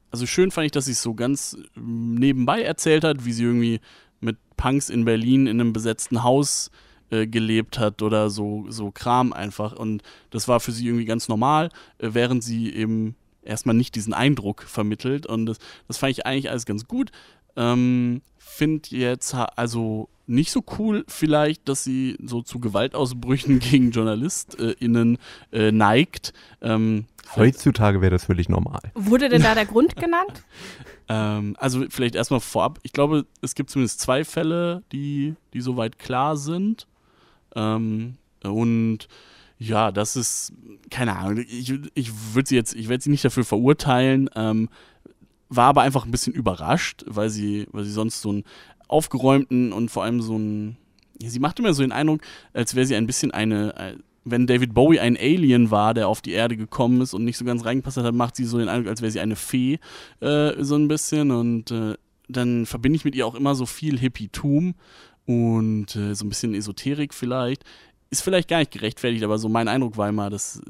also 0.09 0.25
schön 0.25 0.51
fand 0.51 0.65
ich, 0.65 0.71
dass 0.71 0.85
sie 0.85 0.91
es 0.91 1.01
so 1.01 1.13
ganz 1.13 1.57
ähm, 1.75 2.15
nebenbei 2.15 2.61
erzählt 2.61 3.03
hat, 3.03 3.25
wie 3.25 3.33
sie 3.33 3.43
irgendwie 3.43 3.79
mit 4.19 4.37
Punks 4.57 4.89
in 4.89 5.05
Berlin 5.05 5.47
in 5.47 5.59
einem 5.59 5.73
besetzten 5.73 6.23
Haus 6.23 6.69
äh, 7.11 7.27
gelebt 7.27 7.77
hat 7.77 8.01
oder 8.01 8.29
so, 8.29 8.65
so 8.69 8.91
Kram 8.91 9.33
einfach. 9.33 9.73
Und 9.73 10.01
das 10.29 10.47
war 10.47 10.59
für 10.59 10.71
sie 10.71 10.87
irgendwie 10.87 11.05
ganz 11.05 11.27
normal, 11.27 11.69
äh, 11.99 12.09
während 12.13 12.43
sie 12.43 12.73
eben 12.73 13.15
erstmal 13.43 13.75
nicht 13.75 13.95
diesen 13.95 14.13
Eindruck 14.13 14.63
vermittelt. 14.63 15.25
Und 15.25 15.45
das, 15.45 15.57
das 15.87 15.97
fand 15.97 16.11
ich 16.11 16.25
eigentlich 16.25 16.49
alles 16.49 16.65
ganz 16.65 16.87
gut. 16.87 17.11
Ähm, 17.55 18.21
Finde 18.37 18.89
jetzt 18.91 19.33
also 19.33 20.09
nicht 20.27 20.51
so 20.51 20.63
cool 20.77 21.03
vielleicht, 21.07 21.67
dass 21.67 21.83
sie 21.83 22.17
so 22.23 22.41
zu 22.41 22.59
Gewaltausbrüchen 22.59 23.59
gegen 23.71 23.91
JournalistInnen 23.91 25.17
äh, 25.51 25.71
neigt. 25.71 26.33
Ähm, 26.61 27.05
Heutzutage 27.35 28.01
wäre 28.01 28.11
das 28.11 28.25
völlig 28.25 28.49
normal. 28.49 28.81
Wurde 28.93 29.29
denn 29.29 29.41
da 29.41 29.55
der 29.55 29.65
Grund 29.65 29.95
genannt? 29.95 30.43
ähm, 31.09 31.55
also 31.59 31.85
vielleicht 31.89 32.15
erstmal 32.15 32.39
vorab. 32.39 32.79
Ich 32.83 32.93
glaube, 32.93 33.25
es 33.41 33.55
gibt 33.55 33.69
zumindest 33.69 33.99
zwei 33.99 34.23
Fälle, 34.23 34.83
die, 34.91 35.35
die 35.53 35.61
soweit 35.61 35.99
klar 35.99 36.37
sind. 36.37 36.87
Ähm, 37.55 38.15
und 38.43 39.07
ja, 39.57 39.91
das 39.91 40.15
ist, 40.15 40.53
keine 40.89 41.17
Ahnung, 41.17 41.45
ich, 41.47 41.73
ich 41.93 42.11
würde 42.33 42.49
sie 42.49 42.55
jetzt, 42.55 42.73
ich 42.73 42.89
werde 42.89 43.03
sie 43.03 43.11
nicht 43.11 43.23
dafür 43.23 43.43
verurteilen, 43.43 44.29
ähm, 44.35 44.69
war 45.49 45.67
aber 45.67 45.81
einfach 45.81 46.05
ein 46.05 46.11
bisschen 46.11 46.33
überrascht, 46.33 47.03
weil 47.07 47.29
sie, 47.29 47.67
weil 47.71 47.83
sie 47.83 47.91
sonst 47.91 48.21
so 48.21 48.29
einen 48.29 48.43
aufgeräumten 48.87 49.71
und 49.71 49.89
vor 49.89 50.03
allem 50.03 50.21
so 50.21 50.35
einen, 50.35 50.77
sie 51.23 51.39
machte 51.39 51.61
mir 51.61 51.73
so 51.73 51.83
den 51.83 51.91
Eindruck, 51.91 52.21
als 52.53 52.73
wäre 52.73 52.85
sie 52.85 52.95
ein 52.95 53.05
bisschen 53.05 53.31
eine, 53.31 53.75
äh, 53.77 53.97
wenn 54.23 54.47
David 54.47 54.73
Bowie 54.73 54.99
ein 54.99 55.17
Alien 55.17 55.71
war, 55.71 55.93
der 55.93 56.07
auf 56.07 56.21
die 56.21 56.31
Erde 56.31 56.57
gekommen 56.57 57.01
ist 57.01 57.13
und 57.13 57.23
nicht 57.23 57.37
so 57.37 57.45
ganz 57.45 57.65
reingepasst 57.65 57.97
hat, 57.97 58.15
macht 58.15 58.35
sie 58.35 58.45
so 58.45 58.57
den 58.57 58.69
Eindruck, 58.69 58.89
als 58.89 59.01
wäre 59.01 59.11
sie 59.11 59.19
eine 59.19 59.35
Fee, 59.35 59.79
äh, 60.19 60.53
so 60.63 60.75
ein 60.75 60.87
bisschen. 60.87 61.31
Und 61.31 61.71
äh, 61.71 61.95
dann 62.27 62.65
verbinde 62.65 62.97
ich 62.97 63.05
mit 63.05 63.15
ihr 63.15 63.25
auch 63.25 63.35
immer 63.35 63.55
so 63.55 63.65
viel 63.65 63.97
Hippie-Tum 63.97 64.75
und 65.25 65.95
äh, 65.95 66.15
so 66.15 66.25
ein 66.25 66.29
bisschen 66.29 66.53
Esoterik 66.53 67.13
vielleicht 67.13 67.63
ist 68.11 68.21
vielleicht 68.21 68.49
gar 68.49 68.59
nicht 68.59 68.71
gerechtfertigt, 68.71 69.23
aber 69.23 69.39
so 69.39 69.49
mein 69.49 69.67
Eindruck 69.67 69.97
war 69.97 70.09
immer, 70.09 70.29
dass 70.29 70.61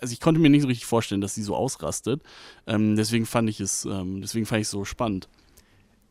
also 0.00 0.12
ich 0.12 0.20
konnte 0.20 0.40
mir 0.40 0.50
nicht 0.50 0.62
so 0.62 0.68
richtig 0.68 0.86
vorstellen, 0.86 1.20
dass 1.20 1.34
sie 1.34 1.42
so 1.42 1.56
ausrastet. 1.56 2.22
Ähm, 2.66 2.94
deswegen 2.94 3.26
fand 3.26 3.48
ich 3.50 3.58
es, 3.58 3.84
ähm, 3.84 4.20
deswegen 4.20 4.46
fand 4.46 4.60
ich 4.60 4.66
es 4.66 4.70
so 4.70 4.84
spannend. 4.84 5.28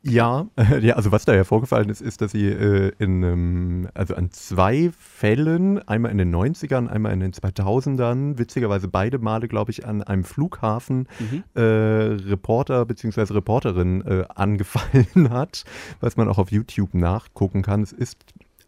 Ja, 0.09 0.47
ja, 0.81 0.95
also 0.95 1.11
was 1.11 1.25
da 1.25 1.35
ja 1.35 1.43
vorgefallen 1.43 1.89
ist, 1.89 2.01
ist, 2.01 2.21
dass 2.21 2.31
sie 2.31 2.47
äh, 2.47 2.91
in, 2.97 3.23
ähm, 3.23 3.87
also 3.93 4.15
an 4.15 4.31
zwei 4.31 4.91
Fällen, 4.97 5.85
einmal 5.87 6.11
in 6.11 6.17
den 6.17 6.33
90ern, 6.33 6.87
einmal 6.87 7.13
in 7.13 7.19
den 7.19 7.33
2000ern, 7.33 8.37
witzigerweise 8.37 8.87
beide 8.87 9.19
Male, 9.19 9.47
glaube 9.47 9.71
ich, 9.71 9.85
an 9.85 10.01
einem 10.03 10.23
Flughafen 10.23 11.07
mhm. 11.19 11.43
äh, 11.55 11.61
Reporter 11.61 12.85
bzw. 12.85 13.33
Reporterin 13.33 14.01
äh, 14.05 14.25
angefallen 14.33 15.29
hat, 15.29 15.65
was 15.99 16.15
man 16.15 16.29
auch 16.29 16.37
auf 16.37 16.51
YouTube 16.51 16.93
nachgucken 16.93 17.61
kann. 17.61 17.83
Es 17.83 17.91
ist 17.91 18.17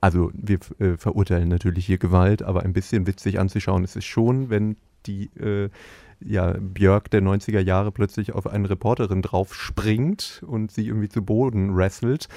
also 0.01 0.31
wir 0.33 0.59
äh, 0.79 0.95
verurteilen 0.97 1.49
natürlich 1.49 1.85
hier 1.85 1.97
Gewalt, 1.97 2.41
aber 2.41 2.63
ein 2.63 2.71
bisschen 2.71 3.05
witzig 3.05 3.37
anzuschauen 3.37 3.83
ist 3.83 3.97
es 3.97 4.05
schon, 4.05 4.49
wenn 4.49 4.77
die 5.05 5.25
äh, 5.37 5.69
ja, 6.23 6.53
Björk 6.59 7.09
der 7.11 7.21
90er 7.21 7.59
Jahre 7.59 7.91
plötzlich 7.91 8.33
auf 8.33 8.47
eine 8.47 8.69
Reporterin 8.69 9.21
drauf 9.21 9.55
springt 9.55 10.43
und 10.45 10.71
sie 10.71 10.87
irgendwie 10.87 11.09
zu 11.09 11.23
Boden 11.23 11.75
wrestelt. 11.75 12.27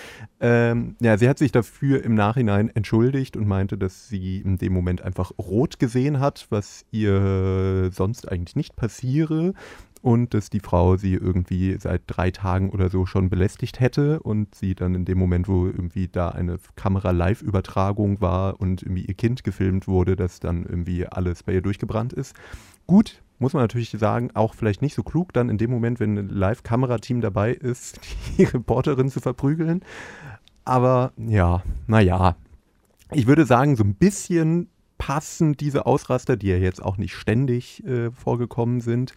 Ähm, 0.40 0.96
ja, 1.00 1.18
sie 1.18 1.28
hat 1.28 1.38
sich 1.38 1.52
dafür 1.52 2.04
im 2.04 2.14
Nachhinein 2.14 2.68
entschuldigt 2.68 3.36
und 3.36 3.46
meinte, 3.46 3.78
dass 3.78 4.08
sie 4.08 4.38
in 4.38 4.58
dem 4.58 4.72
Moment 4.72 5.02
einfach 5.02 5.32
rot 5.38 5.78
gesehen 5.78 6.20
hat, 6.20 6.46
was 6.50 6.84
ihr 6.90 7.90
sonst 7.92 8.30
eigentlich 8.30 8.56
nicht 8.56 8.76
passiere 8.76 9.54
und 10.02 10.34
dass 10.34 10.50
die 10.50 10.60
Frau 10.60 10.96
sie 10.96 11.14
irgendwie 11.14 11.76
seit 11.78 12.02
drei 12.06 12.30
Tagen 12.30 12.70
oder 12.70 12.90
so 12.90 13.06
schon 13.06 13.30
belästigt 13.30 13.80
hätte 13.80 14.20
und 14.20 14.54
sie 14.54 14.74
dann 14.74 14.94
in 14.94 15.04
dem 15.04 15.16
Moment, 15.16 15.48
wo 15.48 15.66
irgendwie 15.66 16.08
da 16.08 16.28
eine 16.30 16.58
Kamera-Live-Übertragung 16.76 18.20
war 18.20 18.60
und 18.60 18.82
irgendwie 18.82 19.06
ihr 19.06 19.14
Kind 19.14 19.44
gefilmt 19.44 19.86
wurde, 19.86 20.16
dass 20.16 20.40
dann 20.40 20.64
irgendwie 20.64 21.06
alles 21.06 21.44
bei 21.44 21.52
ihr 21.54 21.62
durchgebrannt 21.62 22.12
ist. 22.12 22.34
Gut, 22.86 23.22
muss 23.42 23.52
man 23.52 23.62
natürlich 23.62 23.90
sagen, 23.90 24.30
auch 24.34 24.54
vielleicht 24.54 24.80
nicht 24.80 24.94
so 24.94 25.02
klug, 25.02 25.32
dann 25.32 25.50
in 25.50 25.58
dem 25.58 25.70
Moment, 25.70 26.00
wenn 26.00 26.16
ein 26.16 26.28
Live-Kamerateam 26.28 27.20
dabei 27.20 27.52
ist, 27.52 28.00
die 28.38 28.44
Reporterin 28.44 29.10
zu 29.10 29.20
verprügeln. 29.20 29.82
Aber 30.64 31.12
ja, 31.16 31.62
naja. 31.86 32.36
Ich 33.10 33.26
würde 33.26 33.44
sagen, 33.44 33.76
so 33.76 33.84
ein 33.84 33.94
bisschen 33.94 34.68
passen 34.96 35.54
diese 35.56 35.84
Ausraster, 35.84 36.36
die 36.36 36.46
ja 36.46 36.56
jetzt 36.56 36.80
auch 36.80 36.96
nicht 36.96 37.14
ständig 37.14 37.84
äh, 37.84 38.12
vorgekommen 38.12 38.80
sind, 38.80 39.12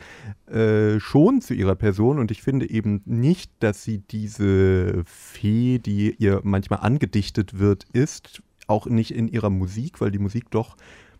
äh, 0.48 1.00
schon 1.00 1.40
zu 1.40 1.54
ihrer 1.54 1.76
Person. 1.76 2.18
Und 2.18 2.32
ich 2.32 2.42
finde 2.42 2.68
eben 2.70 3.04
nicht, 3.06 3.52
dass 3.60 3.84
sie 3.84 4.00
diese 4.00 5.04
Fee, 5.06 5.78
die 5.78 6.16
ihr 6.16 6.42
manchmal 6.44 6.80
angedichtet 6.80 7.60
wird, 7.60 7.86
ist, 7.94 8.42
auch 8.66 8.88
nicht 8.88 9.12
in 9.12 9.28
ihrer 9.28 9.52
Musik, 9.52 10.02
weil 10.02 10.10
die 10.10 10.20
Musik 10.20 10.50
doch 10.50 10.76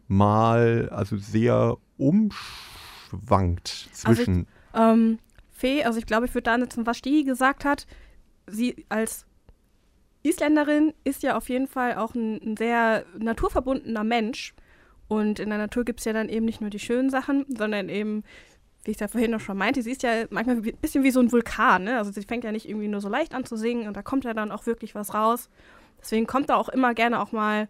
mal 0.08 0.90
also 0.90 1.18
sehr 1.18 1.78
umschwankt 3.12 3.90
zwischen. 3.92 4.48
Also 4.74 4.92
ich, 4.92 4.94
ähm, 4.94 5.20
Fee, 5.52 5.84
also 5.84 6.00
ich 6.00 6.06
glaube, 6.06 6.26
ich 6.26 6.34
würde 6.34 6.44
da 6.44 6.54
ansetzen, 6.54 6.86
was 6.86 6.98
Stigi 6.98 7.24
gesagt 7.24 7.66
hat. 7.66 7.88
Sie 8.48 8.86
als 8.90 9.26
Isländerin 10.24 10.94
ist 11.04 11.24
ja 11.24 11.38
auf 11.38 11.50
jeden 11.50 11.68
Fall 11.68 11.96
auch 11.96 12.16
ein, 12.16 12.42
ein 12.42 12.58
sehr 12.58 13.06
naturverbundener 13.18 14.04
Mensch. 14.04 14.54
Und 15.08 15.40
in 15.40 15.50
der 15.50 15.60
Natur 15.60 15.86
gibt 15.86 16.00
es 16.00 16.06
ja 16.06 16.14
dann 16.14 16.30
eben 16.30 16.46
nicht 16.46 16.62
nur 16.62 16.70
die 16.70 16.80
schönen 16.80 17.10
Sachen, 17.10 17.46
sondern 17.56 17.90
eben, 17.90 18.24
wie 18.84 18.92
ich 18.92 18.98
es 18.98 19.02
ja 19.02 19.08
vorhin 19.08 19.32
noch 19.32 19.40
schon 19.40 19.58
meinte, 19.58 19.84
sie 19.84 19.92
ist 19.92 20.04
ja 20.04 20.26
manchmal 20.32 20.58
ein 20.58 20.78
bisschen 20.82 21.04
wie 21.04 21.12
so 21.12 21.20
ein 21.20 21.32
Vulkan. 21.32 21.84
Ne? 21.84 21.98
Also 21.98 22.12
sie 22.12 22.24
fängt 22.24 22.44
ja 22.44 22.52
nicht 22.52 22.68
irgendwie 22.68 22.88
nur 22.88 23.02
so 23.02 23.10
leicht 23.10 23.36
an 23.36 23.46
zu 23.46 23.56
singen 23.56 23.88
und 23.88 23.96
da 23.96 24.02
kommt 24.02 24.26
ja 24.26 24.34
dann 24.34 24.52
auch 24.52 24.66
wirklich 24.66 24.96
was 24.96 25.14
raus. 25.14 25.50
Deswegen 26.02 26.26
kommt 26.26 26.50
da 26.50 26.56
auch 26.56 26.70
immer 26.70 26.94
gerne 26.94 27.22
auch 27.22 27.32
mal 27.32 27.68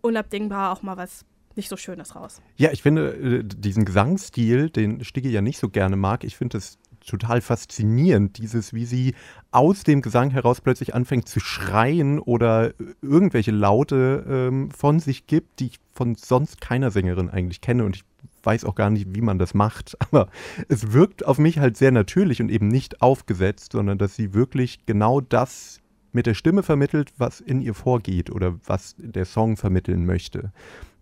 unabdingbar 0.00 0.72
auch 0.72 0.82
mal 0.82 0.96
was 0.96 1.24
nicht 1.58 1.68
so 1.68 1.76
Schönes 1.76 2.16
raus. 2.16 2.40
Ja, 2.56 2.70
ich 2.72 2.80
finde 2.80 3.10
äh, 3.12 3.44
diesen 3.44 3.84
Gesangsstil, 3.84 4.70
den 4.70 5.04
Stigge 5.04 5.28
ja 5.28 5.42
nicht 5.42 5.58
so 5.58 5.68
gerne 5.68 5.96
mag, 5.96 6.24
ich 6.24 6.36
finde 6.36 6.56
das 6.56 6.78
total 7.06 7.40
faszinierend, 7.40 8.38
dieses, 8.38 8.72
wie 8.72 8.84
sie 8.84 9.14
aus 9.50 9.82
dem 9.82 10.02
Gesang 10.02 10.30
heraus 10.30 10.60
plötzlich 10.60 10.94
anfängt 10.94 11.28
zu 11.28 11.40
schreien 11.40 12.18
oder 12.18 12.72
irgendwelche 13.02 13.50
Laute 13.50 14.24
ähm, 14.28 14.70
von 14.70 15.00
sich 15.00 15.26
gibt, 15.26 15.60
die 15.60 15.66
ich 15.66 15.80
von 15.92 16.14
sonst 16.14 16.60
keiner 16.60 16.90
Sängerin 16.90 17.30
eigentlich 17.30 17.60
kenne 17.60 17.84
und 17.84 17.96
ich 17.96 18.04
weiß 18.42 18.64
auch 18.64 18.74
gar 18.74 18.90
nicht, 18.90 19.14
wie 19.14 19.20
man 19.20 19.38
das 19.38 19.54
macht, 19.54 19.96
aber 20.08 20.28
es 20.68 20.92
wirkt 20.92 21.26
auf 21.26 21.38
mich 21.38 21.58
halt 21.58 21.76
sehr 21.76 21.92
natürlich 21.92 22.40
und 22.40 22.50
eben 22.50 22.68
nicht 22.68 23.02
aufgesetzt, 23.02 23.72
sondern 23.72 23.98
dass 23.98 24.14
sie 24.14 24.34
wirklich 24.34 24.86
genau 24.86 25.20
das 25.20 25.80
mit 26.12 26.26
der 26.26 26.34
Stimme 26.34 26.62
vermittelt, 26.62 27.12
was 27.18 27.40
in 27.40 27.60
ihr 27.60 27.74
vorgeht 27.74 28.30
oder 28.30 28.54
was 28.64 28.94
der 28.98 29.24
Song 29.24 29.56
vermitteln 29.56 30.06
möchte. 30.06 30.52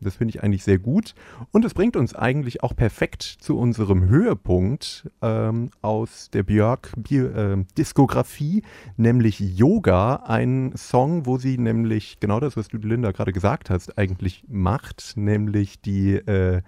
Das 0.01 0.17
finde 0.17 0.35
ich 0.35 0.43
eigentlich 0.43 0.65
sehr 0.65 0.79
gut. 0.79 1.15
Und 1.53 1.65
es 1.65 1.73
bringt 1.73 1.97
uns 1.97 2.15
eigentlich 2.15 2.63
auch 2.63 2.77
perfekt 2.77 3.23
zu 3.23 3.59
unserem 3.59 4.07
Höhepunkt 4.09 5.09
ähm, 5.23 5.71
aus 5.81 6.29
der 6.31 6.43
Björk-Diskografie, 6.43 8.59
äh, 8.59 8.63
nämlich 8.97 9.41
Yoga, 9.41 10.17
ein 10.27 10.73
Song, 10.77 11.25
wo 11.25 11.39
sie 11.39 11.57
nämlich 11.57 12.21
genau 12.21 12.41
das, 12.41 12.59
was 12.59 12.69
du, 12.69 12.77
Linda, 12.77 13.13
gerade 13.13 13.33
gesagt 13.33 13.71
hast, 13.71 13.97
eigentlich 13.97 14.45
macht, 14.49 15.15
nämlich 15.17 15.81
die 15.81 16.17
äh, 16.17 16.61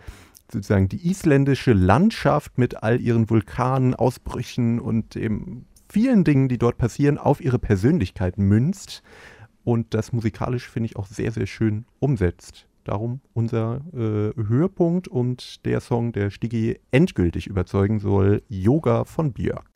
sozusagen 0.51 0.89
die 0.89 1.11
isländische 1.11 1.74
Landschaft 1.74 2.57
mit 2.57 2.82
all 2.82 2.99
ihren 3.01 3.28
Vulkanen, 3.28 3.95
Ausbrüchen 3.95 4.80
und 4.80 5.16
eben 5.16 5.66
vielen 5.91 6.24
Dingen, 6.24 6.49
die 6.49 6.59
dort 6.59 6.78
passieren, 6.78 7.18
auf 7.18 7.41
ihre 7.41 7.59
Persönlichkeit 7.59 8.39
münzt 8.39 9.03
und 9.64 9.95
das 9.95 10.12
musikalisch, 10.12 10.68
finde 10.68 10.86
ich, 10.86 10.97
auch 10.97 11.07
sehr, 11.07 11.32
sehr 11.32 11.47
schön 11.47 11.84
umsetzt. 11.99 12.66
Darum 12.84 13.20
unser 13.34 13.82
äh, 13.93 14.32
Höhepunkt 14.34 15.09
und 15.09 15.64
der 15.66 15.80
Song, 15.80 16.12
der 16.12 16.30
Stiggy 16.30 16.80
endgültig 16.91 17.47
überzeugen 17.47 17.99
soll, 17.99 18.43
Yoga 18.49 19.05
von 19.05 19.32
Björk. 19.32 19.68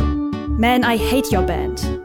Man, 0.48 0.82
I 0.82 0.98
hate 0.98 1.36
your 1.36 1.42
band. 1.42 2.00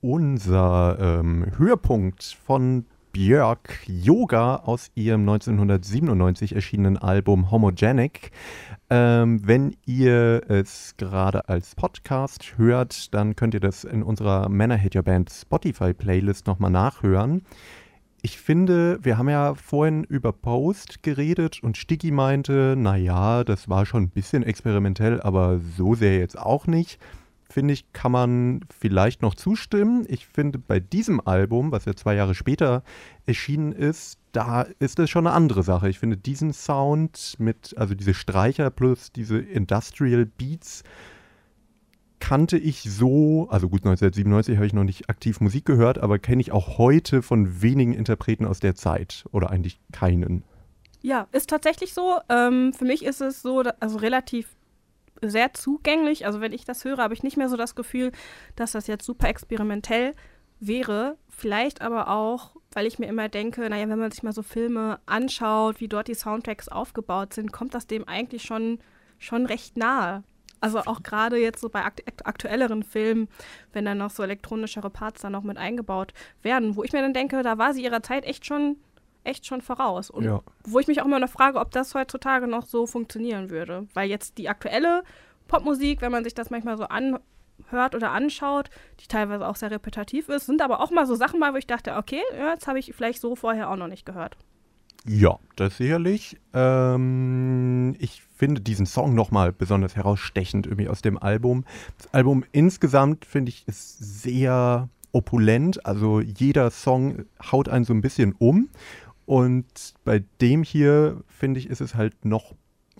Unser 0.00 0.96
ähm, 0.98 1.46
Höhepunkt 1.58 2.38
von 2.46 2.86
Björk 3.16 3.78
Yoga 3.86 4.56
aus 4.56 4.90
ihrem 4.94 5.22
1997 5.22 6.54
erschienenen 6.54 6.98
Album 6.98 7.50
Homogenic. 7.50 8.30
Ähm, 8.90 9.40
wenn 9.42 9.74
ihr 9.86 10.42
es 10.48 10.92
gerade 10.98 11.48
als 11.48 11.74
Podcast 11.76 12.58
hört, 12.58 13.14
dann 13.14 13.34
könnt 13.34 13.54
ihr 13.54 13.60
das 13.60 13.84
in 13.84 14.02
unserer 14.02 14.50
Männer 14.50 14.78
Hate 14.78 14.98
Your 14.98 15.02
Band 15.02 15.30
Spotify 15.30 15.94
Playlist 15.94 16.46
nochmal 16.46 16.70
nachhören 16.70 17.40
ich 18.22 18.38
finde, 18.38 18.98
wir 19.02 19.18
haben 19.18 19.28
ja 19.28 19.54
vorhin 19.54 20.02
über 20.02 20.32
Post 20.32 21.04
geredet 21.04 21.62
und 21.62 21.76
Sticky 21.76 22.10
meinte, 22.10 22.74
naja, 22.76 23.44
das 23.44 23.68
war 23.68 23.86
schon 23.86 24.04
ein 24.04 24.10
bisschen 24.10 24.42
experimentell, 24.42 25.20
aber 25.20 25.60
so 25.76 25.94
sehr 25.94 26.18
jetzt 26.18 26.36
auch 26.36 26.66
nicht. 26.66 26.98
Finde 27.56 27.72
ich, 27.72 27.90
kann 27.94 28.12
man 28.12 28.60
vielleicht 28.68 29.22
noch 29.22 29.34
zustimmen. 29.34 30.04
Ich 30.10 30.26
finde, 30.26 30.58
bei 30.58 30.78
diesem 30.78 31.26
Album, 31.26 31.72
was 31.72 31.86
ja 31.86 31.96
zwei 31.96 32.14
Jahre 32.14 32.34
später 32.34 32.82
erschienen 33.24 33.72
ist, 33.72 34.18
da 34.32 34.66
ist 34.78 34.98
es 34.98 35.08
schon 35.08 35.26
eine 35.26 35.34
andere 35.34 35.62
Sache. 35.62 35.88
Ich 35.88 35.98
finde 35.98 36.18
diesen 36.18 36.52
Sound 36.52 37.36
mit, 37.38 37.74
also 37.78 37.94
diese 37.94 38.12
Streicher 38.12 38.68
plus 38.68 39.10
diese 39.10 39.38
Industrial 39.38 40.26
Beats, 40.26 40.82
kannte 42.20 42.58
ich 42.58 42.82
so, 42.82 43.48
also 43.48 43.70
gut, 43.70 43.86
1997 43.86 44.56
habe 44.56 44.66
ich 44.66 44.74
noch 44.74 44.84
nicht 44.84 45.08
aktiv 45.08 45.40
Musik 45.40 45.64
gehört, 45.64 45.96
aber 45.96 46.18
kenne 46.18 46.42
ich 46.42 46.52
auch 46.52 46.76
heute 46.76 47.22
von 47.22 47.62
wenigen 47.62 47.94
Interpreten 47.94 48.44
aus 48.44 48.60
der 48.60 48.74
Zeit 48.74 49.24
oder 49.32 49.48
eigentlich 49.48 49.80
keinen. 49.92 50.44
Ja, 51.00 51.26
ist 51.32 51.48
tatsächlich 51.48 51.94
so. 51.94 52.18
Ähm, 52.28 52.74
für 52.74 52.84
mich 52.84 53.02
ist 53.02 53.22
es 53.22 53.40
so, 53.40 53.62
also 53.80 53.96
relativ 53.96 54.46
sehr 55.22 55.54
zugänglich. 55.54 56.26
Also 56.26 56.40
wenn 56.40 56.52
ich 56.52 56.64
das 56.64 56.84
höre, 56.84 56.98
habe 56.98 57.14
ich 57.14 57.22
nicht 57.22 57.36
mehr 57.36 57.48
so 57.48 57.56
das 57.56 57.74
Gefühl, 57.74 58.12
dass 58.54 58.72
das 58.72 58.86
jetzt 58.86 59.04
super 59.04 59.28
experimentell 59.28 60.14
wäre. 60.60 61.16
Vielleicht 61.28 61.82
aber 61.82 62.08
auch, 62.08 62.56
weil 62.72 62.86
ich 62.86 62.98
mir 62.98 63.06
immer 63.06 63.28
denke, 63.28 63.68
naja, 63.68 63.88
wenn 63.88 63.98
man 63.98 64.10
sich 64.10 64.22
mal 64.22 64.32
so 64.32 64.42
Filme 64.42 65.00
anschaut, 65.06 65.80
wie 65.80 65.88
dort 65.88 66.08
die 66.08 66.14
Soundtracks 66.14 66.68
aufgebaut 66.68 67.34
sind, 67.34 67.52
kommt 67.52 67.74
das 67.74 67.86
dem 67.86 68.06
eigentlich 68.08 68.42
schon, 68.42 68.78
schon 69.18 69.46
recht 69.46 69.76
nahe. 69.76 70.22
Also 70.60 70.80
auch 70.80 71.02
gerade 71.02 71.36
jetzt 71.36 71.60
so 71.60 71.68
bei 71.68 71.84
akt 71.84 72.02
aktuelleren 72.24 72.82
Filmen, 72.82 73.28
wenn 73.72 73.84
dann 73.84 73.98
noch 73.98 74.10
so 74.10 74.22
elektronischere 74.22 74.90
Parts 74.90 75.20
da 75.20 75.30
noch 75.30 75.42
mit 75.42 75.58
eingebaut 75.58 76.14
werden, 76.42 76.76
wo 76.76 76.82
ich 76.82 76.92
mir 76.92 77.02
dann 77.02 77.12
denke, 77.12 77.42
da 77.42 77.58
war 77.58 77.74
sie 77.74 77.84
ihrer 77.84 78.02
Zeit 78.02 78.24
echt 78.24 78.46
schon, 78.46 78.76
echt 79.26 79.46
schon 79.46 79.60
voraus. 79.60 80.10
Und 80.10 80.24
ja. 80.24 80.40
wo 80.64 80.78
ich 80.78 80.86
mich 80.86 81.00
auch 81.00 81.06
immer 81.06 81.18
noch 81.18 81.28
frage, 81.28 81.58
ob 81.58 81.70
das 81.70 81.94
heutzutage 81.94 82.46
noch 82.46 82.66
so 82.66 82.86
funktionieren 82.86 83.50
würde. 83.50 83.86
Weil 83.94 84.08
jetzt 84.08 84.38
die 84.38 84.48
aktuelle 84.48 85.02
Popmusik, 85.48 86.00
wenn 86.00 86.12
man 86.12 86.24
sich 86.24 86.34
das 86.34 86.50
manchmal 86.50 86.76
so 86.76 86.84
anhört 86.84 87.94
oder 87.94 88.10
anschaut, 88.12 88.70
die 89.00 89.06
teilweise 89.06 89.46
auch 89.46 89.56
sehr 89.56 89.70
repetitiv 89.70 90.28
ist, 90.28 90.46
sind 90.46 90.62
aber 90.62 90.80
auch 90.80 90.90
mal 90.90 91.06
so 91.06 91.14
Sachen 91.14 91.40
mal, 91.40 91.52
wo 91.52 91.56
ich 91.56 91.66
dachte, 91.66 91.96
okay, 91.96 92.22
ja, 92.36 92.52
jetzt 92.52 92.66
habe 92.66 92.78
ich 92.78 92.94
vielleicht 92.94 93.20
so 93.20 93.36
vorher 93.36 93.70
auch 93.70 93.76
noch 93.76 93.88
nicht 93.88 94.06
gehört. 94.06 94.36
Ja, 95.08 95.38
das 95.54 95.76
sicherlich. 95.76 96.36
Ähm, 96.52 97.94
ich 98.00 98.22
finde 98.36 98.60
diesen 98.60 98.86
Song 98.86 99.14
nochmal 99.14 99.52
besonders 99.52 99.94
herausstechend 99.94 100.66
irgendwie 100.66 100.88
aus 100.88 101.00
dem 101.00 101.16
Album. 101.16 101.64
Das 101.98 102.12
Album 102.12 102.44
insgesamt 102.50 103.24
finde 103.24 103.50
ich 103.50 103.66
ist 103.68 103.98
sehr 104.24 104.88
opulent. 105.12 105.86
Also 105.86 106.20
jeder 106.20 106.70
Song 106.70 107.24
haut 107.52 107.68
einen 107.68 107.84
so 107.84 107.94
ein 107.94 108.02
bisschen 108.02 108.34
um. 108.38 108.68
Und 109.26 109.94
bei 110.04 110.24
dem 110.40 110.62
hier 110.62 111.22
finde 111.28 111.60
ich, 111.60 111.68
ist 111.68 111.80
es 111.80 111.94
halt 111.94 112.24
noch 112.24 112.54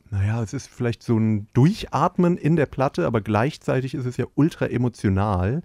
naja, 0.09 0.41
es 0.41 0.53
ist 0.53 0.69
vielleicht 0.69 1.03
so 1.03 1.19
ein 1.19 1.49
Durchatmen 1.53 2.37
in 2.37 2.55
der 2.55 2.67
Platte, 2.67 3.07
aber 3.07 3.21
gleichzeitig 3.21 3.93
ist 3.95 4.07
es 4.07 4.17
ja 4.17 4.27
ultra 4.37 4.67
emotional 4.67 5.63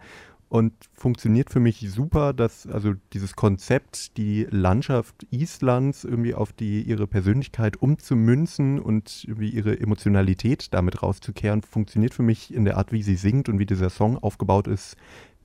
und 0.52 0.74
funktioniert 0.94 1.50
für 1.50 1.62
mich 1.62 1.80
super, 1.90 2.34
dass 2.34 2.68
also 2.68 2.94
dieses 3.14 3.38
Konzept, 3.38 4.18
die 4.18 4.46
Landschaft 4.50 5.26
Islands 5.32 6.04
irgendwie 6.04 6.34
auf 6.34 6.52
die 6.52 6.82
ihre 6.82 7.08
Persönlichkeit 7.08 7.82
umzumünzen 7.82 8.82
und 8.82 9.24
irgendwie 9.26 9.50
ihre 9.50 9.80
Emotionalität 9.80 10.74
damit 10.74 11.02
rauszukehren, 11.02 11.62
funktioniert 11.62 12.14
für 12.14 12.24
mich 12.24 12.54
in 12.54 12.66
der 12.66 12.76
Art, 12.76 12.92
wie 12.92 13.02
sie 13.02 13.16
singt 13.16 13.48
und 13.48 13.60
wie 13.60 13.66
dieser 13.66 13.90
Song 13.90 14.18
aufgebaut 14.18 14.68
ist, 14.68 14.98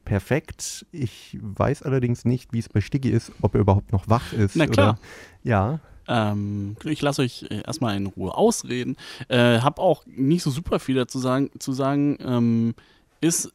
perfekt. 0.06 0.86
Ich 0.92 1.36
weiß 1.42 1.82
allerdings 1.82 2.24
nicht, 2.24 2.54
wie 2.54 2.60
es 2.60 2.70
bei 2.70 2.80
Stiggy 2.80 3.10
ist, 3.10 3.30
ob 3.42 3.54
er 3.54 3.60
überhaupt 3.60 3.92
noch 3.92 4.08
wach 4.08 4.32
ist. 4.32 4.56
Na 4.56 4.66
klar. 4.66 4.92
Oder, 4.92 4.98
ja. 5.42 5.80
Ähm, 6.08 6.76
ich 6.84 7.02
lasse 7.02 7.22
euch 7.22 7.44
äh, 7.50 7.62
erstmal 7.66 7.96
in 7.96 8.06
Ruhe 8.06 8.34
ausreden. 8.34 8.96
Äh, 9.28 9.58
hab 9.58 9.78
auch 9.78 10.06
nicht 10.06 10.42
so 10.42 10.50
super 10.50 10.78
viel 10.78 10.94
dazu 10.94 11.18
sagen, 11.18 11.50
zu 11.58 11.72
sagen. 11.72 12.16
Ähm, 12.20 12.74
ist 13.20 13.52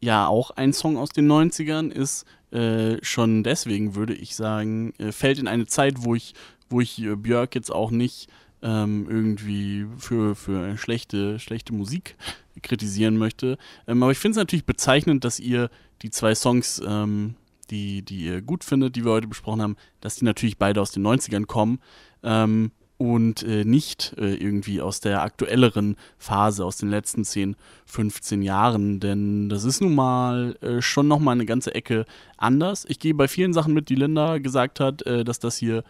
ja 0.00 0.26
auch 0.26 0.50
ein 0.52 0.72
Song 0.72 0.96
aus 0.96 1.10
den 1.10 1.30
90ern 1.30 1.90
ist, 1.90 2.24
äh, 2.52 2.96
schon 3.02 3.44
deswegen 3.44 3.94
würde 3.94 4.14
ich 4.14 4.34
sagen, 4.34 4.94
äh, 4.98 5.12
fällt 5.12 5.38
in 5.38 5.46
eine 5.46 5.66
Zeit, 5.66 5.96
wo 5.98 6.14
ich, 6.14 6.34
wo 6.70 6.80
ich 6.80 7.00
äh, 7.02 7.14
Björk 7.14 7.54
jetzt 7.54 7.70
auch 7.70 7.90
nicht 7.90 8.28
ähm, 8.62 9.06
irgendwie 9.08 9.86
für, 9.98 10.34
für 10.34 10.76
schlechte, 10.78 11.38
schlechte 11.38 11.74
Musik 11.74 12.16
kritisieren 12.62 13.16
möchte. 13.16 13.58
Ähm, 13.86 14.02
aber 14.02 14.12
ich 14.12 14.18
finde 14.18 14.32
es 14.32 14.38
natürlich 14.38 14.66
bezeichnend, 14.66 15.24
dass 15.24 15.40
ihr 15.40 15.70
die 16.02 16.10
zwei 16.10 16.34
Songs, 16.34 16.80
ähm, 16.86 17.34
die, 17.70 18.02
die 18.02 18.24
ihr 18.24 18.42
gut 18.42 18.64
findet, 18.64 18.96
die 18.96 19.04
wir 19.04 19.12
heute 19.12 19.28
besprochen 19.28 19.62
haben, 19.62 19.76
dass 20.00 20.16
die 20.16 20.24
natürlich 20.24 20.58
beide 20.58 20.80
aus 20.80 20.90
den 20.90 21.06
90ern 21.06 21.46
kommen. 21.46 21.80
Ähm, 22.22 22.72
und 23.00 23.42
äh, 23.44 23.64
nicht 23.64 24.14
äh, 24.18 24.34
irgendwie 24.34 24.82
aus 24.82 25.00
der 25.00 25.22
aktuelleren 25.22 25.96
Phase, 26.18 26.66
aus 26.66 26.76
den 26.76 26.90
letzten 26.90 27.24
10, 27.24 27.56
15 27.86 28.42
Jahren. 28.42 29.00
Denn 29.00 29.48
das 29.48 29.64
ist 29.64 29.80
nun 29.80 29.94
mal 29.94 30.54
äh, 30.60 30.82
schon 30.82 31.08
nochmal 31.08 31.32
eine 31.32 31.46
ganze 31.46 31.74
Ecke 31.74 32.04
anders. 32.36 32.84
Ich 32.90 32.98
gehe 32.98 33.14
bei 33.14 33.26
vielen 33.26 33.54
Sachen 33.54 33.72
mit, 33.72 33.88
die 33.88 33.94
Linda 33.94 34.36
gesagt 34.36 34.80
hat, 34.80 35.00
äh, 35.06 35.24
dass 35.24 35.38
das 35.38 35.56
hier 35.56 35.82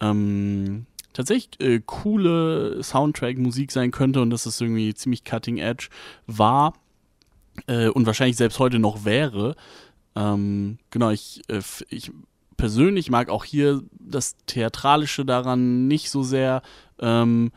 ähm, 0.00 0.84
tatsächlich 1.14 1.58
äh, 1.62 1.80
coole 1.86 2.82
Soundtrack-Musik 2.82 3.72
sein 3.72 3.90
könnte 3.90 4.20
und 4.20 4.28
dass 4.28 4.44
es 4.44 4.56
das 4.56 4.60
irgendwie 4.60 4.92
ziemlich 4.92 5.24
cutting 5.24 5.56
edge 5.56 5.88
war 6.26 6.74
äh, 7.66 7.88
und 7.88 8.06
wahrscheinlich 8.06 8.36
selbst 8.36 8.58
heute 8.58 8.78
noch 8.78 9.04
wäre. 9.04 9.56
Ähm, 10.16 10.78
genau, 10.90 11.10
ich, 11.10 11.42
ich 11.88 12.10
persönlich 12.56 13.10
mag 13.10 13.30
auch 13.30 13.44
hier 13.44 13.82
das 13.98 14.36
Theatralische 14.46 15.24
daran 15.24 15.88
nicht 15.88 16.10
so 16.10 16.22
sehr. 16.22 16.62
Ähm, 16.98 17.52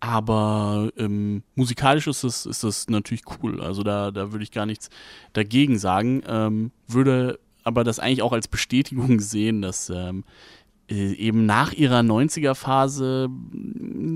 aber 0.00 0.90
ähm, 0.96 1.42
musikalisch 1.54 2.06
ist 2.06 2.24
es, 2.24 2.46
ist 2.46 2.62
es 2.62 2.88
natürlich 2.88 3.22
cool. 3.42 3.60
Also 3.60 3.82
da, 3.82 4.10
da 4.10 4.32
würde 4.32 4.44
ich 4.44 4.52
gar 4.52 4.66
nichts 4.66 4.88
dagegen 5.32 5.78
sagen. 5.78 6.22
Ähm, 6.26 6.70
würde 6.86 7.38
aber 7.64 7.82
das 7.82 7.98
eigentlich 7.98 8.22
auch 8.22 8.32
als 8.32 8.48
Bestätigung 8.48 9.20
sehen, 9.20 9.62
dass 9.62 9.90
ähm, 9.90 10.20
äh, 10.20 10.55
eben 10.94 11.46
nach 11.46 11.72
ihrer 11.72 12.00
90er-Phase, 12.00 13.28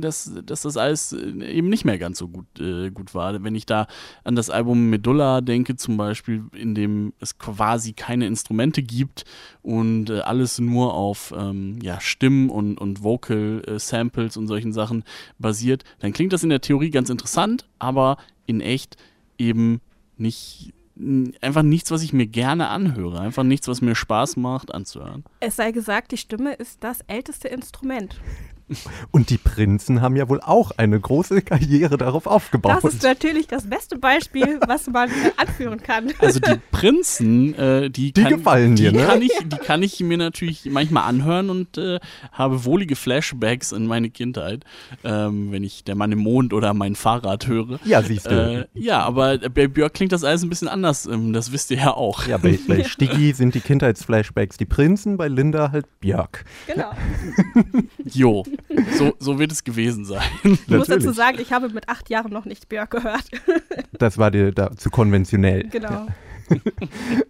dass, 0.01 0.33
dass 0.45 0.63
das 0.63 0.77
alles 0.77 1.13
äh, 1.13 1.45
eben 1.53 1.69
nicht 1.69 1.85
mehr 1.85 1.99
ganz 1.99 2.19
so 2.19 2.29
gut, 2.29 2.47
äh, 2.61 2.91
gut 2.91 3.15
war. 3.15 3.43
Wenn 3.43 3.57
ich 3.57 3.67
da 3.67 3.89
an 4.23 4.37
das 4.37 4.51
Album 4.51 4.89
Medulla 4.89 5.41
denke, 5.41 5.75
zum 5.77 5.97
Beispiel, 5.97 6.45
in 6.53 6.75
dem 6.77 7.13
es 7.19 7.39
quasi 7.39 7.93
keine 7.93 8.27
Instrumente 8.27 8.83
gibt 8.83 9.25
und 9.63 10.11
äh, 10.11 10.21
alles 10.21 10.61
nur 10.61 10.95
auf 10.95 11.35
ähm, 11.37 11.79
ja, 11.83 12.01
Stimmen 12.01 12.51
und, 12.51 12.79
und 12.79 13.03
Vocal-Samples 13.03 14.37
und 14.37 14.47
solchen 14.47 14.73
Sachen 14.73 15.03
basiert, 15.39 15.83
dann 15.99 16.13
klingt 16.13 16.33
das 16.33 16.45
in 16.45 16.51
der 16.51 16.61
Theorie 16.61 16.91
ganz 16.91 17.11
interessant, 17.11 17.67
aber 17.81 18.17
in 18.47 18.61
echt 18.61 18.97
eben 19.39 19.81
nicht 20.17 20.73
einfach 21.41 21.63
nichts, 21.63 21.91
was 21.91 22.03
ich 22.03 22.13
mir 22.13 22.27
gerne 22.27 22.69
anhöre. 22.69 23.21
Einfach 23.21 23.43
nichts, 23.43 23.69
was 23.69 23.81
mir 23.81 23.95
Spaß 23.95 24.37
macht 24.37 24.75
anzuhören. 24.75 25.25
Es 25.41 25.57
sei 25.57 25.73
gesagt, 25.73 26.13
die 26.13 26.17
Stimme 26.17 26.55
ist 26.55 26.83
das 26.85 27.01
älteste 27.07 27.49
Instrument. 27.49 28.21
Und 29.11 29.31
die 29.31 29.39
Prinzen 29.39 30.01
haben 30.01 30.17
ja 30.17 30.29
wohl 30.29 30.41
auch 30.41 30.73
eine 30.77 30.99
große 30.99 31.43
Karriere 31.43 31.97
darauf 31.99 32.27
aufgebaut. 32.27 32.79
Das 32.83 32.95
ist 32.95 33.03
natürlich 33.03 33.47
das 33.47 33.69
beste 33.69 33.99
Beispiel, 33.99 34.59
was 34.67 34.87
man 34.89 35.09
äh, 35.11 35.33
anführen 35.37 35.83
kann. 35.83 36.13
Also 36.19 36.41
die 36.41 36.59
Prinzen, 36.71 37.55
äh, 37.55 37.91
die, 37.91 38.13
Die 38.13 38.23
kann, 38.23 38.33
gefallen 38.37 38.77
die 38.77 38.85
dir, 38.85 38.93
ne? 38.93 39.07
Kann 39.07 39.23
ich, 39.23 39.33
die 39.45 39.57
kann 39.57 39.83
ich 39.83 40.01
mir 40.01 40.17
natürlich 40.19 40.67
manchmal 40.71 41.05
anhören 41.05 41.51
und 41.51 41.79
äh, 41.79 41.99
habe 42.33 42.65
wohlige 42.65 42.97
Flashbacks 42.97 43.73
in 43.73 43.87
meine 43.87 44.11
Kindheit, 44.11 44.65
ähm, 45.05 45.51
wenn 45.53 45.65
ich 45.65 45.85
Der 45.85 45.95
Mann 45.95 46.13
im 46.13 46.21
Mond 46.21 46.53
oder 46.53 46.75
mein 46.75 46.95
Fahrrad 46.95 47.47
höre. 47.47 47.81
ja, 47.85 48.03
siehst 48.03 48.27
du. 48.27 48.31
Äh, 48.31 48.67
ja, 48.75 49.01
aber 49.01 49.39
bei 49.39 49.67
Björk 49.67 49.95
klingt 49.95 50.13
das 50.13 50.25
alles 50.25 50.43
ein 50.43 50.49
bisschen 50.49 50.69
anders. 50.69 51.07
Ähm, 51.07 51.33
das 51.33 51.53
wisst 51.53 51.71
ihr 51.71 51.79
ja 51.79 51.95
auch. 51.95 52.27
ja, 52.27 52.37
bei, 52.37 52.59
bei 52.69 52.85
Stiggy 52.89 53.33
sind 53.33 53.55
die 53.55 53.61
Kindheitsflashbacks 53.61 54.57
die 54.57 54.67
Prinzen, 54.67 55.17
bei 55.17 55.29
Linda 55.29 55.73
halt 55.73 55.87
Björk. 56.01 56.45
Genau. 56.67 56.93
Jo, 58.05 58.45
so, 58.97 59.15
so 59.19 59.39
wird 59.39 59.53
es 59.53 59.65
gewesen 59.65 60.05
sein. 60.05 60.23
Ich 60.45 60.69
muss 60.69 60.87
dazu 60.87 61.13
sagen, 61.13 61.39
ich 61.41 61.53
habe 61.53 61.69
mit 61.71 61.89
acht 61.89 62.11
Jahren 62.11 62.33
noch 62.33 62.45
nicht 62.45 62.69
Björk 62.69 62.91
gehört. 62.91 63.25
Das 63.99 64.17
war 64.17 64.31
dir 64.31 64.53
da 64.53 64.75
zu 64.77 64.91
konventionell. 64.91 65.69
genau. 65.69 66.07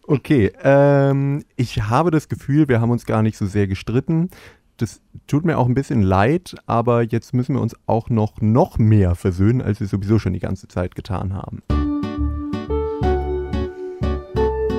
Okay, 0.07 0.51
ähm, 0.62 1.45
ich 1.57 1.83
habe 1.83 2.11
das 2.11 2.28
Gefühl, 2.28 2.68
wir 2.68 2.81
haben 2.81 2.91
uns 2.91 3.05
gar 3.05 3.22
nicht 3.22 3.37
so 3.37 3.45
sehr 3.47 3.66
gestritten. 3.66 4.31
Das 4.78 5.03
tut 5.26 5.45
mir 5.45 5.59
auch 5.59 5.66
ein 5.66 5.74
bisschen 5.74 6.01
leid, 6.01 6.55
aber 6.66 7.03
jetzt 7.03 7.35
müssen 7.35 7.55
wir 7.55 7.61
uns 7.61 7.76
auch 7.87 8.09
noch, 8.09 8.41
noch 8.41 8.78
mehr 8.78 9.14
versöhnen, 9.14 9.61
als 9.61 9.81
wir 9.81 9.87
sowieso 9.89 10.18
schon 10.18 10.33
die 10.33 10.39
ganze 10.39 10.68
Zeit 10.68 10.95
getan 10.95 11.35
haben. 11.35 11.62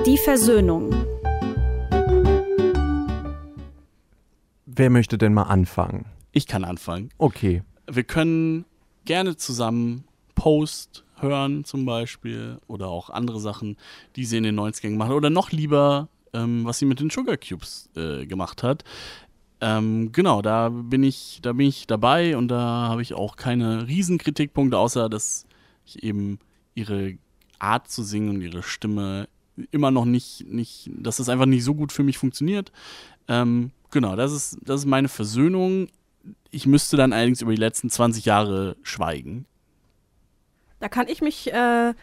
Die 0.06 0.18
Versöhnung. 0.18 0.92
Wer 4.66 4.90
möchte 4.90 5.18
denn 5.18 5.34
mal 5.34 5.44
anfangen? 5.44 6.06
Ich 6.32 6.46
kann 6.46 6.64
anfangen. 6.64 7.10
Okay. 7.18 7.62
Wir 7.90 8.04
können 8.04 8.64
gerne 9.04 9.36
zusammen 9.36 10.04
Post 10.34 11.04
hören 11.16 11.64
zum 11.64 11.84
Beispiel 11.84 12.58
oder 12.66 12.88
auch 12.88 13.10
andere 13.10 13.40
Sachen, 13.40 13.76
die 14.16 14.24
sie 14.24 14.38
in 14.38 14.42
den 14.42 14.58
90ern 14.58 14.90
gemacht 14.90 15.10
hat 15.10 15.16
oder 15.16 15.30
noch 15.30 15.52
lieber, 15.52 16.08
ähm, 16.32 16.64
was 16.64 16.78
sie 16.78 16.86
mit 16.86 17.00
den 17.00 17.10
Sugar 17.10 17.36
Cubes 17.36 17.90
äh, 17.96 18.26
gemacht 18.26 18.62
hat. 18.62 18.84
Ähm, 19.60 20.10
genau, 20.10 20.42
da 20.42 20.70
bin 20.70 21.04
ich, 21.04 21.38
da 21.42 21.52
bin 21.52 21.68
ich 21.68 21.86
dabei 21.86 22.36
und 22.36 22.48
da 22.48 22.88
habe 22.88 23.02
ich 23.02 23.14
auch 23.14 23.36
keine 23.36 23.86
Riesenkritikpunkte, 23.86 24.76
außer 24.76 25.08
dass 25.08 25.46
ich 25.86 26.02
eben 26.02 26.40
ihre 26.74 27.16
Art 27.60 27.88
zu 27.88 28.02
singen 28.02 28.30
und 28.30 28.40
ihre 28.40 28.64
Stimme 28.64 29.28
immer 29.70 29.90
noch 29.90 30.04
nicht, 30.04 30.46
nicht, 30.48 30.90
dass 30.92 31.18
das 31.18 31.28
einfach 31.28 31.46
nicht 31.46 31.62
so 31.62 31.74
gut 31.74 31.92
für 31.92 32.02
mich 32.02 32.18
funktioniert. 32.18 32.72
Ähm, 33.28 33.70
genau, 33.90 34.16
das 34.16 34.32
ist, 34.32 34.58
das 34.62 34.80
ist 34.80 34.86
meine 34.86 35.08
Versöhnung. 35.08 35.88
Ich 36.50 36.66
müsste 36.66 36.96
dann 36.96 37.12
allerdings 37.12 37.42
über 37.42 37.52
die 37.52 37.60
letzten 37.60 37.90
20 37.90 38.24
Jahre 38.24 38.76
schweigen. 38.82 39.46
Da 40.80 40.88
kann 40.88 41.08
ich 41.08 41.22
mich 41.22 41.52
äh, 41.52 41.94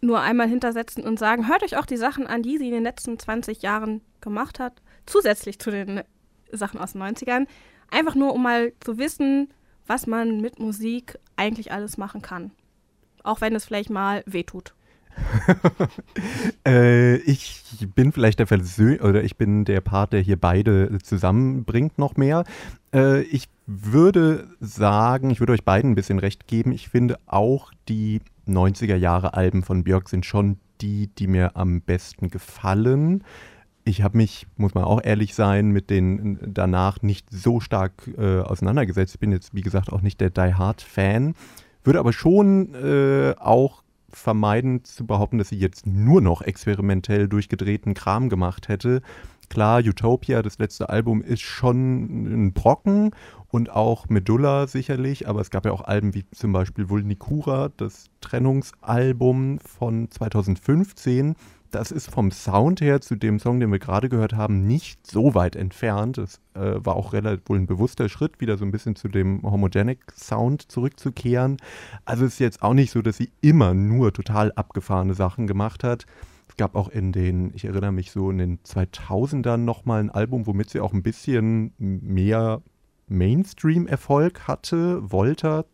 nur 0.00 0.20
einmal 0.20 0.48
hintersetzen 0.48 1.04
und 1.04 1.18
sagen, 1.18 1.48
hört 1.48 1.62
euch 1.62 1.76
auch 1.76 1.86
die 1.86 1.96
Sachen 1.96 2.26
an, 2.26 2.42
die 2.42 2.58
sie 2.58 2.68
in 2.68 2.74
den 2.74 2.82
letzten 2.82 3.18
20 3.18 3.62
Jahren 3.62 4.00
gemacht 4.20 4.58
hat, 4.58 4.80
zusätzlich 5.06 5.58
zu 5.58 5.70
den 5.70 6.02
Sachen 6.52 6.80
aus 6.80 6.92
den 6.92 7.02
90ern. 7.02 7.46
Einfach 7.90 8.14
nur, 8.14 8.32
um 8.34 8.42
mal 8.42 8.72
zu 8.80 8.98
wissen, 8.98 9.52
was 9.86 10.06
man 10.06 10.40
mit 10.40 10.58
Musik 10.58 11.18
eigentlich 11.36 11.72
alles 11.72 11.98
machen 11.98 12.22
kann. 12.22 12.52
Auch 13.24 13.40
wenn 13.40 13.54
es 13.54 13.64
vielleicht 13.64 13.90
mal 13.90 14.22
wehtut. 14.26 14.74
Äh, 16.66 17.16
ich 17.16 17.62
bin 17.94 18.12
vielleicht 18.12 18.38
der 18.38 18.46
Versö 18.46 18.98
oder 19.00 19.24
ich 19.24 19.36
bin 19.36 19.64
der 19.64 19.80
Part, 19.80 20.12
der 20.12 20.20
hier 20.20 20.36
beide 20.36 20.98
zusammenbringt 21.02 21.98
noch 21.98 22.16
mehr. 22.16 22.44
Äh, 22.92 23.22
ich 23.22 23.48
würde 23.66 24.48
sagen, 24.60 25.30
ich 25.30 25.40
würde 25.40 25.52
euch 25.52 25.64
beiden 25.64 25.92
ein 25.92 25.94
bisschen 25.94 26.18
recht 26.18 26.46
geben. 26.46 26.72
Ich 26.72 26.88
finde 26.88 27.16
auch 27.26 27.72
die 27.88 28.20
90er 28.46 28.96
Jahre 28.96 29.34
Alben 29.34 29.62
von 29.62 29.84
Björk 29.84 30.08
sind 30.08 30.26
schon 30.26 30.58
die, 30.80 31.08
die 31.08 31.26
mir 31.28 31.56
am 31.56 31.80
besten 31.80 32.28
gefallen. 32.28 33.24
Ich 33.84 34.02
habe 34.02 34.18
mich, 34.18 34.46
muss 34.56 34.74
man 34.74 34.84
auch 34.84 35.02
ehrlich 35.02 35.34
sein, 35.34 35.70
mit 35.70 35.90
denen 35.90 36.38
danach 36.46 37.00
nicht 37.02 37.28
so 37.30 37.60
stark 37.60 38.10
äh, 38.18 38.40
auseinandergesetzt. 38.40 39.14
Ich 39.14 39.20
bin 39.20 39.32
jetzt, 39.32 39.54
wie 39.54 39.62
gesagt, 39.62 39.92
auch 39.92 40.02
nicht 40.02 40.20
der 40.20 40.30
Die 40.30 40.54
Hard 40.54 40.82
Fan. 40.82 41.34
Würde 41.82 41.98
aber 41.98 42.12
schon 42.12 42.74
äh, 42.74 43.34
auch 43.38 43.82
vermeiden 44.10 44.84
zu 44.84 45.06
behaupten, 45.06 45.38
dass 45.38 45.48
sie 45.48 45.58
jetzt 45.58 45.86
nur 45.86 46.20
noch 46.20 46.42
experimentell 46.42 47.28
durchgedrehten 47.28 47.94
Kram 47.94 48.28
gemacht 48.28 48.68
hätte. 48.68 49.02
Klar, 49.48 49.80
Utopia, 49.80 50.42
das 50.42 50.58
letzte 50.58 50.88
Album, 50.88 51.22
ist 51.22 51.42
schon 51.42 52.46
ein 52.46 52.52
Brocken 52.52 53.10
und 53.50 53.70
auch 53.70 54.08
Medulla 54.08 54.66
sicherlich, 54.66 55.28
aber 55.28 55.40
es 55.40 55.50
gab 55.50 55.66
ja 55.66 55.72
auch 55.72 55.82
Alben 55.82 56.14
wie 56.14 56.24
zum 56.30 56.52
Beispiel 56.52 56.88
Vulnicura, 56.88 57.70
das 57.76 58.06
Trennungsalbum 58.20 59.58
von 59.58 60.10
2015. 60.10 61.34
Das 61.72 61.92
ist 61.92 62.10
vom 62.10 62.32
Sound 62.32 62.80
her 62.80 63.00
zu 63.00 63.14
dem 63.14 63.38
Song, 63.38 63.60
den 63.60 63.70
wir 63.70 63.78
gerade 63.78 64.08
gehört 64.08 64.34
haben, 64.34 64.66
nicht 64.66 65.06
so 65.06 65.34
weit 65.34 65.54
entfernt. 65.54 66.18
Das 66.18 66.40
äh, 66.54 66.84
war 66.84 66.96
auch 66.96 67.12
relativ 67.12 67.48
wohl 67.48 67.58
ein 67.58 67.66
bewusster 67.66 68.08
Schritt, 68.08 68.40
wieder 68.40 68.56
so 68.56 68.64
ein 68.64 68.72
bisschen 68.72 68.96
zu 68.96 69.08
dem 69.08 69.42
Homogenic 69.42 70.00
Sound 70.16 70.70
zurückzukehren. 70.70 71.58
Also 72.04 72.24
es 72.24 72.34
ist 72.34 72.38
jetzt 72.40 72.62
auch 72.62 72.74
nicht 72.74 72.90
so, 72.90 73.02
dass 73.02 73.18
sie 73.18 73.30
immer 73.40 73.72
nur 73.72 74.12
total 74.12 74.52
abgefahrene 74.52 75.14
Sachen 75.14 75.46
gemacht 75.46 75.84
hat. 75.84 76.06
Es 76.48 76.56
gab 76.56 76.74
auch 76.74 76.88
in 76.88 77.12
den, 77.12 77.52
ich 77.54 77.64
erinnere 77.64 77.92
mich 77.92 78.10
so, 78.10 78.30
in 78.30 78.38
den 78.38 78.58
2000ern 78.64 79.58
nochmal 79.58 80.00
ein 80.00 80.10
Album, 80.10 80.48
womit 80.48 80.70
sie 80.70 80.80
auch 80.80 80.92
ein 80.92 81.04
bisschen 81.04 81.72
mehr 81.78 82.62
Mainstream-Erfolg 83.10 84.48
hatte, 84.48 85.10
Volta, 85.10 85.64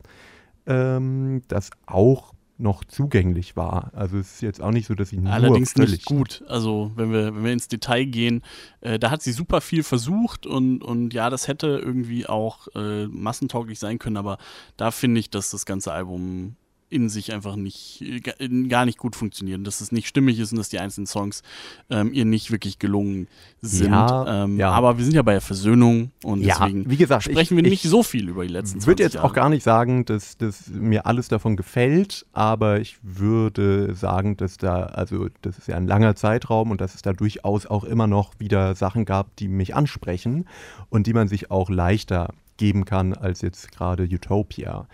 ähm, 0.67 1.43
das 1.49 1.71
auch 1.87 2.33
noch 2.59 2.85
zugänglich 2.85 3.57
war. 3.57 3.91
Also 3.95 4.19
es 4.19 4.35
ist 4.35 4.43
jetzt 4.43 4.63
auch 4.63 4.71
nicht 4.71 4.87
so, 4.87 4.95
dass 4.95 5.11
sie 5.11 5.19
nur 5.19 5.33
Allerdings 5.33 5.77
nicht 5.77 6.07
gut. 6.07 6.43
Also 6.49 6.91
wenn 6.97 7.13
wir, 7.13 7.35
wenn 7.35 7.45
wir 7.45 7.53
ins 7.53 7.69
Detail 7.69 8.07
gehen, 8.07 8.43
äh, 8.81 8.99
da 8.99 9.11
hat 9.11 9.23
sie 9.23 9.33
super 9.33 9.61
viel 9.61 9.83
versucht 9.83 10.47
und, 10.47 10.83
und 10.83 11.13
ja, 11.13 11.29
das 11.29 11.49
hätte 11.49 11.67
irgendwie 11.67 12.27
auch 12.27 12.69
äh, 12.75 13.07
massentauglich 13.09 13.79
sein 13.79 13.99
können, 13.99 14.17
aber 14.17 14.39
da 14.77 14.91
finde 14.91 15.21
ich, 15.21 15.31
dass 15.31 15.51
das 15.51 15.67
ganze 15.67 15.93
Album 15.93 16.57
in 16.89 17.09
sich 17.09 17.33
einfach 17.33 17.57
nicht, 17.57 18.01
äh, 18.03 18.21
ga- 18.21 18.35
gar 18.69 18.85
nicht 18.87 18.97
gut 18.99 19.17
funktioniert 19.17 19.59
und 19.59 19.65
dass 19.65 19.81
es 19.81 19.91
nicht 19.91 20.07
stimmig 20.07 20.39
ist 20.39 20.53
und 20.53 20.59
dass 20.59 20.69
die 20.69 20.79
einzelnen 20.79 21.07
Songs 21.07 21.43
ähm, 21.91 22.13
ihr 22.13 22.25
nicht 22.25 22.51
wirklich 22.53 22.79
gelungen 22.79 23.27
sind. 23.61 23.91
Ja, 23.91 24.45
ähm, 24.45 24.57
ja. 24.57 24.71
Aber 24.71 24.97
wir 24.97 25.05
sind 25.05 25.15
ja 25.15 25.23
bei 25.23 25.33
der 25.33 25.41
Versöhnung 25.41 26.13
und 26.23 26.43
Ja, 26.43 26.59
deswegen 26.61 26.89
wie 26.89 26.97
gesagt, 26.97 27.25
sprechen 27.25 27.41
ich- 27.59 27.65
wir 27.65 27.69
nicht 27.71 27.85
ich 27.85 27.91
so 27.91 28.03
viel 28.05 28.29
über 28.29 28.47
die 28.47 28.53
letzten 28.53 28.79
Ich 28.79 28.87
würde 28.87 29.03
20 29.03 29.05
jetzt 29.05 29.15
Jahre. 29.15 29.27
auch 29.29 29.33
gar 29.35 29.49
nicht 29.49 29.63
sagen, 29.65 30.05
dass, 30.05 30.37
dass 30.37 30.69
mir 30.69 31.07
alles 31.07 31.29
davon 31.29 31.57
gefällt, 31.57 32.25
aber 32.33 32.81
ich 32.81 32.99
würde 33.03 33.95
sagen, 33.95 34.37
dass 34.37 34.57
da, 34.57 34.83
also 34.85 35.29
das 35.43 35.59
ist 35.59 35.69
ja 35.69 35.77
ein 35.77 35.87
langer 35.89 36.15
Zeitraum 36.15 36.71
und 36.71 36.81
dass 36.81 36.95
es 36.95 37.03
da 37.03 37.13
durchaus 37.13 37.67
auch 37.67 37.83
immer 37.85 38.07
noch 38.07 38.33
wieder 38.39 38.75
Sachen 38.77 39.05
gab, 39.05 39.35
die 39.37 39.49
mich 39.49 39.75
ansprechen 39.75 40.47
und 40.89 41.07
die 41.09 41.15
man 41.15 41.27
sich 41.27 41.51
auch 41.51 41.69
leichter 41.69 42.29
geben 42.59 42.85
kann 42.87 43.13
als 43.13 43.43
jetzt 43.43 43.71
gerade 43.73 44.05
Utopia. 44.05 44.87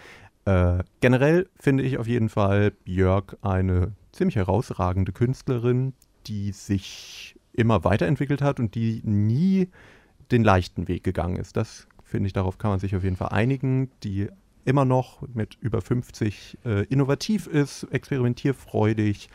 Äh, 0.44 0.82
generell 1.00 1.48
finde 1.58 1.84
ich 1.84 1.98
auf 1.98 2.06
jeden 2.06 2.28
Fall 2.28 2.72
Björk 2.84 3.36
eine 3.42 3.92
ziemlich 4.12 4.36
herausragende 4.36 5.12
Künstlerin, 5.12 5.94
die 6.26 6.52
sich 6.52 7.36
immer 7.52 7.84
weiterentwickelt 7.84 8.42
hat 8.42 8.58
und 8.60 8.74
die 8.74 9.02
nie 9.04 9.68
den 10.30 10.42
leichten 10.42 10.88
Weg 10.88 11.04
gegangen 11.04 11.36
ist. 11.36 11.56
Das 11.56 11.86
finde 12.02 12.26
ich, 12.26 12.32
darauf 12.32 12.58
kann 12.58 12.70
man 12.70 12.80
sich 12.80 12.96
auf 12.96 13.04
jeden 13.04 13.16
Fall 13.16 13.28
einigen, 13.28 13.90
die 14.02 14.28
immer 14.64 14.84
noch 14.84 15.22
mit 15.34 15.56
über 15.60 15.80
50 15.80 16.58
äh, 16.64 16.84
innovativ 16.86 17.46
ist, 17.46 17.84
experimentierfreudig 17.84 19.28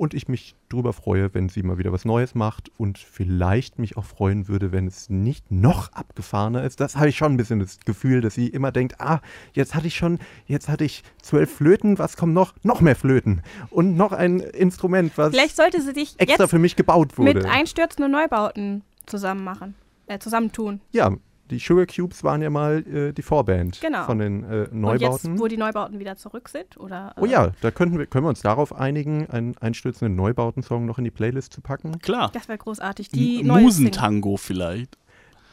und 0.00 0.14
ich 0.14 0.28
mich 0.28 0.54
darüber 0.70 0.94
freue, 0.94 1.34
wenn 1.34 1.50
sie 1.50 1.62
mal 1.62 1.76
wieder 1.76 1.92
was 1.92 2.06
Neues 2.06 2.34
macht 2.34 2.70
und 2.78 2.96
vielleicht 2.96 3.78
mich 3.78 3.98
auch 3.98 4.06
freuen 4.06 4.48
würde, 4.48 4.72
wenn 4.72 4.86
es 4.86 5.10
nicht 5.10 5.50
noch 5.50 5.92
abgefahrener 5.92 6.64
ist. 6.64 6.80
Das 6.80 6.96
habe 6.96 7.10
ich 7.10 7.18
schon 7.18 7.34
ein 7.34 7.36
bisschen 7.36 7.60
das 7.60 7.78
Gefühl, 7.80 8.22
dass 8.22 8.34
sie 8.34 8.46
immer 8.46 8.72
denkt, 8.72 8.98
ah, 8.98 9.20
jetzt 9.52 9.74
hatte 9.74 9.88
ich 9.88 9.96
schon, 9.96 10.18
jetzt 10.46 10.70
hatte 10.70 10.84
ich 10.84 11.04
zwölf 11.20 11.54
Flöten, 11.54 11.98
was 11.98 12.16
kommt 12.16 12.32
noch? 12.32 12.54
Noch 12.62 12.80
mehr 12.80 12.96
Flöten 12.96 13.42
und 13.68 13.94
noch 13.94 14.12
ein 14.12 14.40
Instrument, 14.40 15.12
was 15.18 15.32
Vielleicht 15.32 15.56
sollte 15.56 15.82
sie 15.82 15.92
sich 15.92 16.18
extra 16.18 16.46
für 16.46 16.58
mich 16.58 16.76
gebaut 16.76 17.18
wurde. 17.18 17.34
mit 17.34 17.44
einstürzenden 17.44 18.10
Neubauten 18.10 18.82
zusammen 19.04 19.44
machen, 19.44 19.74
äh, 20.06 20.18
zusammentun. 20.18 20.80
Ja, 20.92 21.14
die 21.50 21.58
Sugar 21.58 21.86
Cubes 21.86 22.22
waren 22.24 22.40
ja 22.42 22.50
mal 22.50 22.78
äh, 22.86 23.12
die 23.12 23.22
Vorband 23.22 23.80
Genau. 23.80 24.04
von 24.04 24.18
den 24.18 24.44
äh, 24.44 24.68
Und 24.70 24.80
Neubauten. 24.80 25.32
jetzt, 25.32 25.40
wo 25.42 25.48
die 25.48 25.56
Neubauten 25.56 25.98
wieder 25.98 26.16
zurück 26.16 26.48
sind, 26.48 26.76
oder? 26.78 27.14
oh 27.20 27.24
äh, 27.24 27.30
ja, 27.30 27.50
da 27.60 27.70
könnten 27.70 27.98
wir, 27.98 28.06
können 28.06 28.24
wir 28.24 28.30
uns 28.30 28.40
darauf 28.42 28.74
einigen, 28.74 29.28
einen 29.30 29.56
einstürzenden 29.58 30.14
Neubauten-Song 30.16 30.86
noch 30.86 30.98
in 30.98 31.04
die 31.04 31.10
Playlist 31.10 31.52
zu 31.52 31.60
packen. 31.60 31.98
Klar. 31.98 32.30
Das 32.32 32.48
wäre 32.48 32.58
großartig. 32.58 33.08
Die 33.10 33.42
neue. 33.42 33.62
Musentango 33.62 34.36
vielleicht. 34.36 34.96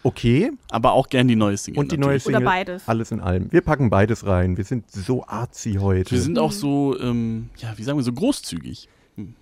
Okay, 0.03 0.51
Aber 0.69 0.93
auch 0.93 1.09
gern 1.09 1.27
die 1.27 1.35
neue 1.35 1.57
Single. 1.57 1.79
und 1.81 1.91
die 1.91 1.97
neue 1.97 2.11
natürlich. 2.11 2.23
Single. 2.23 2.41
Oder 2.41 2.45
beides. 2.45 2.87
Alles 2.87 3.11
in 3.11 3.19
allem. 3.19 3.51
Wir 3.51 3.61
packen 3.61 3.89
beides 3.89 4.25
rein. 4.25 4.55
Wir 4.55 4.63
sind 4.63 4.89
so 4.89 5.25
arzi 5.25 5.73
heute. 5.81 6.11
Wir 6.11 6.21
sind 6.21 6.39
auch 6.39 6.51
so, 6.53 6.97
ähm, 6.99 7.49
ja, 7.57 7.73
wie 7.77 7.83
sagen 7.83 7.97
wir, 7.97 8.03
so 8.03 8.13
großzügig. 8.13 8.87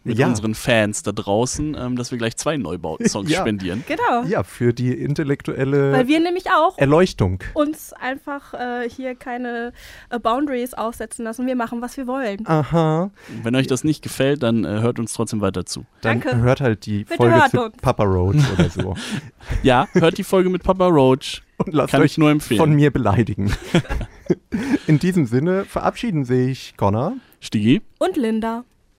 Mit 0.03 0.17
Ja. 0.17 0.27
unseren 0.27 0.55
Fans 0.55 1.03
da 1.03 1.11
draußen, 1.11 1.75
ähm, 1.77 1.95
dass 1.97 2.09
wir 2.11 2.17
gleich 2.17 2.37
zwei 2.37 2.55
Neubau-Songs 2.57 3.29
Ja. 3.29 3.41
spendieren. 3.41 3.83
Genau. 3.87 4.23
Ja, 4.27 4.43
für 4.43 4.73
die 4.73 4.93
intellektuelle 4.93 5.91
Weil 5.91 6.07
wir 6.07 6.19
nämlich 6.21 6.45
auch 6.49 6.77
Erleuchtung. 6.77 7.39
uns 7.53 7.91
einfach 7.93 8.53
äh, 8.53 8.89
hier 8.89 9.15
keine 9.15 9.73
äh, 10.09 10.17
Boundaries 10.19 10.73
aufsetzen 10.73 11.25
lassen. 11.25 11.45
Wir 11.45 11.55
machen, 11.57 11.81
was 11.81 11.97
wir 11.97 12.07
wollen. 12.07 12.47
Aha. 12.47 13.11
Wenn 13.43 13.55
euch 13.55 13.67
das 13.67 13.83
nicht 13.83 14.01
gefällt, 14.01 14.43
dann 14.43 14.63
äh, 14.63 14.79
hört 14.81 14.97
uns 14.99 15.11
trotzdem 15.13 15.41
weiter 15.41 15.65
zu. 15.65 15.85
Dann 16.01 16.21
Danke. 16.21 16.37
hört 16.41 16.61
halt 16.61 16.85
die 16.85 17.03
Bitte 17.03 17.17
Folge 17.17 17.41
zu 17.51 17.63
uns. 17.65 17.77
Papa 17.81 18.03
Roach 18.03 18.35
oder 18.57 18.69
so. 18.69 18.95
Ja, 19.61 19.87
hört 19.91 20.17
die 20.17 20.23
Folge 20.23 20.49
mit 20.49 20.63
Papa 20.63 20.87
Roach. 20.87 21.41
Und 21.57 21.73
lasst 21.73 21.91
Kann 21.91 22.01
euch 22.01 22.17
nur 22.17 22.31
empfehlen. 22.31 22.59
von 22.59 22.73
mir 22.73 22.91
beleidigen. 22.91 23.53
In 24.87 24.99
diesem 24.99 25.25
Sinne 25.25 25.65
verabschieden 25.65 26.25
sich 26.25 26.75
Connor. 26.77 27.13
Stigi. 27.39 27.81
Und 27.99 28.17
Linda. 28.17 28.63